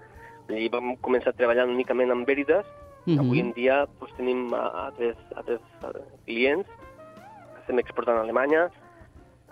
Allí 0.49 0.67
vam 0.71 0.93
començar 1.03 1.33
treballant 1.35 1.71
únicament 1.73 2.11
amb 2.11 2.27
Veritas, 2.27 2.65
Mhm. 3.07 3.19
Avui 3.23 3.39
en 3.39 3.53
dia 3.55 3.85
pues, 4.01 4.11
tenim 4.17 4.49
a, 4.53 4.65
a, 4.87 4.91
tres, 4.91 5.15
a 5.39 5.41
tres 5.47 5.61
clients, 6.25 6.67
estem 7.61 7.79
exportant 7.79 8.17
a 8.19 8.23
Alemanya, 8.25 8.65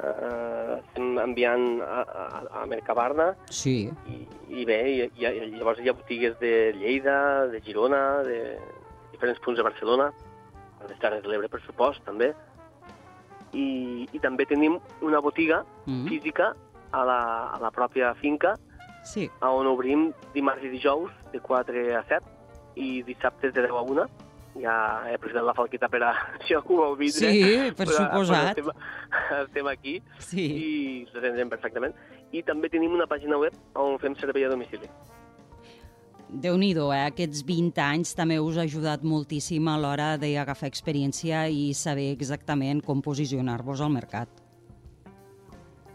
eh, 0.04 0.74
estem 0.82 1.14
enviant 1.24 1.64
a, 1.86 2.02
a, 2.04 2.42
a 2.62 2.66
Mercabarna 2.68 3.30
Sí. 3.50 3.90
i, 4.12 4.18
i 4.60 4.66
bé, 4.68 4.80
i, 4.92 5.06
i, 5.08 5.26
i 5.26 5.46
llavors 5.56 5.80
hi 5.80 5.88
ha 5.88 5.96
botigues 5.96 6.36
de 6.42 6.74
Lleida, 6.76 7.48
de 7.48 7.62
Girona, 7.64 8.02
de 8.28 8.58
diferents 9.14 9.40
punts 9.40 9.56
de 9.62 9.64
Barcelona, 9.64 10.10
a 10.82 10.90
les 10.90 11.00
Terres 11.00 11.24
de 11.24 11.32
l'Ebre, 11.32 11.48
per 11.48 11.62
supost, 11.64 12.04
també. 12.04 12.34
I, 13.56 14.08
I 14.12 14.20
també 14.20 14.46
tenim 14.46 14.78
una 15.02 15.22
botiga 15.24 15.64
Mm. 15.88 16.08
física 16.10 16.52
a 16.92 17.04
la, 17.06 17.20
a 17.56 17.60
la 17.62 17.72
pròpia 17.72 18.14
finca, 18.20 18.56
Sí. 19.06 19.30
on 19.42 19.68
obrim 19.70 20.12
dimarts 20.34 20.64
i 20.66 20.70
dijous 20.74 21.12
de 21.32 21.40
4 21.40 21.84
a 21.98 22.04
7 22.10 22.26
i 22.76 23.04
dissabtes 23.04 23.54
de 23.54 23.62
10 23.62 23.72
a 23.72 23.82
1. 23.86 24.08
Ja 24.56 25.04
he 25.10 25.14
aprofitat 25.18 25.44
la 25.44 25.54
falqueta 25.54 25.90
per 25.92 26.00
a 26.08 26.14
si 26.48 26.54
algú 26.56 26.78
vol 26.80 26.96
vindre. 26.98 27.30
Sí, 27.32 27.72
per 27.76 27.86
Però, 27.90 27.98
suposat. 27.98 28.56
Però 28.58 28.72
estem, 28.72 28.72
estem 29.46 29.68
aquí 29.68 30.02
Sí. 30.18 30.46
i 30.46 31.06
les 31.06 31.16
atendrem 31.22 31.50
perfectament. 31.52 31.94
I 32.32 32.42
també 32.44 32.70
tenim 32.70 32.92
una 32.96 33.06
pàgina 33.08 33.38
web 33.38 33.54
on 33.76 34.00
fem 34.00 34.16
servei 34.16 34.46
a 34.46 34.50
domicili. 34.50 34.90
Déu 36.30 36.58
nhi 36.58 36.74
eh? 36.74 37.06
Aquests 37.06 37.44
20 37.46 37.82
anys 37.82 38.16
també 38.16 38.40
us 38.40 38.58
ha 38.58 38.66
ajudat 38.66 39.04
moltíssim 39.04 39.68
a 39.68 39.78
l'hora 39.78 40.18
d'agafar 40.18 40.68
experiència 40.68 41.48
i 41.48 41.74
saber 41.74 42.12
exactament 42.12 42.82
com 42.82 43.02
posicionar-vos 43.02 43.82
al 43.82 43.92
mercat. 43.92 44.30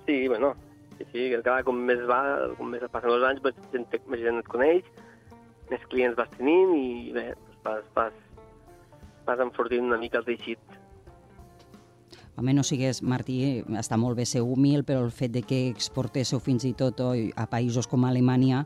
Sí, 0.07 0.29
bueno, 0.29 0.55
sí, 0.99 1.05
sí, 1.13 1.31
cada 1.43 1.63
com 1.63 1.77
més 1.77 2.01
va, 2.09 2.51
com 2.59 2.71
més 2.71 2.83
passen 2.91 3.11
els 3.11 3.25
anys, 3.25 3.43
més 3.45 3.55
gent, 3.73 3.87
més 4.09 4.21
gent 4.21 4.39
et 4.39 4.49
coneix, 4.49 4.85
més 5.71 5.87
clients 5.93 6.17
vas 6.17 6.31
tenint 6.37 6.75
i 6.75 7.13
bé, 7.15 7.27
doncs 7.35 7.63
vas, 7.65 7.85
vas, 7.95 8.13
vas 9.27 9.45
enfortint 9.47 9.87
una 9.87 9.99
mica 9.99 10.19
el 10.19 10.27
teixit. 10.27 10.80
Home, 12.37 12.55
no 12.55 12.63
sigues, 12.65 13.03
Martí, 13.03 13.61
està 13.77 13.99
molt 14.01 14.17
bé 14.17 14.25
ser 14.25 14.41
humil, 14.41 14.85
però 14.87 15.03
el 15.05 15.11
fet 15.13 15.33
de 15.35 15.43
que 15.45 15.59
exportéssiu 15.69 16.41
fins 16.41 16.65
i 16.65 16.73
tot 16.79 17.03
a 17.03 17.47
països 17.51 17.89
com 17.91 18.07
Alemanya 18.09 18.63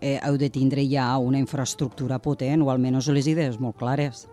eh, 0.00 0.18
heu 0.18 0.36
de 0.36 0.50
tindre 0.52 0.84
ja 0.90 1.06
una 1.22 1.40
infraestructura 1.40 2.18
potent 2.18 2.64
o 2.64 2.72
almenys 2.72 3.08
les 3.14 3.30
idees 3.30 3.60
molt 3.62 3.78
clares. 3.80 4.26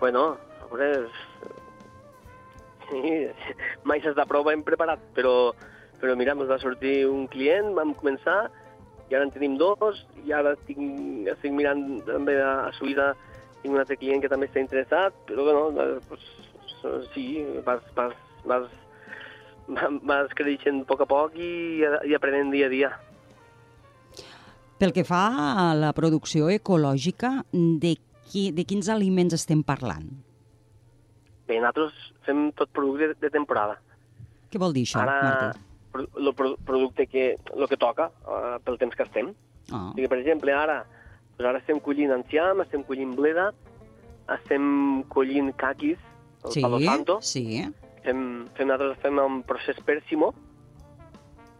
Bueno, 0.00 0.32
veure, 0.72 1.06
sí, 2.88 3.12
mai 3.84 4.02
s'està 4.02 4.26
prou 4.28 4.44
ben 4.48 4.64
preparat, 4.66 5.02
però, 5.16 5.52
però 6.00 6.16
mira, 6.18 6.34
ens 6.34 6.50
va 6.50 6.60
sortir 6.62 7.02
un 7.08 7.28
client, 7.30 7.72
vam 7.76 7.94
començar, 7.98 8.46
i 9.10 9.14
ara 9.14 9.26
en 9.28 9.34
tenim 9.34 9.58
dos, 9.60 10.06
i 10.24 10.32
ara 10.32 10.54
tinc, 10.66 11.28
estic 11.28 11.52
mirant 11.52 12.00
també 12.08 12.38
a, 12.40 12.52
a 12.68 12.72
Suïssa, 12.78 13.12
tinc 13.62 13.74
un 13.74 13.82
altre 13.82 13.98
client 14.00 14.22
que 14.24 14.30
també 14.32 14.48
està 14.48 14.62
interessat, 14.62 15.14
però 15.28 15.44
bueno, 15.46 16.00
pues, 16.08 16.24
sí, 17.14 17.26
vas, 17.66 17.82
vas, 17.96 18.14
vas, 18.48 18.68
vas 20.10 20.36
creixent 20.38 20.82
a 20.82 20.88
poc 20.88 21.04
a 21.04 21.08
poc 21.08 21.38
i, 21.38 21.82
i 21.82 22.14
aprenent 22.18 22.52
dia 22.54 22.68
a 22.68 22.72
dia. 22.72 22.92
Pel 24.82 24.94
que 24.94 25.04
fa 25.06 25.22
a 25.62 25.66
la 25.78 25.92
producció 25.94 26.48
ecològica, 26.50 27.36
de, 27.52 27.94
qui, 28.30 28.48
de 28.50 28.64
quins 28.66 28.88
aliments 28.90 29.36
estem 29.36 29.62
parlant? 29.62 30.08
Bé, 31.46 31.60
nosaltres 31.60 31.94
fem 32.26 32.48
tot 32.58 32.72
producte 32.74 33.12
de, 33.20 33.30
temporada. 33.30 33.76
Què 34.50 34.58
vol 34.58 34.74
dir 34.74 34.82
això, 34.88 35.04
Ara, 35.04 35.20
Martí? 35.22 35.68
el 35.94 36.32
producte 36.64 37.06
que, 37.06 37.36
lo 37.54 37.68
que 37.68 37.76
toca 37.76 38.08
uh, 38.24 38.56
pel 38.64 38.78
temps 38.80 38.96
que 38.96 39.04
estem. 39.04 39.32
Oh. 39.70 39.90
O 39.92 39.94
sigui, 39.94 40.08
per 40.08 40.18
exemple, 40.22 40.54
ara, 40.56 40.80
doncs 41.36 41.48
ara 41.50 41.60
estem 41.60 41.80
collint 41.84 42.14
enciam, 42.14 42.62
estem 42.64 42.84
collint 42.88 43.12
bleda, 43.18 43.50
estem 44.32 45.04
collint 45.12 45.52
caquis, 45.60 46.00
el 46.44 46.50
Sí, 46.52 46.60
palo 46.62 46.80
santo, 46.80 47.18
sí. 47.22 47.62
fem, 48.02 48.46
fem, 48.56 48.66
nosaltres 48.68 48.98
fem 49.02 49.18
un 49.18 49.42
procés 49.42 49.76
pèrsimo, 49.86 50.32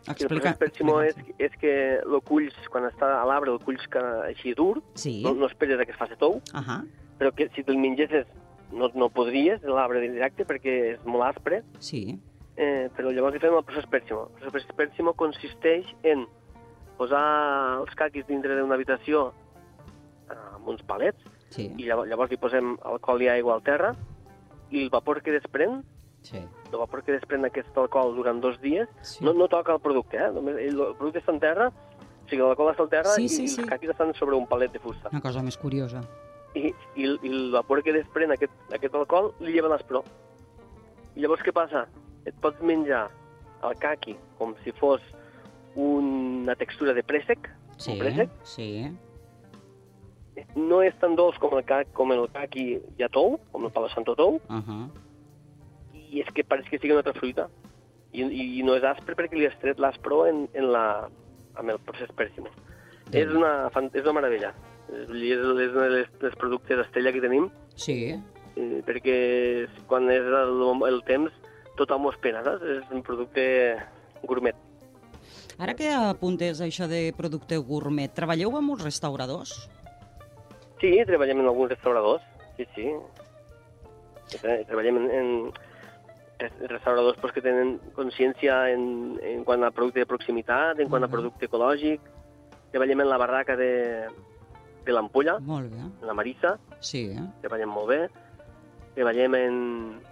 i 0.03 0.11
el 0.11 0.15
Explica, 0.17 0.55
procés 0.55 0.59
pèrsimo 0.59 1.01
és, 1.03 1.15
explica. 1.17 1.45
és 1.45 1.53
que 1.61 1.75
el 2.03 2.21
culls, 2.27 2.55
quan 2.71 2.85
està 2.89 3.21
a 3.21 3.25
l'arbre, 3.25 3.53
el 3.53 3.61
culls 3.63 3.87
que 3.89 4.01
així 4.27 4.55
dur, 4.55 4.83
Sí. 4.95 5.23
no, 5.23 5.35
no 5.35 5.47
esperes 5.47 5.79
que 5.87 5.93
es 5.93 5.99
faci 5.99 6.17
tou, 6.19 6.41
Uh 6.53 6.59
-huh. 6.61 6.87
però 7.19 7.33
que 7.35 7.49
si 7.55 7.63
te'l 7.63 7.79
mengessis 7.79 8.27
no, 8.73 8.91
no 8.95 9.09
podries, 9.11 9.63
l'arbre 9.63 10.01
directe, 10.01 10.45
perquè 10.47 10.95
és 10.95 11.05
molt 11.05 11.25
aspre, 11.25 11.63
Sí. 11.79 12.19
eh, 12.57 12.89
però 12.97 13.13
llavors 13.13 13.37
hi 13.37 13.39
fem 13.39 13.55
el 13.55 13.63
procés 13.65 13.87
pèrsimo. 13.87 14.29
El 14.43 14.51
procés 14.51 14.73
pèrsimo 14.75 15.15
consisteix 15.15 15.87
en 16.03 16.27
posar 16.99 17.79
els 17.81 17.95
caquis 17.95 18.27
dintre 18.27 18.57
d'una 18.59 18.75
habitació 18.75 19.33
eh, 20.31 20.55
amb 20.55 20.69
uns 20.69 20.83
palets 20.83 21.23
Sí. 21.51 21.71
i 21.77 21.85
llavors, 21.85 22.09
llavors 22.09 22.33
hi 22.33 22.37
posem 22.39 22.77
alcohol 22.83 23.23
i 23.23 23.29
aigua 23.29 23.55
al 23.55 23.63
terra 23.63 23.95
i 24.73 24.83
el 24.83 24.91
vapor 24.91 25.23
que 25.23 25.33
desprèn, 25.37 25.83
Sí. 26.23 26.39
el 26.39 26.79
vapor 26.79 27.03
que 27.05 27.13
desprèn 27.13 27.45
aquest 27.45 27.77
alcohol 27.77 28.15
durant 28.17 28.41
dos 28.41 28.61
dies, 28.63 28.89
Sí. 29.03 29.25
no, 29.25 29.33
no 29.35 29.49
toca 29.49 29.75
el 29.75 29.81
producte, 29.81 30.17
eh? 30.17 30.31
Només, 30.33 30.57
el, 30.57 30.77
producte 30.99 31.19
està 31.21 31.33
en 31.35 31.41
terra, 31.41 31.69
o 31.69 32.29
sigui, 32.29 32.43
l'alcohol 32.43 32.71
està 32.73 32.83
al 32.87 32.89
terra 32.93 33.11
Sí, 33.17 33.25
i, 33.25 33.29
sí, 33.29 33.45
i 33.45 33.49
sí. 33.49 33.61
els 33.61 33.69
caquis 33.71 33.91
estan 33.91 34.15
sobre 34.15 34.37
un 34.37 34.47
palet 34.47 34.73
de 34.73 34.79
fusta. 34.79 35.09
Una 35.13 35.21
cosa 35.21 35.43
més 35.43 35.57
curiosa. 35.59 36.01
I, 36.55 36.69
i, 36.97 37.05
el- 37.05 37.19
i 37.23 37.29
el 37.29 37.51
vapor 37.53 37.83
que 37.83 37.93
desprèn 37.93 38.31
aquest, 38.33 38.53
aquest 38.73 38.95
alcohol 38.95 39.33
li 39.41 39.53
lleva 39.53 39.69
l'espró. 39.69 40.05
I 41.17 41.21
llavors 41.21 41.43
què 41.43 41.53
passa? 41.53 41.87
Et 42.25 42.35
pots 42.41 42.61
menjar 42.63 43.11
el 43.65 43.75
caqui 43.79 44.17
com 44.39 44.55
si 44.65 44.73
fos 44.73 45.01
una 45.75 46.55
textura 46.57 46.93
de 46.95 47.03
préssec, 47.03 47.49
Sí, 47.79 47.93
un 47.93 47.99
préssec. 47.99 48.31
sí. 48.45 48.69
No 50.57 50.81
és 50.83 50.95
tan 51.01 51.15
dolç 51.17 51.37
com 51.39 51.53
el, 51.59 51.65
ca, 51.69 51.83
com 51.93 52.13
el 52.15 52.27
caqui 52.33 52.79
ja 52.99 53.09
tou, 53.13 53.39
com 53.53 53.65
el 53.67 53.73
palo 53.73 53.89
santo 53.93 54.15
tou, 54.17 54.41
Uh 54.49 54.61
-huh. 54.63 54.89
i 55.95 56.21
és 56.21 56.29
que 56.35 56.45
pareix 56.45 56.69
que 56.69 56.79
sigui 56.79 56.93
una 56.93 57.01
altra 57.01 57.15
fruita. 57.19 57.49
I, 58.13 58.23
i, 58.23 58.59
i 58.59 58.63
no 58.63 58.75
és 58.77 58.85
aspre 58.85 59.15
perquè 59.17 59.35
li 59.39 59.47
has 59.47 59.59
tret 59.61 59.79
l'aspró 59.79 60.27
en, 60.27 60.49
en 60.55 60.73
la, 60.73 61.09
amb 61.55 61.69
el 61.71 61.79
procés 61.79 62.11
pèrsimo. 62.17 62.49
És 63.13 63.29
una, 63.29 63.71
és 63.95 64.03
una 64.05 64.13
meravella. 64.13 64.55
És, 64.93 65.09
és, 65.09 65.39
és 65.39 65.41
un 65.49 65.59
dels, 65.59 66.09
dels 66.21 66.37
productes 66.37 66.79
estrella 66.87 67.13
que 67.13 67.21
tenim, 67.21 67.51
Sí. 67.75 68.11
eh, 68.57 68.83
perquè 68.87 69.69
quan 69.87 70.11
és 70.11 70.21
el, 70.25 70.83
el 70.89 71.03
temps 71.05 71.33
tothom 71.77 72.07
ho 72.07 72.11
espera, 72.11 72.43
saps? 72.45 72.63
És 72.63 72.91
un 72.91 73.03
producte 73.03 73.77
gourmet. 74.25 74.55
Ara 75.59 75.75
que 75.75 75.89
apuntes 75.93 76.61
això 76.61 76.87
de 76.89 77.13
producte 77.17 77.57
gourmet, 77.57 78.13
treballeu 78.13 78.57
amb 78.57 78.71
uns 78.71 78.85
restauradors? 78.85 79.69
Sí, 80.83 80.91
treballem 81.07 81.41
en 81.41 81.47
alguns 81.47 81.71
restauradors, 81.71 82.23
sí, 82.59 82.67
sí. 82.75 82.89
Tre- 84.43 84.65
Treballem 84.67 84.97
en, 84.99 85.11
en 85.15 85.29
res- 86.41 86.59
restauradors 86.73 87.17
pues, 87.23 87.33
que 87.37 87.41
tenen 87.45 87.77
consciència 87.95 88.57
en, 88.75 89.17
en 89.23 89.45
quant 89.47 89.63
a 89.63 89.71
producte 89.71 90.01
de 90.03 90.09
proximitat, 90.11 90.81
en 90.83 90.89
quant 90.91 91.05
a 91.07 91.09
producte 91.13 91.47
ecològic. 91.47 92.01
Treballem 92.73 93.01
en 93.05 93.09
la 93.13 93.19
barraca 93.21 93.55
de, 93.57 94.09
de 94.85 94.93
l'Ampolla, 94.97 95.37
en 96.01 96.07
la 96.09 96.15
Marissa, 96.19 96.57
Sí, 96.81 97.05
eh? 97.15 97.27
treballem 97.45 97.69
molt 97.71 97.89
bé. 97.93 98.01
treballem 98.97 99.35
en, 99.39 99.57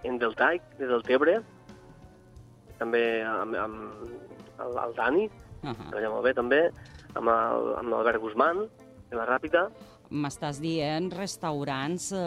en 0.07 0.17
Deltaic, 0.17 0.61
de 0.79 0.87
Deltebre, 0.89 1.41
també 2.79 3.21
amb, 3.27 3.53
amb 3.55 4.61
el, 4.61 4.77
el 4.85 4.93
Dani, 4.97 5.25
uh 5.27 5.69
-huh. 5.69 5.89
treballa 5.89 6.09
molt 6.09 6.23
bé 6.25 6.33
també, 6.33 6.61
amb 7.13 7.27
l'Albert 7.91 8.21
Guzmán, 8.21 8.63
de 9.11 9.15
la 9.17 9.25
Ràpida, 9.27 9.67
M'estàs 10.11 10.59
dient 10.59 11.07
restaurants 11.13 12.09
eh, 12.11 12.21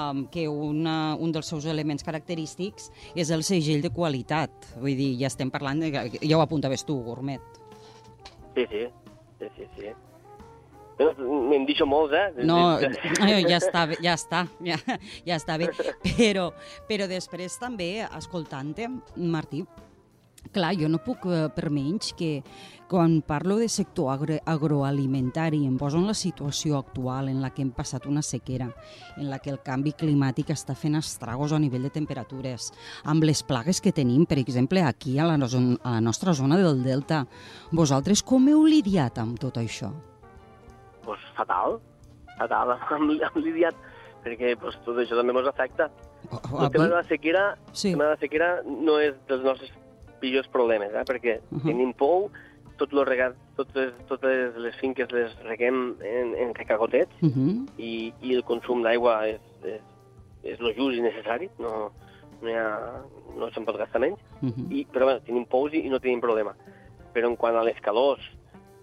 amb 0.00 0.30
que 0.32 0.46
una, 0.48 1.14
un 1.20 1.32
dels 1.34 1.50
seus 1.52 1.68
elements 1.68 2.06
característics 2.06 2.88
és 3.14 3.32
el 3.34 3.44
segell 3.44 3.84
de 3.84 3.92
qualitat. 3.92 4.72
Vull 4.80 4.96
dir, 4.96 5.12
ja 5.20 5.28
estem 5.28 5.52
parlant, 5.52 5.84
de, 5.84 5.92
ja 6.22 6.38
ho 6.38 6.44
apuntaves 6.44 6.86
tu, 6.88 6.96
Gourmet. 7.04 7.60
Sí, 8.56 8.64
sí, 8.70 8.86
sí, 9.38 9.50
sí, 9.56 9.72
sí. 9.76 9.96
Bueno, 10.98 11.42
N'hem 11.50 11.66
dit 11.68 11.78
molts, 11.86 12.14
eh? 12.16 12.44
No, 12.48 12.78
ja 13.50 13.58
està, 13.60 13.84
ja 14.02 14.16
està, 14.18 14.40
ja, 14.66 14.78
ja 15.26 15.36
està 15.38 15.58
bé. 15.60 15.68
Però, 16.18 16.48
però 16.88 17.06
després 17.10 17.54
també, 17.60 17.92
escoltant-te, 18.18 18.88
Martí, 19.30 19.62
clar, 20.52 20.74
jo 20.78 20.88
no 20.88 20.98
puc 21.04 21.26
eh, 21.28 21.46
per 21.54 21.70
menys 21.70 22.12
que 22.18 22.42
quan 22.88 23.20
parlo 23.20 23.58
de 23.60 23.68
sector 23.68 24.08
agro 24.12 24.38
agroalimentari 24.48 25.64
em 25.66 25.76
poso 25.76 25.98
en 26.00 26.06
la 26.08 26.14
situació 26.16 26.78
actual 26.78 27.28
en 27.28 27.42
la 27.42 27.50
que 27.52 27.62
hem 27.62 27.70
passat 27.76 28.06
una 28.08 28.22
sequera, 28.22 28.70
en 29.16 29.28
la 29.28 29.38
que 29.38 29.50
el 29.52 29.60
canvi 29.60 29.92
climàtic 29.92 30.50
està 30.54 30.74
fent 30.74 30.96
estragos 30.96 31.52
a 31.52 31.58
nivell 31.60 31.84
de 31.84 31.92
temperatures, 31.92 32.70
amb 33.04 33.24
les 33.28 33.42
plagues 33.42 33.80
que 33.84 33.92
tenim, 33.92 34.24
per 34.26 34.38
exemple, 34.40 34.82
aquí 34.82 35.18
a 35.18 35.26
la, 35.28 35.34
a 35.36 35.92
la 35.92 36.00
nostra 36.00 36.32
zona 36.32 36.56
del 36.56 36.82
Delta. 36.82 37.26
Vosaltres 37.72 38.22
com 38.22 38.48
heu 38.48 38.64
lidiat 38.66 39.18
amb 39.18 39.38
tot 39.38 39.60
això? 39.60 39.92
pues, 41.08 41.20
fatal, 41.36 41.78
fatal, 42.38 42.74
amb, 42.96 43.14
amb 43.30 43.36
lidiat, 43.40 43.76
perquè 44.24 44.54
pues, 44.60 44.76
tot 44.84 44.98
això 45.00 45.16
també 45.16 45.32
ens 45.32 45.48
afecta. 45.48 45.86
a 46.28 46.64
El 46.64 46.70
tema 46.74 46.84
de 46.84 46.94
la 46.96 47.04
sequera, 47.04 47.44
Sí. 47.72 47.88
el 47.88 47.94
tema 47.94 48.04
de 48.04 48.10
la 48.10 48.20
sequera 48.20 48.48
no 48.66 48.98
és 49.00 49.14
dels 49.28 49.44
nostres 49.44 49.70
pitjors 50.20 50.48
problemes, 50.48 50.92
eh? 50.94 51.04
perquè 51.06 51.40
Mhm. 51.50 51.66
tenim 51.66 51.92
pou, 51.94 52.30
tot 52.78 52.92
lo 52.92 53.04
regat, 53.04 53.34
totes, 53.56 53.92
totes 54.06 54.54
les 54.56 54.76
finques 54.76 55.10
les 55.10 55.32
reguem 55.44 55.96
en, 56.00 56.34
en 56.36 56.52
cacagotets 56.54 57.10
Uh 57.22 57.28
-huh. 57.28 57.68
i, 57.76 58.12
i 58.22 58.34
el 58.34 58.44
consum 58.44 58.82
d'aigua 58.82 59.26
és, 59.28 59.40
és, 59.64 59.80
és 60.44 60.60
lo 60.60 60.72
just 60.72 60.96
i 60.96 61.00
necessari, 61.02 61.50
no, 61.58 61.90
no, 62.42 62.48
hi 62.48 62.54
ha, 62.54 63.02
no 63.36 63.50
se'n 63.50 63.64
pot 63.64 63.76
gastar 63.76 64.00
menys, 64.00 64.18
Uh 64.42 64.48
-huh. 64.50 64.70
i, 64.72 64.86
però 64.92 65.04
bueno, 65.04 65.20
tenim 65.20 65.44
pous 65.46 65.72
i, 65.74 65.78
i 65.86 65.88
no 65.88 65.98
tenim 66.00 66.20
problema. 66.20 66.54
Però 67.14 67.26
en 67.26 67.36
quant 67.36 67.56
a 67.56 67.62
les 67.64 67.80
calors 67.80 68.20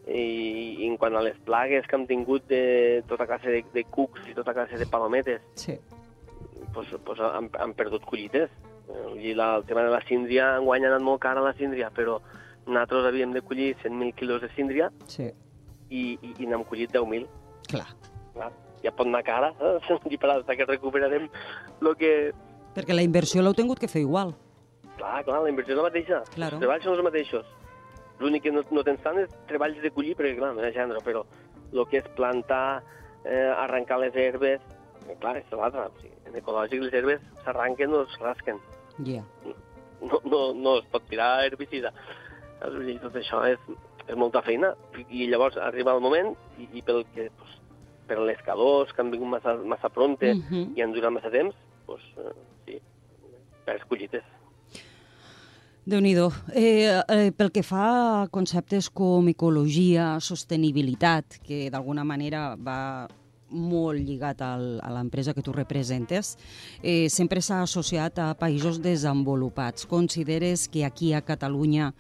i, 0.08 0.76
i 0.84 0.88
en 0.88 0.98
quant 0.98 1.16
a 1.16 1.22
les 1.22 1.38
plagues 1.46 1.88
que 1.88 1.96
hem 1.96 2.06
tingut 2.06 2.48
de 2.48 3.04
tota 3.08 3.26
classe 3.26 3.50
de, 3.50 3.64
de 3.74 3.84
cucs 3.86 4.28
i 4.28 4.34
tota 4.34 4.54
classe 4.54 4.78
de 4.78 4.86
palometes, 4.86 5.42
Sí. 5.56 5.80
pues, 6.74 6.88
pues 7.06 7.20
han, 7.20 7.50
han 7.60 7.74
perdut 7.74 8.04
collites. 8.06 8.50
Eh, 8.90 9.32
I 9.32 9.34
la, 9.38 9.56
el 9.58 9.66
tema 9.66 9.84
de 9.84 9.90
la 9.94 10.02
síndria, 10.08 10.56
enguany 10.60 10.86
ha 10.86 10.92
anat 10.94 11.02
molt 11.06 11.22
cara 11.24 11.42
la 11.42 11.54
síndria, 11.58 11.90
però 11.96 12.20
nosaltres 12.66 13.06
havíem 13.12 13.34
de 13.34 13.42
collir 13.46 13.76
100.000 13.84 14.14
quilos 14.18 14.42
de 14.42 14.50
síndria 14.56 14.92
Sí, 15.08 15.28
i, 15.90 16.04
i, 16.22 16.32
i 16.42 16.48
n'hem 16.50 16.64
collit 16.66 16.92
10.000. 16.94 17.28
clar. 17.70 17.88
Clar, 18.36 18.50
ja 18.84 18.92
pot 18.92 19.08
anar 19.08 19.22
cara, 19.24 19.52
eh? 19.62 19.98
i 20.14 20.18
per 20.18 20.30
alta 20.34 20.56
que 20.58 20.66
recuperarem 20.68 21.30
el 21.82 21.94
que... 21.96 22.10
Perquè 22.76 22.94
la 22.98 23.06
inversió 23.06 23.42
l'heu 23.42 23.54
tingut 23.56 23.80
que 23.80 23.88
fer 23.88 24.02
igual. 24.04 24.34
Clar, 24.98 25.22
clar, 25.28 25.42
la 25.44 25.50
inversió 25.52 25.76
és 25.76 25.80
la 25.80 25.86
mateixa. 25.88 26.20
Claro. 26.34 26.58
Els 26.58 26.66
treballs 26.66 26.84
són 26.84 26.98
els 26.98 27.06
mateixos. 27.06 27.46
L'únic 28.20 28.44
que 28.44 28.52
no, 28.52 28.62
no 28.72 28.84
tens 28.84 29.00
tant 29.04 29.18
és 29.22 29.32
treballs 29.48 29.80
de 29.84 29.92
collir, 29.96 30.14
perquè 30.16 30.36
clar, 30.38 30.54
no 30.56 30.64
ha 30.64 30.72
gènere, 30.76 31.00
però 31.04 31.24
el 31.72 31.86
que 31.92 32.00
és 32.02 32.10
plantar, 32.16 32.82
eh, 33.24 33.52
arrencar 33.56 33.98
les 34.04 34.16
herbes, 34.16 34.62
eh, 35.10 35.18
clar, 35.22 35.38
és 35.38 35.52
l'altre. 35.52 35.88
O 35.90 36.02
sigui, 36.02 36.16
en 36.28 36.36
ecològic 36.42 36.82
les 36.82 36.94
herbes 36.94 37.22
s'arranquen 37.44 37.94
o 37.94 38.04
es 38.04 38.18
rasquen. 38.22 38.60
Ja. 39.06 39.24
no, 40.06 40.20
no, 40.24 40.40
no 40.54 40.78
es 40.80 40.86
pot 40.92 41.04
tirar 41.10 41.46
herbicida. 41.46 41.92
Dir, 42.86 42.98
tot 43.04 43.16
això 43.20 43.42
és, 43.50 43.60
és 44.08 44.16
molta 44.16 44.42
feina 44.46 44.72
i, 44.98 45.06
i 45.24 45.28
llavors 45.30 45.58
arriba 45.62 45.94
el 45.96 46.02
moment 46.04 46.34
i, 46.58 46.70
i 46.80 46.82
pel 46.86 47.04
que, 47.14 47.28
pues, 47.40 47.58
per 48.08 48.20
les 48.22 48.40
calors 48.46 48.94
que 48.94 49.02
han 49.02 49.12
vingut 49.12 49.32
massa, 49.34 49.56
massa 49.66 49.90
pronte 49.90 50.34
Mhm. 50.36 50.78
i 50.78 50.82
han 50.82 50.94
durat 50.94 51.12
massa 51.12 51.32
temps, 51.34 51.56
pues, 51.86 52.02
eh, 52.18 52.34
sí, 52.66 52.80
perds 53.66 53.86
collites. 53.90 54.24
déu 55.86 56.02
nhi 56.02 56.16
eh, 56.54 57.02
eh, 57.08 57.32
Pel 57.32 57.52
que 57.52 57.62
fa 57.62 58.24
a 58.24 58.28
conceptes 58.28 58.90
com 58.90 59.28
ecologia, 59.30 60.20
sostenibilitat, 60.20 61.38
que 61.46 61.70
d'alguna 61.70 62.04
manera 62.04 62.56
va 62.56 63.08
molt 63.56 64.00
lligat 64.04 64.42
al, 64.46 64.66
a 64.84 64.92
l'empresa 64.94 65.34
que 65.34 65.42
tu 65.42 65.54
representes, 65.56 66.36
eh, 66.84 67.08
sempre 67.10 67.42
s'ha 67.42 67.62
associat 67.64 68.20
a 68.20 68.28
països 68.38 68.82
desenvolupats. 68.84 69.86
Consideres 69.88 70.68
que 70.70 70.84
aquí 70.86 71.14
a 71.14 71.22
Catalunya 71.24 71.94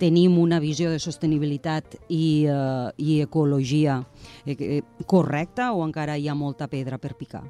tenim 0.00 0.38
una 0.40 0.58
visió 0.60 0.90
de 0.90 0.98
sostenibilitat 0.98 1.98
i, 2.08 2.46
eh, 2.48 2.90
i 2.96 3.20
ecologia 3.20 4.00
eh, 4.46 4.56
eh, 4.58 4.82
correcta 5.06 5.72
o 5.72 5.84
encara 5.84 6.16
hi 6.18 6.28
ha 6.28 6.34
molta 6.34 6.66
pedra 6.68 6.98
per 6.98 7.14
picar? 7.14 7.44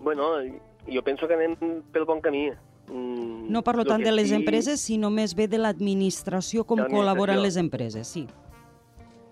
Bueno, 0.00 0.32
jo 0.86 1.02
penso 1.02 1.26
que 1.26 1.34
anem 1.34 1.56
pel 1.92 2.04
bon 2.06 2.20
camí. 2.20 2.48
Mm, 2.88 3.50
No 3.50 3.62
parlo 3.66 3.82
lo 3.84 3.90
tant 3.90 4.02
de 4.04 4.12
les 4.12 4.28
sí- 4.28 4.34
empreses, 4.34 4.80
sinó 4.80 5.10
més 5.10 5.34
bé 5.34 5.48
de 5.48 5.58
l'administració, 5.58 6.64
com 6.64 6.78
col·laboren 6.78 7.40
les 7.42 7.56
empreses, 7.56 8.06
sí. 8.06 8.26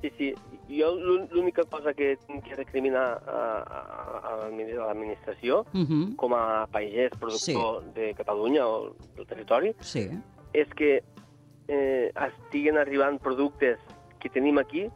Sí, 0.04 0.12
sí. 0.18 0.34
Jo 0.68 0.90
l'ú- 1.00 1.26
l'única 1.32 1.62
cosa 1.64 1.94
que 1.94 2.18
tinc 2.26 2.44
que 2.44 2.54
recriminar 2.56 3.22
a, 3.26 3.40
a, 3.64 3.80
a 4.20 4.36
l'admi- 4.42 4.68
a 4.76 4.84
l'administració, 4.92 5.64
Uh 5.72 5.80
-huh. 5.88 6.16
com 6.16 6.34
a 6.34 6.66
pagès 6.70 7.10
productor 7.18 7.82
de 7.94 8.12
Catalunya 8.14 8.66
o 8.68 8.92
del 9.16 9.26
territori, 9.26 9.74
Sí. 9.80 10.10
és 10.52 10.68
que 10.76 11.02
eh, 11.68 12.12
estiguen 12.14 12.76
arribant 12.76 13.18
productes 13.18 13.78
que 14.20 14.28
tenim 14.28 14.58
aquí 14.58 14.90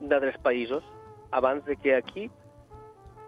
d'altres 0.00 0.36
països 0.40 0.84
abans 1.32 1.64
de 1.64 1.74
que 1.76 1.96
aquí 1.96 2.30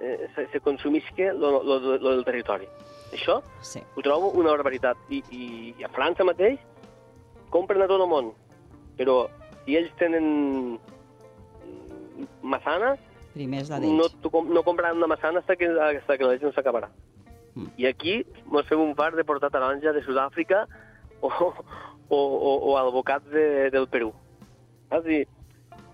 eh, 0.01 0.29
se, 0.37 0.47
se 0.53 0.61
consumisca 0.61 1.33
lo 1.33 1.81
del 1.99 2.25
territori. 2.25 2.69
Això 3.13 3.43
sí. 3.63 3.81
ho 3.97 4.01
trobo 4.03 4.31
una 4.31 4.51
barbaritat. 4.51 4.97
I, 5.11 5.23
i, 5.31 5.75
i 5.79 5.83
a 5.85 5.89
França 5.89 6.23
mateix 6.25 6.61
compren 7.51 7.83
a 7.83 7.87
tot 7.89 8.01
el 8.01 8.07
món, 8.09 8.33
però 8.97 9.29
si 9.65 9.77
ells 9.77 9.93
tenen 10.01 10.79
massana, 12.43 12.95
Primer 13.35 13.65
és 13.65 13.71
la 13.73 13.81
no, 13.83 14.07
no 14.55 14.63
compraran 14.63 15.01
una 15.01 15.09
massana 15.11 15.41
fins 15.43 15.59
que, 15.59 15.67
fins 15.67 16.19
que 16.21 16.25
la 16.29 16.37
gent 16.37 16.47
no 16.47 16.53
s'acabarà. 16.55 16.89
Mm. 17.55 17.71
I 17.83 17.87
aquí 17.89 18.13
mos 18.47 18.67
fem 18.71 18.79
un 18.83 18.95
far 18.99 19.13
de 19.17 19.25
portar 19.27 19.51
taronja 19.51 19.93
de 19.95 20.03
Sud-àfrica 20.07 20.65
o, 21.21 21.31
o, 21.31 22.19
o, 22.19 22.53
o 22.71 22.77
albocats 22.79 23.27
de, 23.33 23.71
del 23.75 23.89
Perú. 23.91 24.13
Saps? 24.91 25.09
I, 25.11 25.25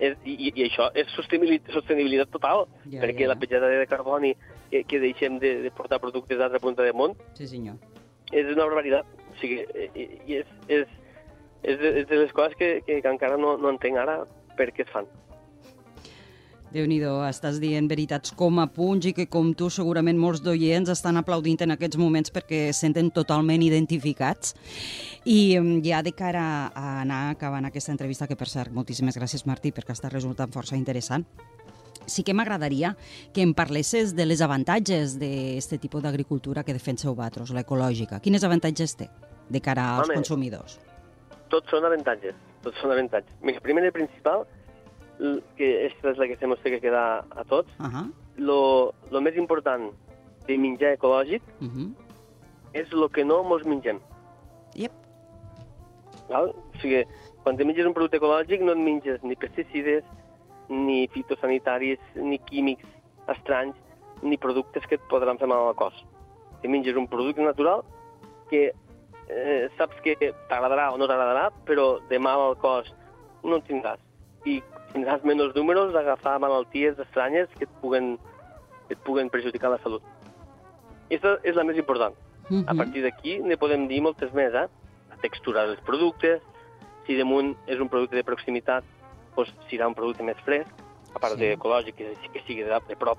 és, 0.00 0.16
i, 0.24 0.50
I 0.56 0.66
això 0.66 0.90
és 0.96 1.08
sostenibilitat, 1.16 1.72
sostenibilitat 1.76 2.30
total, 2.32 2.66
Ja, 2.88 3.00
perquè 3.02 3.24
ja. 3.26 3.32
la 3.32 3.38
petjada 3.40 3.68
de 3.72 3.88
carboni 3.88 4.34
que, 4.70 4.84
que 4.88 5.00
deixem 5.00 5.36
de, 5.40 5.58
de 5.64 5.72
portar 5.76 6.00
productes 6.00 6.40
d'altra 6.40 6.60
punta 6.60 6.84
del 6.84 6.96
món 6.96 7.16
Sí, 7.36 7.46
senyor. 7.48 7.76
és 8.32 8.48
una 8.52 8.64
barbaritat. 8.68 9.08
O 9.30 9.36
sigui, 9.40 9.60
és, 9.96 10.48
és, 10.68 10.88
és, 11.62 11.78
de, 11.80 11.94
és 12.02 12.06
de 12.08 12.22
les 12.22 12.32
coses 12.32 12.56
que, 12.58 12.80
que, 12.86 13.00
que 13.00 13.10
encara 13.10 13.38
no, 13.40 13.56
no 13.60 13.72
entenc 13.72 13.98
ara 14.00 14.22
per 14.56 14.70
què 14.74 14.86
es 14.86 14.92
fan. 14.92 15.08
déu 16.70 16.86
nhi 16.86 17.00
estàs 17.26 17.58
dient 17.58 17.88
veritats 17.90 18.30
com 18.38 18.60
a 18.62 18.68
punts 18.70 19.08
i 19.10 19.12
que 19.12 19.26
com 19.26 19.50
tu 19.58 19.66
segurament 19.74 20.18
molts 20.18 20.42
d'oients 20.44 20.90
estan 20.92 21.18
aplaudint 21.18 21.64
en 21.66 21.74
aquests 21.74 21.98
moments 21.98 22.30
perquè 22.30 22.68
es 22.70 22.78
senten 22.78 23.10
totalment 23.10 23.62
identificats. 23.66 24.54
I 25.26 25.56
em, 25.58 25.80
ja 25.82 26.02
de 26.06 26.12
cara 26.14 26.70
a 26.70 27.00
anar 27.02 27.30
acabant 27.34 27.66
aquesta 27.66 27.92
entrevista, 27.92 28.28
que 28.30 28.38
per 28.38 28.48
cert, 28.48 28.72
moltíssimes 28.72 29.18
gràcies 29.18 29.46
Martí 29.46 29.72
perquè 29.74 29.96
està 29.96 30.12
resultant 30.12 30.52
força 30.54 30.78
interessant, 30.78 31.26
sí 32.06 32.22
que 32.22 32.34
m'agradaria 32.34 32.94
que 33.34 33.42
em 33.42 33.52
parlessis 33.54 34.14
de 34.14 34.26
les 34.26 34.40
avantatges 34.40 35.18
d'aquest 35.18 35.76
tipus 35.82 36.02
d'agricultura 36.02 36.64
que 36.64 36.76
defenseu 36.76 37.14
vosaltres, 37.14 37.50
l'ecològica. 37.50 38.22
Quines 38.22 38.46
avantatges 38.46 38.96
té 38.96 39.10
de 39.50 39.60
cara 39.60 39.96
als 39.96 40.08
Home. 40.08 40.22
consumidors? 40.22 40.78
Tots 41.50 41.70
són 41.72 41.84
avantatges, 41.84 42.36
tots 42.64 42.78
són 42.80 42.92
avantatges. 42.94 43.34
Mira, 43.42 43.60
primer 43.64 43.84
i 43.88 43.94
principal, 43.94 44.46
que 45.58 45.70
aquesta 45.84 46.12
és 46.14 46.20
la 46.20 46.28
que 46.30 46.36
se 46.38 46.46
té 46.62 46.70
que 46.70 46.80
quedar 46.80 47.24
a 47.30 47.44
tots, 47.44 47.70
Uh 47.78 47.86
-huh. 47.86 48.12
lo, 48.36 48.94
lo 49.10 49.20
més 49.20 49.36
important 49.36 49.92
de 50.46 50.58
menjar 50.58 50.92
ecològic 50.96 51.42
Uh 51.60 51.68
-huh. 51.68 51.92
és 52.72 52.92
el 52.92 53.10
que 53.10 53.24
no 53.24 53.42
mos 53.42 53.64
mengem. 53.64 54.00
Yep. 54.74 54.92
Val? 56.28 56.48
O 56.48 56.78
sigui, 56.80 57.04
quan 57.42 57.56
te 57.56 57.64
menges 57.64 57.86
un 57.86 57.92
producte 57.94 58.16
ecològic 58.18 58.60
no 58.60 58.72
et 58.72 58.78
menges 58.78 59.22
ni 59.22 59.36
pesticides, 59.36 60.04
ni 60.68 61.08
fitosanitaris, 61.08 61.98
ni 62.14 62.38
químics 62.38 62.86
estranys, 63.28 63.74
ni 64.22 64.36
productes 64.36 64.86
que 64.86 64.96
et 64.96 65.00
podran 65.08 65.38
fer 65.38 65.48
mal 65.48 65.68
al 65.68 65.74
cos. 65.74 65.94
Te 66.62 66.68
menges 66.68 66.96
un 66.96 67.08
producte 67.08 67.42
natural 67.42 67.82
que 68.48 68.72
eh, 69.30 69.68
saps 69.78 69.96
que 70.02 70.16
t'agradarà 70.48 70.90
o 70.92 70.98
no 70.98 71.06
t'agradarà, 71.08 71.50
però 71.66 72.00
de 72.10 72.18
mal 72.18 72.40
al 72.48 72.56
cos 72.58 72.90
no 73.44 73.56
en 73.56 73.62
tindràs. 73.62 73.98
I 74.44 74.60
tindràs 74.92 75.22
menys 75.24 75.54
números 75.54 75.92
d'agafar 75.94 76.38
malalties 76.42 76.98
estranyes 76.98 77.48
que 77.58 77.64
et 77.64 77.74
puguen, 77.80 78.18
que 78.88 78.94
et 78.96 79.02
puguen 79.06 79.30
perjudicar 79.30 79.70
la 79.70 79.78
salut. 79.84 80.02
Aquesta 81.06 81.38
és 81.42 81.54
la 81.56 81.64
més 81.64 81.76
important. 81.78 82.14
Uh 82.50 82.56
-huh. 82.56 82.64
A 82.66 82.72
Mhm. 82.74 82.78
partir 82.78 83.02
d'aquí 83.02 83.38
ne 83.42 83.56
podem 83.56 83.86
dir 83.88 84.00
moltes 84.02 84.32
més, 84.32 84.52
eh? 84.54 84.68
La 85.10 85.16
textura 85.22 85.66
dels 85.66 85.80
productes, 85.82 86.40
si 87.06 87.16
damunt 87.16 87.56
és 87.66 87.78
un 87.80 87.88
producte 87.88 88.16
de 88.16 88.24
proximitat, 88.24 88.84
doncs 89.36 89.52
serà 89.70 89.86
un 89.86 89.94
producte 89.94 90.22
més 90.22 90.36
fresc, 90.44 90.68
a 91.14 91.18
part 91.18 91.34
Sí. 91.34 91.38
sí. 91.40 91.46
d'ecològic, 91.46 91.94
que, 91.96 92.14
que 92.32 92.40
sigui 92.46 92.62
de, 92.62 92.80
de 92.88 92.96
prop, 92.96 93.18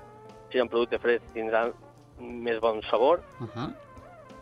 serà 0.50 0.62
un 0.62 0.68
producte 0.68 0.98
fresc, 0.98 1.22
tindrà 1.34 1.72
més 2.18 2.60
bon 2.60 2.82
sabor. 2.82 3.20
Uh 3.40 3.46
-huh. 3.46 3.74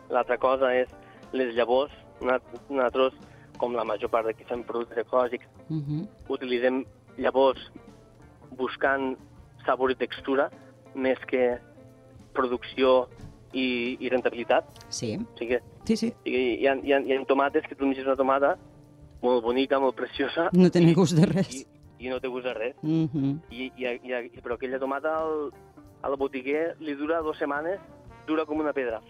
L'altra 0.09 0.37
cosa 0.37 0.73
és 0.75 0.89
les 1.33 1.53
llavors. 1.55 1.91
Nosaltres- 2.21 3.13
com 3.57 3.75
la 3.75 3.83
major 3.85 4.09
part 4.09 4.25
de 4.25 4.33
qui 4.33 4.43
fem 4.43 4.63
productes 4.63 4.97
ecològics, 4.97 5.45
Uh 5.69 5.77
-huh. 5.77 6.07
utilitzem 6.29 6.83
llavors 7.17 7.59
buscant 8.57 9.17
sabor 9.65 9.91
i 9.91 9.95
textura 9.95 10.49
més 10.95 11.17
que 11.27 11.59
producció 12.33 13.07
i, 13.53 13.97
i 13.99 14.09
rentabilitat. 14.09 14.65
Sí, 14.89 15.17
O 15.17 15.37
sigui, 15.37 15.57
sí, 15.85 15.95
sí. 15.97 16.07
o 16.07 16.23
sigui 16.23 16.61
hi, 16.61 16.67
ha, 16.67 16.75
hi, 16.75 16.93
ha, 16.93 16.99
hi 17.01 17.13
ha 17.17 17.25
tomates 17.27 17.65
que 17.67 17.75
tu 17.75 17.85
menges 17.85 18.05
una 18.05 18.15
tomata 18.15 18.57
molt 19.21 19.43
bonica, 19.43 19.79
molt 19.79 19.95
preciosa, 19.95 20.49
No 20.53 20.71
tenen 20.71 20.93
gust 20.95 21.15
de 21.17 21.25
res. 21.25 21.53
i, 21.99 22.05
i 22.07 22.09
no 22.09 22.19
té 22.19 22.27
gust 22.27 22.45
de 22.45 22.53
res. 22.53 22.75
Uh 22.81 23.05
-huh. 23.13 23.39
I, 23.51 23.71
i, 23.75 23.85
i, 23.85 24.13
i, 24.33 24.41
però 24.41 24.55
aquella 24.55 24.79
tomata 24.79 25.17
al, 25.19 25.51
al 26.01 26.15
botiguer 26.17 26.75
li 26.79 26.95
dura 26.95 27.21
dues 27.21 27.37
setmanes, 27.37 27.79
dura 28.25 28.45
com 28.45 28.59
una 28.59 28.73
pedra. 28.73 29.01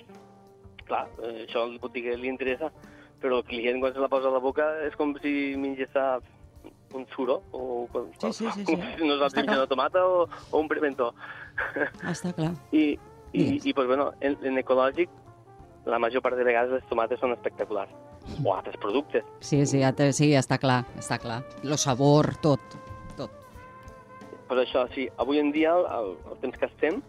Clar, 0.92 1.06
eh, 1.24 1.46
això 1.48 1.64
al 1.64 1.78
botiguer 1.80 2.18
li 2.20 2.28
interessa, 2.28 2.68
però 3.22 3.38
el 3.40 3.46
client 3.48 3.80
quan 3.80 3.94
se 3.96 4.02
la 4.04 4.10
posa 4.12 4.28
a 4.28 4.36
la 4.36 4.42
boca 4.44 4.66
és 4.84 4.96
com 5.00 5.14
si 5.24 5.54
mengés 5.56 5.94
un 6.94 7.06
suro, 7.16 7.38
o 7.56 7.88
Sí, 8.20 8.34
sí, 8.34 8.48
sí, 8.52 8.66
sí. 8.66 8.76
no 9.08 9.16
saps 9.22 9.36
menjar 9.38 9.58
una 9.62 9.68
tomata 9.68 10.04
o, 10.06 10.28
o 10.52 10.60
un 10.60 10.68
pimentó. 10.68 11.14
Està 12.04 12.34
clar. 12.36 12.52
I, 12.76 12.98
i, 13.32 13.44
Digues. 13.46 13.66
i 13.66 13.74
pues, 13.74 13.88
bueno, 13.88 14.12
en, 14.20 14.36
en 14.44 14.58
ecològic, 14.60 15.10
la 15.88 15.98
major 15.98 16.22
part 16.22 16.36
de 16.36 16.44
vegades 16.44 16.74
les 16.76 16.90
tomates 16.90 17.20
són 17.24 17.32
espectaculars. 17.38 17.94
O 18.46 18.52
altres 18.54 18.76
productes. 18.78 19.24
Sí, 19.40 19.64
sí, 19.66 19.80
te- 19.96 20.12
sí, 20.14 20.34
està 20.38 20.60
clar, 20.62 20.84
està 21.00 21.18
clar. 21.18 21.40
Lo 21.64 21.78
sabor, 21.80 22.36
tot, 22.44 22.60
tot. 23.18 23.32
Per 24.52 24.60
això, 24.62 24.84
sí, 24.94 25.08
avui 25.18 25.40
en 25.40 25.50
dia, 25.56 25.72
al, 25.74 26.12
al 26.28 26.38
temps 26.44 26.60
que 26.60 26.68
estem, 26.68 27.00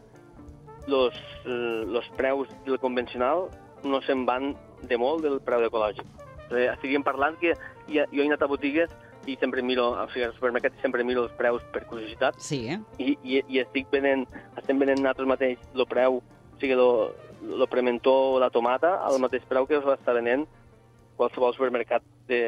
los, 0.86 1.14
eh, 1.44 1.82
los 1.86 2.08
preus 2.16 2.48
del 2.64 2.78
convencional 2.80 3.48
no 3.84 4.00
se'n 4.06 4.26
van 4.28 4.52
de 4.88 4.98
molt 4.98 5.22
del 5.24 5.40
preu 5.44 5.64
ecològic. 5.66 6.06
Estiguem 6.52 7.04
parlant 7.04 7.38
que 7.40 7.54
ja, 7.88 8.04
jo 8.12 8.20
he 8.20 8.26
anat 8.26 8.44
a 8.44 8.50
botigues 8.50 8.92
i 9.26 9.36
sempre 9.40 9.62
miro, 9.62 9.92
o 9.94 10.06
sigui, 10.10 10.24
al 10.26 10.34
supermercat 10.34 10.74
sempre 10.82 11.04
miro 11.06 11.24
els 11.24 11.34
preus 11.38 11.62
per 11.72 11.84
curiositat 11.86 12.40
Sí, 12.42 12.64
eh? 12.74 12.80
i, 12.98 13.14
i, 13.22 13.42
i 13.54 13.60
estic 13.62 13.86
venent, 13.92 14.26
estem 14.58 14.80
venent 14.82 14.98
nosaltres 14.98 15.30
mateix 15.30 15.62
el 15.74 15.86
preu, 15.86 16.18
o 16.18 16.58
sigui, 16.60 16.74
lo, 16.78 17.12
lo 17.42 17.68
prementó 17.70 18.14
o 18.34 18.40
la 18.42 18.50
tomata 18.50 18.96
al 19.06 19.20
mateix 19.22 19.46
preu 19.48 19.68
que 19.70 19.78
us 19.78 19.86
està 19.94 20.14
venent 20.18 20.44
qualsevol 21.16 21.54
supermercat 21.54 22.04
de 22.28 22.42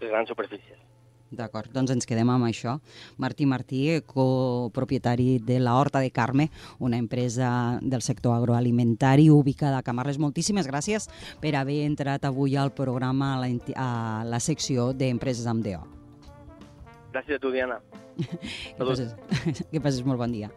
les 0.00 0.08
grans 0.08 0.28
superfícies. 0.28 0.83
D'acord, 1.34 1.70
doncs 1.74 1.92
ens 1.94 2.06
quedem 2.06 2.30
amb 2.30 2.46
això. 2.46 2.76
Martí 3.18 3.46
Martí, 3.46 3.80
copropietari 4.06 5.38
de 5.38 5.58
la 5.60 5.76
Horta 5.78 6.00
de 6.00 6.10
Carme, 6.14 6.50
una 6.78 6.98
empresa 6.98 7.78
del 7.82 8.02
sector 8.02 8.36
agroalimentari 8.36 9.30
ubicada 9.30 9.78
a 9.78 9.86
Camarles. 9.86 10.20
Moltíssimes 10.22 10.68
gràcies 10.70 11.08
per 11.40 11.54
haver 11.58 11.82
entrat 11.88 12.24
avui 12.24 12.56
al 12.56 12.72
programa 12.74 13.34
a 13.34 13.40
la, 13.42 13.50
a 13.76 13.90
la 14.28 14.40
secció 14.40 14.92
d'empreses 14.92 15.46
amb 15.50 15.64
DO. 15.66 15.82
Gràcies 17.14 17.38
a 17.38 17.42
tu, 17.42 17.50
Diana. 17.54 17.80
Que 18.76 18.84
passes, 18.84 19.14
que 19.72 19.80
passes 19.82 20.04
molt 20.06 20.20
bon 20.20 20.30
dia. 20.34 20.50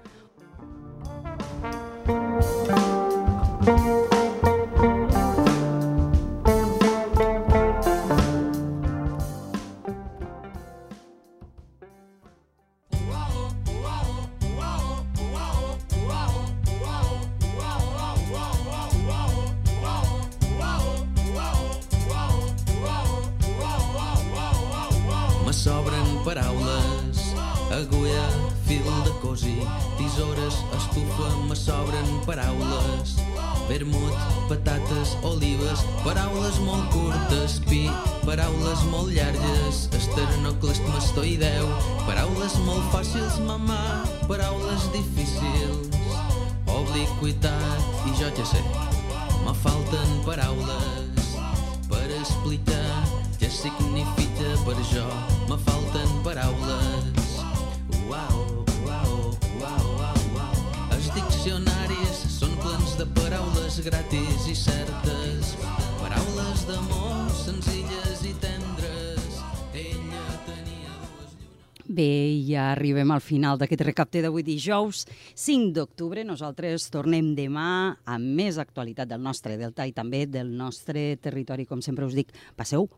Arribem 72.72 73.11
al 73.11 73.24
final 73.24 73.59
d'aquest 73.59 73.84
recapte 73.86 74.22
d'avui 74.24 74.45
dijous, 74.47 75.05
5 75.36 75.74
d'octubre. 75.76 76.26
Nosaltres 76.28 76.89
tornem 76.93 77.34
demà 77.38 77.95
amb 78.05 78.36
més 78.39 78.59
actualitat 78.61 79.09
del 79.11 79.24
nostre 79.24 79.57
delta 79.59 79.88
i 79.88 79.95
també 79.95 80.26
del 80.28 80.51
nostre 80.55 81.15
territori. 81.22 81.65
Com 81.65 81.82
sempre 81.82 82.07
us 82.07 82.18
dic, 82.18 82.34
passeu 82.55 82.89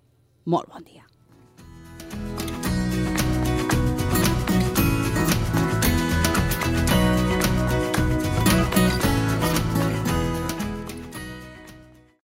molt 0.46 0.70
bon 0.74 0.86
dia. 0.86 2.69